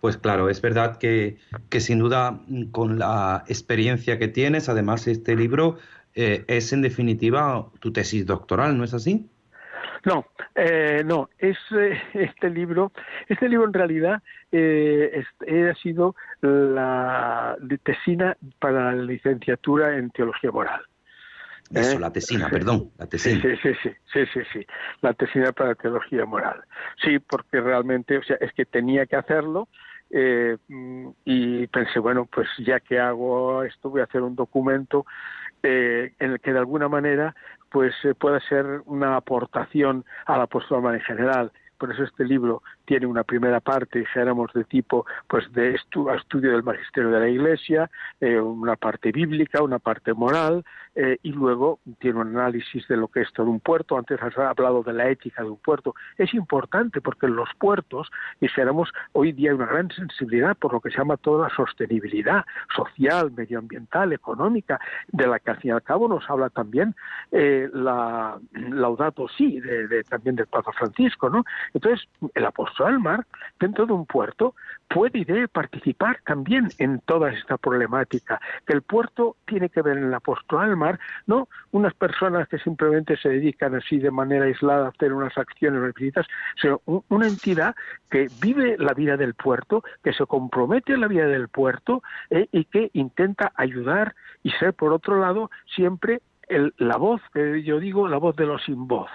Pues 0.02 0.18
claro, 0.18 0.49
es 0.49 0.62
verdad 0.62 0.97
que, 0.97 1.38
que 1.70 1.80
sin 1.80 1.99
duda 1.99 2.41
con 2.72 2.97
la 2.97 3.43
experiencia 3.47 4.18
que 4.18 4.28
tienes, 4.28 4.68
además 4.68 5.08
este 5.08 5.36
libro 5.36 5.78
eh, 6.16 6.43
es 6.47 6.74
en 6.74 6.82
definitiva 6.82 7.68
tu 7.80 7.93
tesis 7.93 8.26
doctoral, 8.26 8.78
¿no 8.78 8.84
es 8.84 8.95
así? 8.95 9.30
No, 10.04 10.26
eh, 10.56 11.04
no, 11.06 11.30
es 11.38 11.58
eh, 11.78 12.02
este 12.14 12.49
libro, 12.49 12.91
este 13.28 13.47
libro 13.47 13.68
en 13.68 13.74
realidad 13.74 14.24
eh, 14.52 15.24
ha 15.70 15.76
sido 15.76 16.16
la 16.41 17.56
tesina 17.84 18.36
para 18.60 18.93
la 18.93 19.04
licenciatura 19.04 19.97
en 19.97 20.10
teología 20.10 20.52
moral. 20.52 20.82
Eso, 21.74 21.99
la 21.99 22.12
tesina, 22.12 22.49
perdón, 22.49 22.91
la 22.97 23.08
tesina. 23.08 23.41
Sí, 23.41 23.56
sí, 23.62 23.70
sí, 23.82 23.89
sí, 24.12 24.26
sí, 24.34 24.39
sí, 24.52 24.66
la 25.02 25.14
tesina 25.14 25.54
para 25.54 25.76
teología 25.76 26.26
moral. 26.26 26.66
Sí, 27.02 27.20
porque 27.20 27.62
realmente, 27.62 28.18
o 28.18 28.24
sea, 28.24 28.36
es 28.41 28.52
que 28.52 28.66
tenía 28.66 29.06
que 29.06 29.16
hacerlo 29.16 29.70
y 30.14 31.68
pensé, 31.68 31.99
bueno, 31.99 32.26
pues 32.26 32.47
ya 32.59 32.80
que 32.80 32.99
hago 32.99 33.64
esto, 33.64 33.89
voy 33.89 34.01
a 34.01 34.05
hacer 34.05 34.22
un 34.22 34.36
documento 34.36 35.05
en 35.64 36.14
el 36.20 36.39
que 36.39 36.53
de 36.53 36.59
alguna 36.59 36.89
manera 36.89 37.36
pues 37.72 37.93
eh, 38.03 38.14
pueda 38.14 38.39
ser 38.41 38.82
una 38.86 39.16
aportación 39.16 40.05
a 40.26 40.38
la 40.38 40.45
postura 40.45 40.93
en 40.93 41.01
general. 41.01 41.51
Por 41.78 41.91
eso 41.91 42.03
este 42.03 42.26
libro 42.26 42.62
tiene 42.91 43.07
una 43.07 43.23
primera 43.23 43.61
parte, 43.61 43.99
dijéramos, 43.99 44.51
de 44.51 44.65
tipo 44.65 45.05
pues 45.29 45.49
de 45.53 45.75
estudio 45.75 46.51
del 46.51 46.61
magisterio 46.61 47.09
de 47.09 47.19
la 47.21 47.29
Iglesia, 47.29 47.89
eh, 48.19 48.37
una 48.37 48.75
parte 48.75 49.13
bíblica, 49.13 49.63
una 49.63 49.79
parte 49.79 50.13
moral, 50.13 50.65
eh, 50.93 51.17
y 51.23 51.31
luego 51.31 51.79
tiene 51.99 52.19
un 52.19 52.37
análisis 52.37 52.85
de 52.89 52.97
lo 52.97 53.07
que 53.07 53.21
es 53.21 53.31
todo 53.31 53.49
un 53.49 53.61
puerto. 53.61 53.97
Antes 53.97 54.21
has 54.21 54.37
hablado 54.37 54.83
de 54.83 54.91
la 54.91 55.07
ética 55.07 55.41
de 55.41 55.51
un 55.51 55.59
puerto. 55.59 55.95
Es 56.17 56.33
importante 56.33 56.99
porque 56.99 57.27
en 57.27 57.37
los 57.37 57.47
puertos, 57.57 58.11
dijéramos, 58.41 58.91
hoy 59.13 59.31
día 59.31 59.51
hay 59.51 59.55
una 59.55 59.67
gran 59.67 59.89
sensibilidad 59.91 60.57
por 60.57 60.73
lo 60.73 60.81
que 60.81 60.89
se 60.89 60.97
llama 60.97 61.15
toda 61.15 61.47
la 61.47 61.55
sostenibilidad 61.55 62.43
social, 62.75 63.31
medioambiental, 63.31 64.11
económica, 64.11 64.81
de 65.07 65.27
la 65.27 65.39
que 65.39 65.51
al 65.51 65.57
fin 65.61 65.69
y 65.69 65.71
al 65.71 65.81
cabo 65.81 66.09
nos 66.09 66.29
habla 66.29 66.49
también 66.49 66.93
eh, 67.31 67.69
la 67.73 68.37
Laudato 68.51 69.29
Si, 69.29 69.61
de, 69.61 70.03
también 70.03 70.35
del 70.35 70.47
Papa 70.47 70.73
Francisco, 70.73 71.29
¿no? 71.29 71.45
Entonces, 71.73 72.05
el 72.33 72.45
apóstol 72.45 72.80
al 72.86 72.99
mar, 72.99 73.25
dentro 73.59 73.86
de 73.86 73.93
un 73.93 74.05
puerto, 74.05 74.55
puede 74.88 75.19
y 75.19 75.25
debe 75.25 75.47
participar 75.47 76.19
también 76.25 76.69
en 76.77 76.99
toda 76.99 77.32
esta 77.32 77.57
problemática. 77.57 78.39
Que 78.65 78.73
el 78.73 78.82
puerto 78.82 79.38
tiene 79.45 79.69
que 79.69 79.82
ver 79.82 79.97
en 79.97 80.05
el 80.05 80.13
apóstol 80.13 80.61
al 80.61 80.77
mar, 80.77 80.99
no 81.27 81.47
unas 81.71 81.93
personas 81.93 82.47
que 82.47 82.59
simplemente 82.59 83.17
se 83.17 83.29
dedican 83.29 83.75
así 83.75 83.99
de 83.99 84.11
manera 84.11 84.45
aislada 84.45 84.88
a 84.88 84.89
hacer 84.89 85.13
unas 85.13 85.38
acciones 85.38 85.93
visitas, 85.93 86.25
sino 86.61 86.82
una 86.86 87.27
entidad 87.27 87.75
que 88.09 88.27
vive 88.41 88.75
la 88.77 88.93
vida 88.93 89.17
del 89.17 89.34
puerto, 89.34 89.84
que 90.03 90.13
se 90.13 90.25
compromete 90.25 90.93
en 90.93 91.01
la 91.01 91.07
vida 91.07 91.27
del 91.27 91.47
puerto 91.47 92.03
eh, 92.29 92.47
y 92.51 92.65
que 92.65 92.89
intenta 92.93 93.51
ayudar 93.55 94.15
y 94.43 94.51
ser, 94.51 94.73
por 94.73 94.91
otro 94.91 95.19
lado, 95.19 95.49
siempre 95.75 96.21
la 96.78 96.97
voz, 96.97 97.22
que 97.34 97.64
yo 97.64 97.80
digo, 97.80 98.08
la 98.08 98.18
voz 98.18 98.36
de 98.36 98.45
los 98.45 98.64
sin 98.64 98.88
voz. 98.88 99.10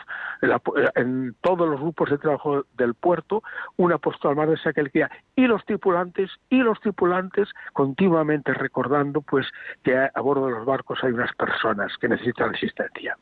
En, 0.95 1.35
todos 1.41 1.69
los 1.69 1.81
grupos 1.81 2.11
de 2.11 2.19
trabajo 2.19 2.65
del 2.77 2.95
puerto, 2.95 3.43
un 3.77 3.93
apóstol 3.93 4.37
mar 4.37 4.49
de 4.49 4.59
aquel 4.65 4.91
día. 4.93 5.11
Y 5.35 5.47
los 5.47 5.65
tripulantes, 5.65 6.31
y 6.49 6.59
los 6.59 6.81
tripulantes 6.81 7.49
continuamente 7.73 8.53
recordando 8.55 9.21
pues 9.23 9.47
que 9.83 9.97
a, 9.97 10.21
bordo 10.21 10.47
de 10.47 10.53
los 10.53 10.67
barcos 10.67 10.99
hay 11.03 11.13
unas 11.13 11.35
personas 11.35 11.93
que 12.01 12.09
necesitan 12.09 12.55
asistencia. 12.55 13.17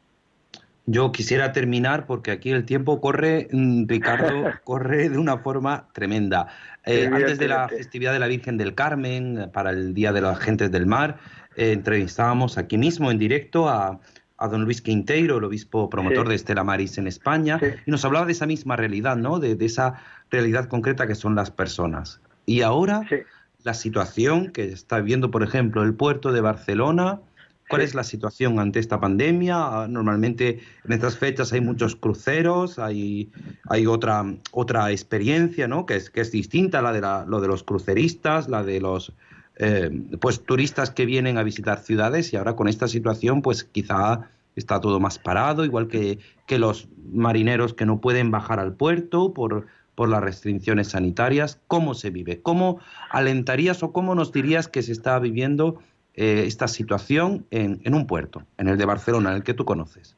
Yo 0.87 1.13
quisiera 1.13 1.53
terminar 1.53 2.07
porque 2.07 2.31
aquí 2.31 2.51
el 2.51 2.67
tiempo 2.67 3.01
corre, 3.01 3.49
mm, 3.51 3.87
Ricardo, 3.87 4.29
corre 4.65 5.09
de 5.09 5.19
una 5.19 5.39
forma 5.39 5.89
tremenda. 5.93 6.49
Eh, 6.85 7.09
antes 7.11 7.39
de 7.39 7.49
la 7.49 7.69
festividad 7.69 8.13
de 8.13 8.19
la 8.19 8.27
Virgen 8.27 8.59
del 8.59 8.75
Carmen, 8.75 9.51
para 9.53 9.71
el 9.71 9.95
Día 9.95 10.13
de 10.13 10.21
los 10.21 10.37
Agentes 10.37 10.71
del 10.71 10.87
Mar, 10.87 11.19
eh, 11.57 11.73
entrevistábamos 11.73 12.59
aquí 12.59 12.77
mismo 12.77 13.11
en 13.11 13.19
directo 13.19 13.69
a, 13.69 13.99
don 14.51 14.65
Luis 14.65 14.83
Quinteiro, 14.83 15.39
el 15.39 15.45
obispo 15.45 15.89
promotor 15.89 16.29
de 16.29 16.35
Estela 16.35 16.65
Maris 16.65 16.99
en 16.99 17.07
España, 17.07 17.59
y 17.87 17.91
nos 17.91 18.05
hablaba 18.05 18.27
de 18.27 18.33
esa 18.33 18.45
misma 18.45 18.77
realidad, 18.77 19.17
¿no? 19.17 19.39
De, 19.39 19.57
esa 19.65 19.95
realidad 20.31 20.67
concreta 20.67 21.07
que 21.07 21.15
son 21.15 21.35
las 21.35 21.51
personas. 21.51 22.21
Y 22.45 22.61
ahora 22.61 23.07
la 23.63 23.73
situación 23.73 24.53
que 24.53 24.65
está 24.65 24.99
viviendo, 24.99 25.31
por 25.31 25.43
ejemplo, 25.43 25.83
el 25.83 25.95
puerto 25.95 26.31
de 26.31 26.43
Barcelona, 26.43 27.21
¿Cuál 27.69 27.83
es 27.83 27.95
la 27.95 28.05
situación 28.05 28.59
ante 28.59 28.79
esta 28.79 29.01
pandemia? 29.01 29.87
Normalmente 29.89 30.61
en 30.85 30.93
estas 30.93 31.17
fechas 31.17 31.53
hay 31.53 31.61
muchos 31.61 31.97
cruceros, 31.97 32.79
hay, 32.79 33.31
hay 33.69 33.87
otra, 33.87 34.25
otra 34.53 34.91
experiencia, 34.91 35.67
¿no? 35.67 35.87
Que 35.87 35.97
es, 35.97 36.11
que 36.11 36.21
es 36.21 36.31
distinta 36.31 36.83
la 36.83 36.93
de 36.93 37.01
la, 37.01 37.25
lo 37.27 37.41
de 37.41 37.49
los 37.49 37.63
cruceristas, 37.63 38.49
la 38.49 38.63
de 38.63 38.81
los 38.81 39.13
eh, 39.57 39.91
pues 40.21 40.45
turistas 40.45 40.91
que 40.91 41.07
vienen 41.07 41.39
a 41.39 41.43
visitar 41.43 41.79
ciudades 41.79 42.33
y 42.33 42.37
ahora 42.37 42.57
con 42.57 42.69
esta 42.69 42.89
situación 42.89 43.41
pues 43.41 43.65
quizá 43.65 44.29
está 44.57 44.81
todo 44.81 45.01
más 45.01 45.19
parado, 45.19 45.65
igual 45.65 45.89
que, 45.89 46.19
que 46.47 46.59
los 46.59 46.89
marineros 47.13 47.73
que 47.75 47.87
no 47.87 48.01
pueden 48.01 48.31
bajar 48.31 48.61
al 48.61 48.75
puerto 48.75 49.33
por, 49.33 49.67
por 49.95 50.09
las 50.09 50.23
restricciones 50.23 50.89
sanitarias. 50.89 51.61
¿Cómo 51.67 51.95
se 51.95 52.11
vive? 52.11 52.43
¿Cómo 52.43 52.79
alentarías 53.11 53.83
o 53.83 53.93
cómo 53.93 54.15
nos 54.15 54.33
dirías 54.33 54.69
que 54.69 54.83
se 54.83 54.93
está 54.93 55.19
viviendo 55.19 55.81
eh, 56.15 56.45
esta 56.47 56.69
situación 56.69 57.47
en, 57.51 57.81
en 57.85 57.95
un 57.95 58.07
puerto, 58.07 58.43
en 58.59 58.69
el 58.69 58.79
de 58.79 58.87
Barcelona, 58.87 59.35
el 59.35 59.43
que 59.43 59.55
tú 59.55 59.65
conoces? 59.65 60.17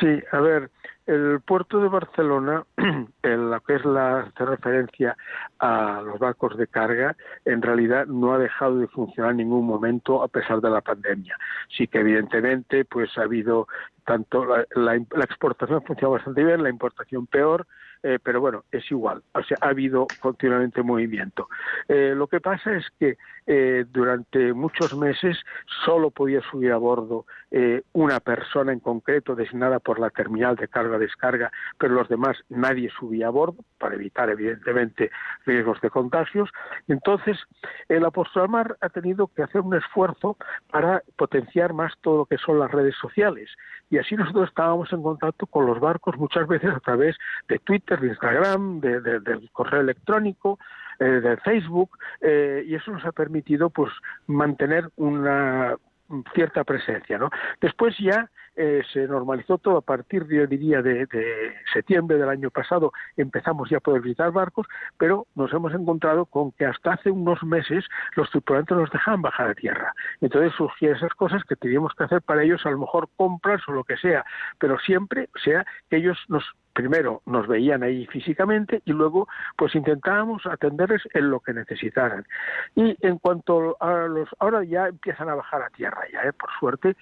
Sí, 0.00 0.20
a 0.32 0.40
ver, 0.40 0.70
el 1.06 1.40
puerto 1.40 1.80
de 1.80 1.88
Barcelona, 1.88 2.64
en 3.22 3.50
lo 3.50 3.60
que 3.60 3.76
es 3.76 3.84
la 3.84 4.32
referencia 4.34 5.16
a 5.58 6.02
los 6.04 6.18
barcos 6.18 6.56
de 6.56 6.66
carga, 6.66 7.16
en 7.44 7.62
realidad 7.62 8.06
no 8.06 8.34
ha 8.34 8.38
dejado 8.38 8.78
de 8.78 8.88
funcionar 8.88 9.32
en 9.32 9.38
ningún 9.38 9.66
momento 9.66 10.22
a 10.22 10.28
pesar 10.28 10.60
de 10.60 10.70
la 10.70 10.80
pandemia. 10.80 11.36
Sí 11.76 11.86
que 11.86 12.00
evidentemente 12.00 12.84
pues 12.84 13.16
ha 13.18 13.22
habido 13.22 13.68
tanto 14.04 14.44
la, 14.44 14.64
la, 14.74 14.94
la 14.94 15.24
exportación 15.24 15.82
funciona 15.82 16.14
bastante 16.14 16.44
bien, 16.44 16.62
la 16.62 16.70
importación 16.70 17.26
peor, 17.26 17.66
eh, 18.06 18.20
pero 18.22 18.40
bueno, 18.40 18.64
es 18.70 18.88
igual, 18.92 19.20
o 19.32 19.42
sea, 19.42 19.56
ha 19.60 19.70
habido 19.70 20.06
continuamente 20.20 20.80
movimiento. 20.80 21.48
Eh, 21.88 22.12
lo 22.14 22.28
que 22.28 22.40
pasa 22.40 22.76
es 22.76 22.86
que 23.00 23.16
eh, 23.48 23.84
durante 23.90 24.52
muchos 24.52 24.96
meses 24.96 25.36
solo 25.84 26.12
podía 26.12 26.40
subir 26.42 26.70
a 26.70 26.76
bordo 26.76 27.26
una 27.92 28.20
persona 28.20 28.72
en 28.72 28.80
concreto 28.80 29.34
designada 29.34 29.78
por 29.78 29.98
la 29.98 30.10
terminal 30.10 30.56
de 30.56 30.68
carga-descarga, 30.68 31.50
pero 31.78 31.94
los 31.94 32.06
demás 32.06 32.36
nadie 32.50 32.90
subía 32.90 33.28
a 33.28 33.30
bordo 33.30 33.64
para 33.78 33.94
evitar 33.94 34.28
evidentemente 34.28 35.10
riesgos 35.46 35.80
de 35.80 35.88
contagios. 35.88 36.50
Entonces, 36.86 37.38
el 37.88 38.04
apóstol 38.04 38.50
mar 38.50 38.76
ha 38.82 38.90
tenido 38.90 39.28
que 39.28 39.42
hacer 39.42 39.62
un 39.62 39.74
esfuerzo 39.74 40.36
para 40.70 41.02
potenciar 41.16 41.72
más 41.72 41.94
todo 42.02 42.18
lo 42.18 42.26
que 42.26 42.36
son 42.36 42.58
las 42.58 42.70
redes 42.70 42.94
sociales 43.00 43.48
y 43.90 43.98
así 43.98 44.16
nosotros 44.16 44.48
estábamos 44.48 44.92
en 44.92 45.02
contacto 45.02 45.46
con 45.46 45.66
los 45.66 45.78
barcos 45.80 46.16
muchas 46.16 46.46
veces 46.48 46.70
a 46.70 46.80
través 46.80 47.16
de 47.48 47.58
Twitter, 47.58 48.00
de 48.00 48.08
Instagram, 48.08 48.80
de, 48.80 49.00
del 49.00 49.50
correo 49.52 49.80
electrónico, 49.80 50.58
eh, 50.98 51.04
de 51.04 51.36
Facebook, 51.38 51.90
eh, 52.20 52.64
y 52.66 52.74
eso 52.74 52.90
nos 52.90 53.04
ha 53.04 53.12
permitido 53.12 53.70
pues 53.70 53.92
mantener 54.26 54.88
una 54.96 55.76
cierta 56.34 56.64
presencia, 56.64 57.18
¿no? 57.18 57.30
Después 57.60 57.96
ya 57.98 58.30
eh, 58.56 58.82
se 58.92 59.06
normalizó 59.06 59.58
todo 59.58 59.76
a 59.78 59.80
partir, 59.82 60.26
yo 60.28 60.46
diría, 60.46 60.82
de, 60.82 61.06
septiembre 61.72 62.16
del 62.16 62.28
año 62.28 62.50
pasado, 62.50 62.92
empezamos 63.16 63.68
ya 63.70 63.78
a 63.78 63.80
poder 63.80 64.02
visitar 64.02 64.32
barcos, 64.32 64.66
pero 64.98 65.26
nos 65.34 65.52
hemos 65.52 65.74
encontrado 65.74 66.26
con 66.26 66.52
que 66.52 66.66
hasta 66.66 66.94
hace 66.94 67.10
unos 67.10 67.42
meses 67.42 67.84
los 68.14 68.30
tripulantes 68.30 68.76
nos 68.76 68.90
dejaban 68.90 69.22
bajar 69.22 69.50
a 69.50 69.54
tierra. 69.54 69.92
Entonces 70.20 70.52
surgían 70.56 70.96
esas 70.96 71.14
cosas 71.14 71.42
que 71.44 71.56
teníamos 71.56 71.94
que 71.94 72.04
hacer 72.04 72.22
para 72.22 72.42
ellos, 72.42 72.64
a 72.64 72.70
lo 72.70 72.78
mejor 72.78 73.08
compras 73.16 73.62
o 73.68 73.72
lo 73.72 73.84
que 73.84 73.96
sea, 73.96 74.24
pero 74.58 74.78
siempre 74.78 75.28
sea 75.44 75.66
que 75.90 75.96
ellos 75.96 76.18
nos 76.28 76.44
primero 76.76 77.22
nos 77.24 77.48
veían 77.48 77.82
ahí 77.82 78.06
físicamente 78.06 78.82
y 78.84 78.92
luego 78.92 79.26
pues 79.56 79.74
intentábamos 79.74 80.44
atenderles 80.44 81.02
en 81.14 81.30
lo 81.30 81.40
que 81.40 81.54
necesitaran. 81.54 82.24
Y 82.74 82.96
en 83.00 83.18
cuanto 83.18 83.76
a 83.80 84.06
los, 84.06 84.28
ahora 84.38 84.62
ya 84.62 84.88
empiezan 84.88 85.30
a 85.30 85.34
bajar 85.34 85.62
a 85.62 85.70
tierra 85.70 86.02
ya, 86.12 86.20
¿eh? 86.20 86.32
por 86.34 86.50
suerte, 86.60 86.94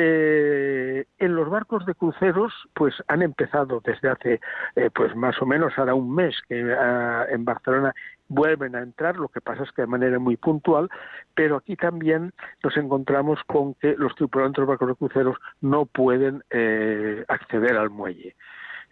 eh, 0.00 1.06
en 1.18 1.34
los 1.34 1.50
barcos 1.50 1.84
de 1.84 1.94
cruceros 1.94 2.52
pues 2.72 2.94
han 3.08 3.22
empezado 3.22 3.82
desde 3.84 4.08
hace 4.08 4.40
eh, 4.76 4.90
pues 4.94 5.16
más 5.16 5.42
o 5.42 5.46
menos 5.46 5.72
ahora 5.76 5.94
un 5.94 6.14
mes 6.14 6.36
que 6.48 6.72
ah, 6.72 7.26
en 7.28 7.44
Barcelona 7.44 7.92
vuelven 8.28 8.76
a 8.76 8.80
entrar, 8.82 9.16
lo 9.16 9.28
que 9.28 9.40
pasa 9.40 9.64
es 9.64 9.72
que 9.72 9.82
de 9.82 9.88
manera 9.88 10.20
muy 10.20 10.36
puntual, 10.36 10.88
pero 11.34 11.56
aquí 11.56 11.74
también 11.74 12.32
nos 12.62 12.76
encontramos 12.76 13.40
con 13.46 13.74
que 13.74 13.96
los 13.96 14.14
tripulantes 14.14 14.56
de 14.56 14.60
los 14.62 14.68
barcos 14.68 14.88
de 14.88 14.94
cruceros 14.94 15.36
no 15.62 15.86
pueden 15.86 16.44
acceder 17.28 17.76
al 17.76 17.90
muelle. 17.90 18.36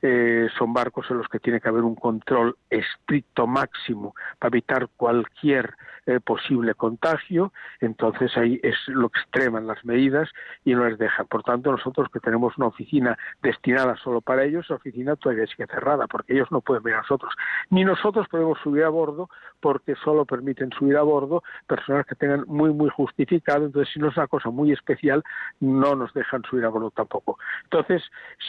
Eh, 0.02 0.48
son 0.58 0.74
barcos 0.74 1.10
en 1.10 1.18
los 1.18 1.28
que 1.28 1.40
tiene 1.40 1.60
que 1.60 1.68
haber 1.68 1.82
un 1.82 1.94
control 1.94 2.56
estricto 2.68 3.46
máximo 3.46 4.14
para 4.38 4.50
evitar 4.50 4.88
cualquier 4.96 5.74
eh, 6.06 6.20
posible 6.20 6.74
contagio, 6.74 7.52
entonces 7.80 8.36
ahí 8.36 8.60
es 8.62 8.76
lo 8.86 9.08
extreman 9.08 9.66
las 9.66 9.84
medidas 9.84 10.30
y 10.64 10.74
no 10.74 10.88
les 10.88 10.98
dejan. 10.98 11.26
Por 11.26 11.42
tanto, 11.42 11.72
nosotros 11.72 12.08
que 12.12 12.20
tenemos 12.20 12.56
una 12.58 12.68
oficina 12.68 13.18
destinada 13.42 13.96
solo 13.96 14.20
para 14.20 14.44
ellos, 14.44 14.66
la 14.68 14.76
oficina 14.76 15.16
todavía 15.16 15.46
sigue 15.46 15.66
cerrada 15.66 16.06
porque 16.06 16.34
ellos 16.34 16.48
no 16.52 16.60
pueden 16.60 16.82
venir 16.82 16.98
a 16.98 17.02
nosotros. 17.02 17.34
Ni 17.70 17.84
nosotros 17.84 18.28
podemos 18.28 18.58
subir 18.62 18.84
a 18.84 18.88
bordo 18.88 19.28
porque 19.60 19.96
solo 19.96 20.24
permiten 20.24 20.70
subir 20.78 20.96
a 20.96 21.02
bordo 21.02 21.42
personas 21.66 22.06
que 22.06 22.14
tengan 22.14 22.44
muy, 22.46 22.72
muy 22.72 22.88
justificado. 22.90 23.66
Entonces, 23.66 23.92
si 23.92 24.00
no 24.00 24.08
es 24.08 24.16
una 24.16 24.28
cosa 24.28 24.50
muy 24.50 24.72
especial, 24.72 25.24
no 25.60 25.96
nos 25.96 26.14
dejan 26.14 26.42
subir 26.44 26.64
a 26.64 26.68
bordo 26.68 26.90
tampoco. 26.92 27.38
Entonces, 27.64 28.02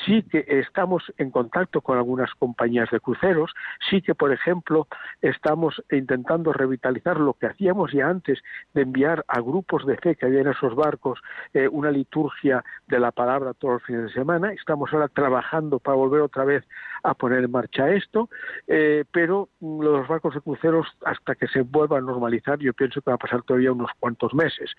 sí 0.05 0.23
que 0.23 0.45
estamos 0.47 1.03
en 1.17 1.31
contacto 1.31 1.81
con 1.81 1.97
algunas 1.97 2.33
compañías 2.35 2.89
de 2.91 2.99
cruceros, 2.99 3.51
sí 3.89 4.01
que, 4.01 4.13
por 4.13 4.31
ejemplo, 4.31 4.87
estamos 5.21 5.81
intentando 5.91 6.53
revitalizar 6.53 7.19
lo 7.19 7.33
que 7.33 7.46
hacíamos 7.47 7.91
ya 7.91 8.07
antes 8.07 8.39
de 8.73 8.83
enviar 8.83 9.25
a 9.27 9.41
grupos 9.41 9.85
de 9.85 9.97
fe 9.97 10.15
que 10.15 10.25
había 10.25 10.41
en 10.41 10.47
esos 10.47 10.75
barcos 10.75 11.19
eh, 11.53 11.67
una 11.67 11.91
liturgia 11.91 12.63
de 12.87 12.99
la 12.99 13.11
palabra 13.11 13.53
todos 13.53 13.75
los 13.75 13.83
fines 13.83 14.03
de 14.03 14.11
semana. 14.11 14.53
Estamos 14.53 14.91
ahora 14.93 15.07
trabajando 15.07 15.79
para 15.79 15.95
volver 15.95 16.21
otra 16.21 16.45
vez 16.45 16.63
a 17.03 17.13
poner 17.13 17.43
en 17.43 17.51
marcha 17.51 17.89
esto, 17.89 18.29
eh, 18.67 19.05
pero 19.11 19.49
los 19.61 20.07
barcos 20.07 20.33
de 20.35 20.41
cruceros, 20.41 20.87
hasta 21.05 21.35
que 21.35 21.47
se 21.47 21.61
vuelva 21.61 21.97
a 21.97 22.01
normalizar, 22.01 22.59
yo 22.59 22.73
pienso 22.73 23.01
que 23.01 23.11
va 23.11 23.15
a 23.15 23.19
pasar 23.19 23.41
todavía 23.43 23.71
unos 23.71 23.91
cuantos 23.99 24.33
meses. 24.33 24.71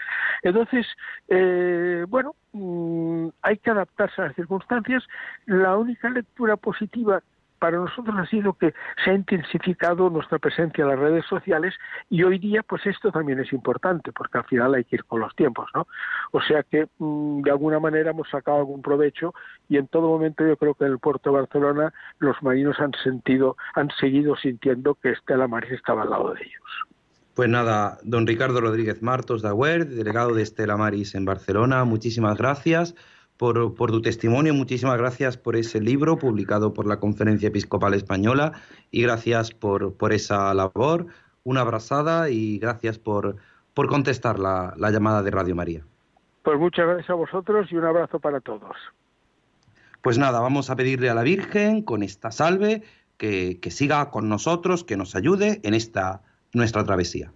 Entonces, 0.43 0.87
eh, 1.29 2.05
bueno, 2.09 2.35
mm, 2.53 3.29
hay 3.43 3.59
que 3.59 3.71
adaptarse 3.71 4.23
a 4.23 4.27
las 4.27 4.37
circunstancias. 4.37 5.05
La 5.47 5.77
única 5.77 6.09
lectura 6.11 6.57
positiva 6.57 7.23
para 7.59 7.79
nosotros 7.79 8.15
ha 8.19 8.27
sido 8.27 8.55
que 8.55 8.75
se 9.05 9.11
ha 9.11 9.15
intensificado 9.15 10.11
nuestra 10.11 10.39
presencia 10.39 10.83
en 10.83 10.89
las 10.89 10.99
redes 10.99 11.25
sociales 11.27 11.75
y 12.09 12.23
hoy 12.23 12.39
día 12.39 12.63
pues 12.63 12.87
esto 12.87 13.11
también 13.11 13.41
es 13.41 13.53
importante 13.53 14.13
porque 14.13 14.39
al 14.39 14.45
final 14.45 14.75
hay 14.75 14.85
que 14.85 14.97
ir 14.97 15.05
con 15.05 15.21
los 15.21 15.35
tiempos, 15.35 15.69
¿no? 15.75 15.87
O 16.33 16.41
sea 16.41 16.63
que 16.63 16.89
mm, 16.99 17.43
de 17.43 17.51
alguna 17.51 17.81
manera 17.81 18.11
hemos 18.11 18.29
sacado 18.31 18.59
algún 18.59 18.83
provecho 18.83 19.35
y 19.69 19.77
en 19.77 19.89
todo 19.89 20.09
momento 20.09 20.47
yo 20.47 20.57
creo 20.57 20.75
que 20.75 20.85
en 20.85 20.93
el 20.93 20.99
puerto 20.99 21.31
de 21.31 21.37
Barcelona 21.41 21.93
los 22.19 22.43
marinos 22.43 22.79
han 22.81 22.93
sentido, 23.03 23.57
han 23.75 23.91
seguido 23.99 24.37
sintiendo 24.37 24.95
que 24.95 25.11
Estela 25.11 25.49
Maris 25.49 25.73
estaba 25.73 26.03
al 26.03 26.11
lado 26.11 26.35
de 26.35 26.43
ellos. 26.43 26.89
Pues 27.35 27.49
nada, 27.49 27.99
don 28.03 28.27
Ricardo 28.27 28.61
Rodríguez 28.61 29.01
Martos 29.01 29.43
de 29.43 29.85
delegado 29.85 30.35
de 30.35 30.43
Estela 30.43 30.77
Maris 30.77 31.15
en 31.15 31.25
Barcelona, 31.25 31.85
muchísimas 31.85 32.37
gracias 32.37 32.97
por, 33.39 33.73
tu 33.91 34.03
testimonio. 34.03 34.53
Muchísimas 34.53 34.99
gracias 34.99 35.37
por 35.39 35.57
ese 35.57 35.81
libro 35.81 36.19
publicado 36.19 36.75
por 36.75 36.87
la 36.87 36.99
Conferencia 36.99 37.49
Episcopal 37.49 37.95
Española 37.95 38.53
y 38.91 39.03
gracias 39.03 39.53
por, 39.53 39.97
por 39.97 40.13
esa 40.13 40.53
labor. 40.53 41.07
Una 41.45 41.63
abrazada 41.63 42.29
y 42.29 42.59
gracias 42.59 42.99
por, 42.99 43.37
por 43.73 43.89
contestar 43.89 44.39
la, 44.39 44.75
llamada 44.77 45.23
de 45.23 45.31
Radio 45.31 45.55
María. 45.55 45.85
Pues 46.43 46.59
muchas 46.59 46.87
gracias 46.87 47.11
a 47.11 47.15
vosotros 47.15 47.69
y 47.71 47.77
un 47.77 47.85
abrazo 47.85 48.19
para 48.19 48.41
todos. 48.41 48.77
Pues 50.03 50.19
nada, 50.19 50.41
vamos 50.41 50.69
a 50.69 50.77
pedirle 50.77 51.09
a 51.09 51.15
la 51.15 51.23
Virgen 51.23 51.83
con 51.83 52.03
esta 52.03 52.33
salve 52.33 52.83
que, 53.17 53.61
que 53.61 53.71
siga 53.71 54.11
con 54.11 54.29
nosotros, 54.29 54.85
que 54.85 54.97
nos 54.97 55.15
ayude 55.15 55.61
en 55.63 55.75
esta 55.75 56.23
nuestra 56.53 56.85
travesía. 56.85 57.33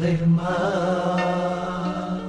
del 0.00 0.26
mar, 0.26 2.20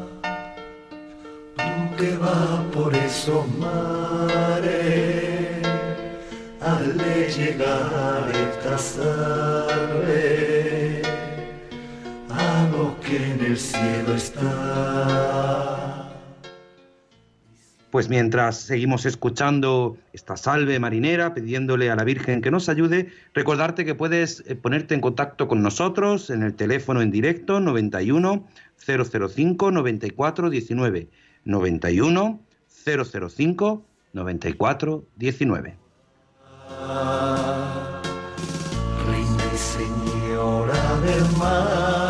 tú 1.56 1.96
que 1.98 2.16
vas 2.18 2.60
por 2.74 2.96
esos 2.96 3.48
mares, 3.58 4.68
hazle 6.62 7.30
llegar 7.30 8.32
esta 8.34 8.78
sal. 8.78 9.17
Pues 17.98 18.10
mientras 18.10 18.58
seguimos 18.58 19.08
escuchando 19.08 19.98
esta 20.14 20.38
salve 20.38 20.78
marinera, 20.78 21.34
pidiéndole 21.34 21.90
a 21.90 21.96
la 21.96 22.04
Virgen 22.04 22.44
que 22.44 22.52
nos 22.52 22.70
ayude, 22.70 23.12
recordarte 23.34 23.86
que 23.86 23.96
puedes 23.96 24.44
eh, 24.46 24.56
ponerte 24.56 24.94
en 24.94 25.02
contacto 25.02 25.48
con 25.48 25.64
nosotros 25.64 26.30
en 26.30 26.44
el 26.44 26.54
teléfono 26.54 27.02
en 27.02 27.10
directo 27.10 27.60
91 27.60 28.46
005 28.78 29.72
94 29.72 30.50
19 30.52 31.10
91 31.44 32.40
005 32.86 33.86
94 34.14 35.04
19. 35.16 35.76
Reina 39.08 39.44
y 39.52 39.58
Señora 39.58 41.00
del 41.02 41.38
mar 41.40 42.07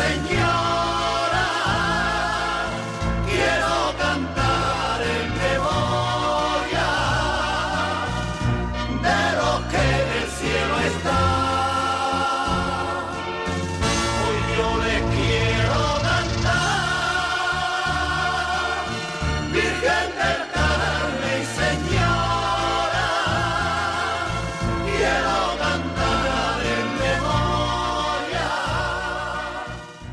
Señor. 0.00 0.69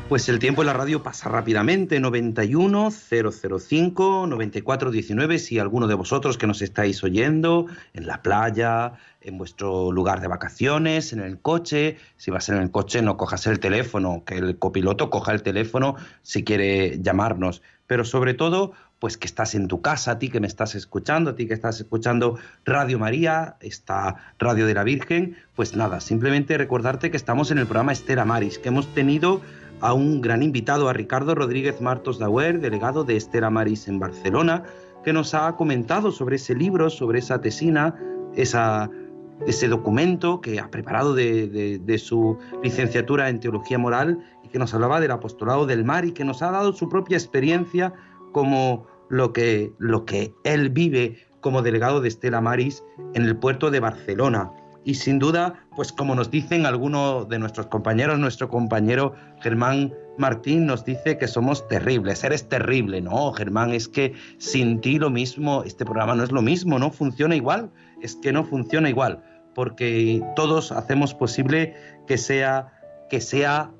Pues 0.08 0.26
el 0.30 0.38
tiempo 0.38 0.62
en 0.62 0.68
la 0.68 0.72
radio 0.72 1.02
pasa 1.02 1.28
rápidamente, 1.28 2.00
91 2.00 2.90
005 2.90 4.26
94 4.26 4.90
19, 4.90 5.38
si 5.38 5.58
alguno 5.58 5.86
de 5.86 5.92
vosotros 5.92 6.38
que 6.38 6.46
nos 6.46 6.62
estáis 6.62 7.04
oyendo 7.04 7.66
en 7.92 8.06
la 8.06 8.22
playa, 8.22 8.94
en 9.20 9.36
vuestro 9.36 9.92
lugar 9.92 10.22
de 10.22 10.28
vacaciones, 10.28 11.12
en 11.12 11.20
el 11.20 11.38
coche, 11.38 11.98
si 12.16 12.30
vas 12.30 12.48
en 12.48 12.56
el 12.56 12.70
coche 12.70 13.02
no 13.02 13.18
cojas 13.18 13.46
el 13.48 13.60
teléfono, 13.60 14.22
que 14.24 14.38
el 14.38 14.58
copiloto 14.58 15.10
coja 15.10 15.32
el 15.32 15.42
teléfono 15.42 15.96
si 16.22 16.42
quiere 16.42 16.98
llamarnos, 17.02 17.60
pero 17.86 18.06
sobre 18.06 18.32
todo 18.32 18.72
pues 18.98 19.18
que 19.18 19.26
estás 19.26 19.54
en 19.54 19.68
tu 19.68 19.82
casa, 19.82 20.12
a 20.12 20.18
ti 20.18 20.30
que 20.30 20.40
me 20.40 20.46
estás 20.46 20.74
escuchando, 20.74 21.30
a 21.30 21.36
ti 21.36 21.46
que 21.46 21.54
estás 21.54 21.80
escuchando 21.80 22.38
Radio 22.64 22.98
María, 22.98 23.56
esta 23.60 24.16
Radio 24.38 24.66
de 24.66 24.74
la 24.74 24.84
Virgen, 24.84 25.36
pues 25.54 25.76
nada, 25.76 26.00
simplemente 26.00 26.56
recordarte 26.56 27.10
que 27.10 27.18
estamos 27.18 27.50
en 27.50 27.58
el 27.58 27.66
programa 27.66 27.92
Estela 27.92 28.24
Maris, 28.24 28.58
que 28.58 28.70
hemos 28.70 28.92
tenido 28.94 29.42
a 29.80 29.92
un 29.92 30.20
gran 30.20 30.42
invitado, 30.42 30.88
a 30.88 30.92
Ricardo 30.92 31.34
Rodríguez 31.34 31.80
Martos 31.80 32.18
Dauer, 32.18 32.60
delegado 32.60 33.04
de 33.04 33.16
Estela 33.16 33.50
Maris 33.50 33.88
en 33.88 33.98
Barcelona, 33.98 34.64
que 35.04 35.12
nos 35.12 35.34
ha 35.34 35.54
comentado 35.56 36.10
sobre 36.10 36.36
ese 36.36 36.54
libro, 36.54 36.90
sobre 36.90 37.20
esa 37.20 37.40
tesina, 37.40 37.94
ese 38.34 39.68
documento 39.68 40.40
que 40.40 40.60
ha 40.60 40.70
preparado 40.70 41.14
de, 41.14 42.02
su 42.02 42.38
licenciatura 42.62 43.28
en 43.28 43.40
Teología 43.40 43.78
Moral 43.78 44.18
y 44.44 44.48
que 44.48 44.58
nos 44.58 44.74
hablaba 44.74 45.00
del 45.00 45.12
apostolado 45.12 45.66
del 45.66 45.84
mar 45.84 46.04
y 46.04 46.12
que 46.12 46.24
nos 46.24 46.42
ha 46.42 46.50
dado 46.50 46.72
su 46.72 46.88
propia 46.88 47.16
experiencia 47.16 47.92
como 48.32 48.86
lo 49.08 49.32
que 49.32 50.34
él 50.44 50.70
vive 50.70 51.16
como 51.40 51.62
delegado 51.62 52.00
de 52.00 52.08
Estela 52.08 52.40
Maris 52.40 52.82
en 53.14 53.22
el 53.22 53.36
puerto 53.36 53.70
de 53.70 53.80
Barcelona. 53.80 54.50
Y 54.88 54.94
sin 54.94 55.18
duda, 55.18 55.66
pues 55.76 55.92
como 55.92 56.14
nos 56.14 56.30
dicen 56.30 56.64
algunos 56.64 57.28
de 57.28 57.38
nuestros 57.38 57.66
compañeros, 57.66 58.18
nuestro 58.18 58.48
compañero 58.48 59.12
Germán 59.42 59.92
Martín 60.16 60.64
nos 60.64 60.82
dice 60.82 61.18
que 61.18 61.28
somos 61.28 61.68
terribles, 61.68 62.24
eres 62.24 62.48
terrible. 62.48 63.02
No, 63.02 63.30
Germán, 63.32 63.74
es 63.74 63.86
que 63.86 64.14
sin 64.38 64.80
ti 64.80 64.98
lo 64.98 65.10
mismo, 65.10 65.62
este 65.62 65.84
programa 65.84 66.14
no 66.14 66.24
es 66.24 66.32
lo 66.32 66.40
mismo, 66.40 66.78
no 66.78 66.90
funciona 66.90 67.36
igual, 67.36 67.70
es 68.00 68.16
que 68.16 68.32
no 68.32 68.44
funciona 68.44 68.88
igual, 68.88 69.22
porque 69.54 70.24
todos 70.34 70.72
hacemos 70.72 71.12
posible 71.12 71.74
que 72.06 72.16
sea, 72.16 72.72
que 73.10 73.20
sea 73.20 73.70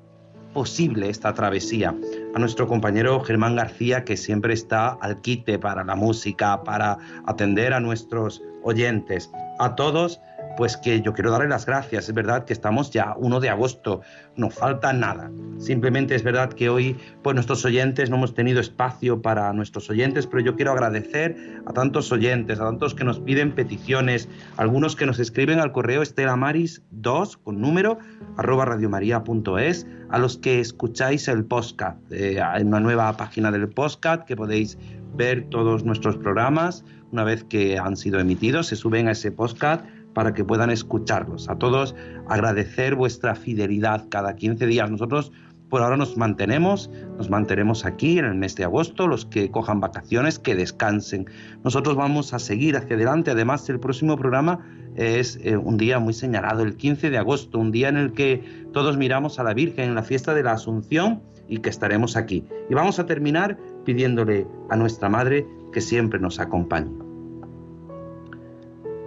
posible 0.53 1.09
esta 1.09 1.33
travesía. 1.33 1.95
A 2.35 2.39
nuestro 2.39 2.67
compañero 2.67 3.19
Germán 3.21 3.55
García, 3.55 4.03
que 4.03 4.15
siempre 4.15 4.53
está 4.53 4.89
al 4.89 5.21
quite 5.21 5.57
para 5.57 5.83
la 5.83 5.95
música, 5.95 6.63
para 6.63 6.99
atender 7.25 7.73
a 7.73 7.79
nuestros 7.79 8.43
oyentes. 8.61 9.31
A 9.57 9.75
todos, 9.75 10.21
pues 10.59 10.75
que 10.75 10.99
yo 10.99 11.13
quiero 11.13 11.31
darle 11.31 11.47
las 11.47 11.65
gracias. 11.65 12.09
Es 12.09 12.13
verdad 12.13 12.43
que 12.43 12.51
estamos 12.51 12.91
ya 12.91 13.15
1 13.15 13.39
de 13.39 13.47
agosto, 13.47 14.01
no 14.35 14.49
falta 14.49 14.91
nada. 14.91 15.31
Simplemente 15.57 16.15
es 16.15 16.23
verdad 16.23 16.51
que 16.51 16.67
hoy, 16.67 16.97
pues 17.23 17.33
nuestros 17.33 17.63
oyentes 17.63 18.09
no 18.09 18.17
hemos 18.17 18.33
tenido 18.33 18.59
espacio 18.59 19.21
para 19.21 19.53
nuestros 19.53 19.89
oyentes, 19.89 20.27
pero 20.27 20.41
yo 20.41 20.57
quiero 20.57 20.73
agradecer 20.73 21.61
a 21.65 21.71
tantos 21.71 22.11
oyentes, 22.11 22.59
a 22.59 22.65
tantos 22.65 22.93
que 22.93 23.05
nos 23.05 23.21
piden 23.21 23.55
peticiones, 23.55 24.27
algunos 24.57 24.97
que 24.97 25.05
nos 25.05 25.19
escriben 25.19 25.61
al 25.61 25.71
correo 25.71 26.01
estelamaris2 26.01 27.37
con 27.41 27.61
número 27.61 27.97
arroba 28.35 28.65
radiomaria.es, 28.65 29.87
a 30.09 30.19
los 30.19 30.37
que 30.39 30.59
escucháis 30.59 31.29
el 31.29 31.45
podcast, 31.45 31.99
eh, 32.11 32.37
en 32.55 32.67
una 32.67 32.81
nueva 32.81 33.15
página 33.15 33.49
del 33.49 33.69
podcast 33.69 34.27
que 34.27 34.35
podéis 34.35 34.77
ver 35.15 35.47
todos 35.49 35.85
nuestros 35.85 36.17
programas 36.17 36.83
una 37.11 37.23
vez 37.23 37.43
que 37.43 37.77
han 37.77 37.97
sido 37.97 38.19
emitidos, 38.19 38.67
se 38.67 38.75
suben 38.75 39.07
a 39.07 39.11
ese 39.11 39.31
podcast 39.31 39.83
para 40.19 40.33
que 40.33 40.43
puedan 40.43 40.69
escucharlos. 40.69 41.47
A 41.47 41.55
todos 41.55 41.95
agradecer 42.27 42.95
vuestra 42.95 43.35
fidelidad 43.35 44.07
cada 44.09 44.35
15 44.35 44.67
días. 44.67 44.91
Nosotros 44.91 45.31
por 45.69 45.81
ahora 45.81 45.95
nos 45.95 46.17
mantenemos, 46.17 46.91
nos 47.17 47.29
mantenemos 47.29 47.85
aquí 47.85 48.19
en 48.19 48.25
el 48.25 48.35
mes 48.35 48.53
de 48.57 48.65
agosto, 48.65 49.07
los 49.07 49.25
que 49.25 49.49
cojan 49.49 49.79
vacaciones, 49.79 50.37
que 50.37 50.55
descansen. 50.55 51.27
Nosotros 51.63 51.95
vamos 51.95 52.33
a 52.33 52.39
seguir 52.39 52.75
hacia 52.75 52.97
adelante. 52.97 53.31
Además, 53.31 53.69
el 53.69 53.79
próximo 53.79 54.17
programa 54.17 54.59
es 54.97 55.39
eh, 55.41 55.55
un 55.55 55.77
día 55.77 55.99
muy 55.99 56.13
señalado, 56.13 56.63
el 56.63 56.75
15 56.75 57.11
de 57.11 57.17
agosto, 57.17 57.57
un 57.57 57.71
día 57.71 57.87
en 57.87 57.95
el 57.95 58.11
que 58.11 58.43
todos 58.73 58.97
miramos 58.97 59.39
a 59.39 59.43
la 59.43 59.53
Virgen 59.53 59.85
en 59.85 59.95
la 59.95 60.03
fiesta 60.03 60.33
de 60.33 60.43
la 60.43 60.51
Asunción 60.51 61.21
y 61.47 61.59
que 61.59 61.69
estaremos 61.69 62.17
aquí. 62.17 62.43
Y 62.69 62.73
vamos 62.73 62.99
a 62.99 63.05
terminar 63.05 63.57
pidiéndole 63.85 64.45
a 64.69 64.75
nuestra 64.75 65.07
Madre 65.07 65.47
que 65.71 65.79
siempre 65.79 66.19
nos 66.19 66.41
acompañe. 66.41 67.08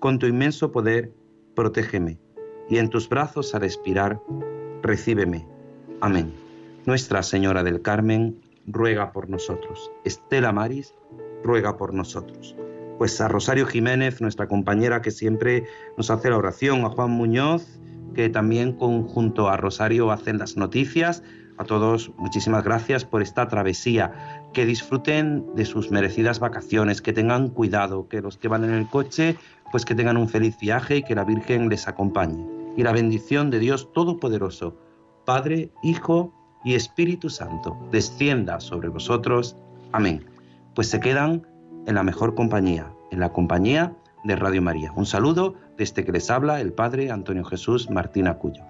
con 0.00 0.18
tu 0.18 0.26
inmenso 0.26 0.72
poder, 0.72 1.12
protégeme, 1.54 2.18
y 2.68 2.78
en 2.78 2.88
tus 2.88 3.08
brazos 3.08 3.54
al 3.54 3.64
expirar, 3.64 4.20
recíbeme. 4.82 5.46
Amén. 6.00 6.32
Nuestra 6.86 7.22
Señora 7.22 7.62
del 7.62 7.82
Carmen, 7.82 8.40
ruega 8.66 9.12
por 9.12 9.28
nosotros. 9.28 9.90
Estela 10.04 10.52
Maris, 10.52 10.94
ruega 11.44 11.76
por 11.76 11.92
nosotros. 11.92 12.56
Pues 12.96 13.20
a 13.20 13.28
Rosario 13.28 13.66
Jiménez, 13.66 14.20
nuestra 14.20 14.48
compañera 14.48 15.02
que 15.02 15.10
siempre 15.10 15.66
nos 15.98 16.10
hace 16.10 16.30
la 16.30 16.38
oración, 16.38 16.84
a 16.84 16.90
Juan 16.90 17.10
Muñoz, 17.10 17.80
que 18.14 18.28
también 18.30 18.72
conjunto 18.72 19.48
a 19.48 19.56
Rosario 19.58 20.10
hacen 20.10 20.38
las 20.38 20.56
noticias, 20.56 21.22
a 21.60 21.64
todos, 21.64 22.10
muchísimas 22.16 22.64
gracias 22.64 23.04
por 23.04 23.20
esta 23.20 23.46
travesía. 23.46 24.48
Que 24.54 24.64
disfruten 24.64 25.44
de 25.54 25.66
sus 25.66 25.90
merecidas 25.90 26.40
vacaciones, 26.40 27.02
que 27.02 27.12
tengan 27.12 27.50
cuidado, 27.50 28.08
que 28.08 28.22
los 28.22 28.38
que 28.38 28.48
van 28.48 28.64
en 28.64 28.72
el 28.72 28.88
coche, 28.88 29.36
pues 29.70 29.84
que 29.84 29.94
tengan 29.94 30.16
un 30.16 30.28
feliz 30.28 30.56
viaje 30.58 30.96
y 30.96 31.02
que 31.02 31.14
la 31.14 31.24
Virgen 31.24 31.68
les 31.68 31.86
acompañe. 31.86 32.46
Y 32.78 32.82
la 32.82 32.92
bendición 32.92 33.50
de 33.50 33.58
Dios 33.58 33.92
Todopoderoso, 33.92 34.74
Padre, 35.26 35.70
Hijo 35.82 36.32
y 36.64 36.74
Espíritu 36.74 37.28
Santo, 37.28 37.76
descienda 37.92 38.58
sobre 38.58 38.88
vosotros. 38.88 39.54
Amén. 39.92 40.24
Pues 40.74 40.88
se 40.88 40.98
quedan 40.98 41.46
en 41.86 41.94
la 41.94 42.02
mejor 42.02 42.34
compañía, 42.34 42.90
en 43.10 43.20
la 43.20 43.34
compañía 43.34 43.94
de 44.24 44.34
Radio 44.34 44.62
María. 44.62 44.92
Un 44.96 45.04
saludo 45.04 45.56
desde 45.76 46.04
que 46.04 46.12
les 46.12 46.30
habla 46.30 46.62
el 46.62 46.72
Padre 46.72 47.10
Antonio 47.10 47.44
Jesús 47.44 47.90
Martín 47.90 48.28
Acuyo. 48.28 48.69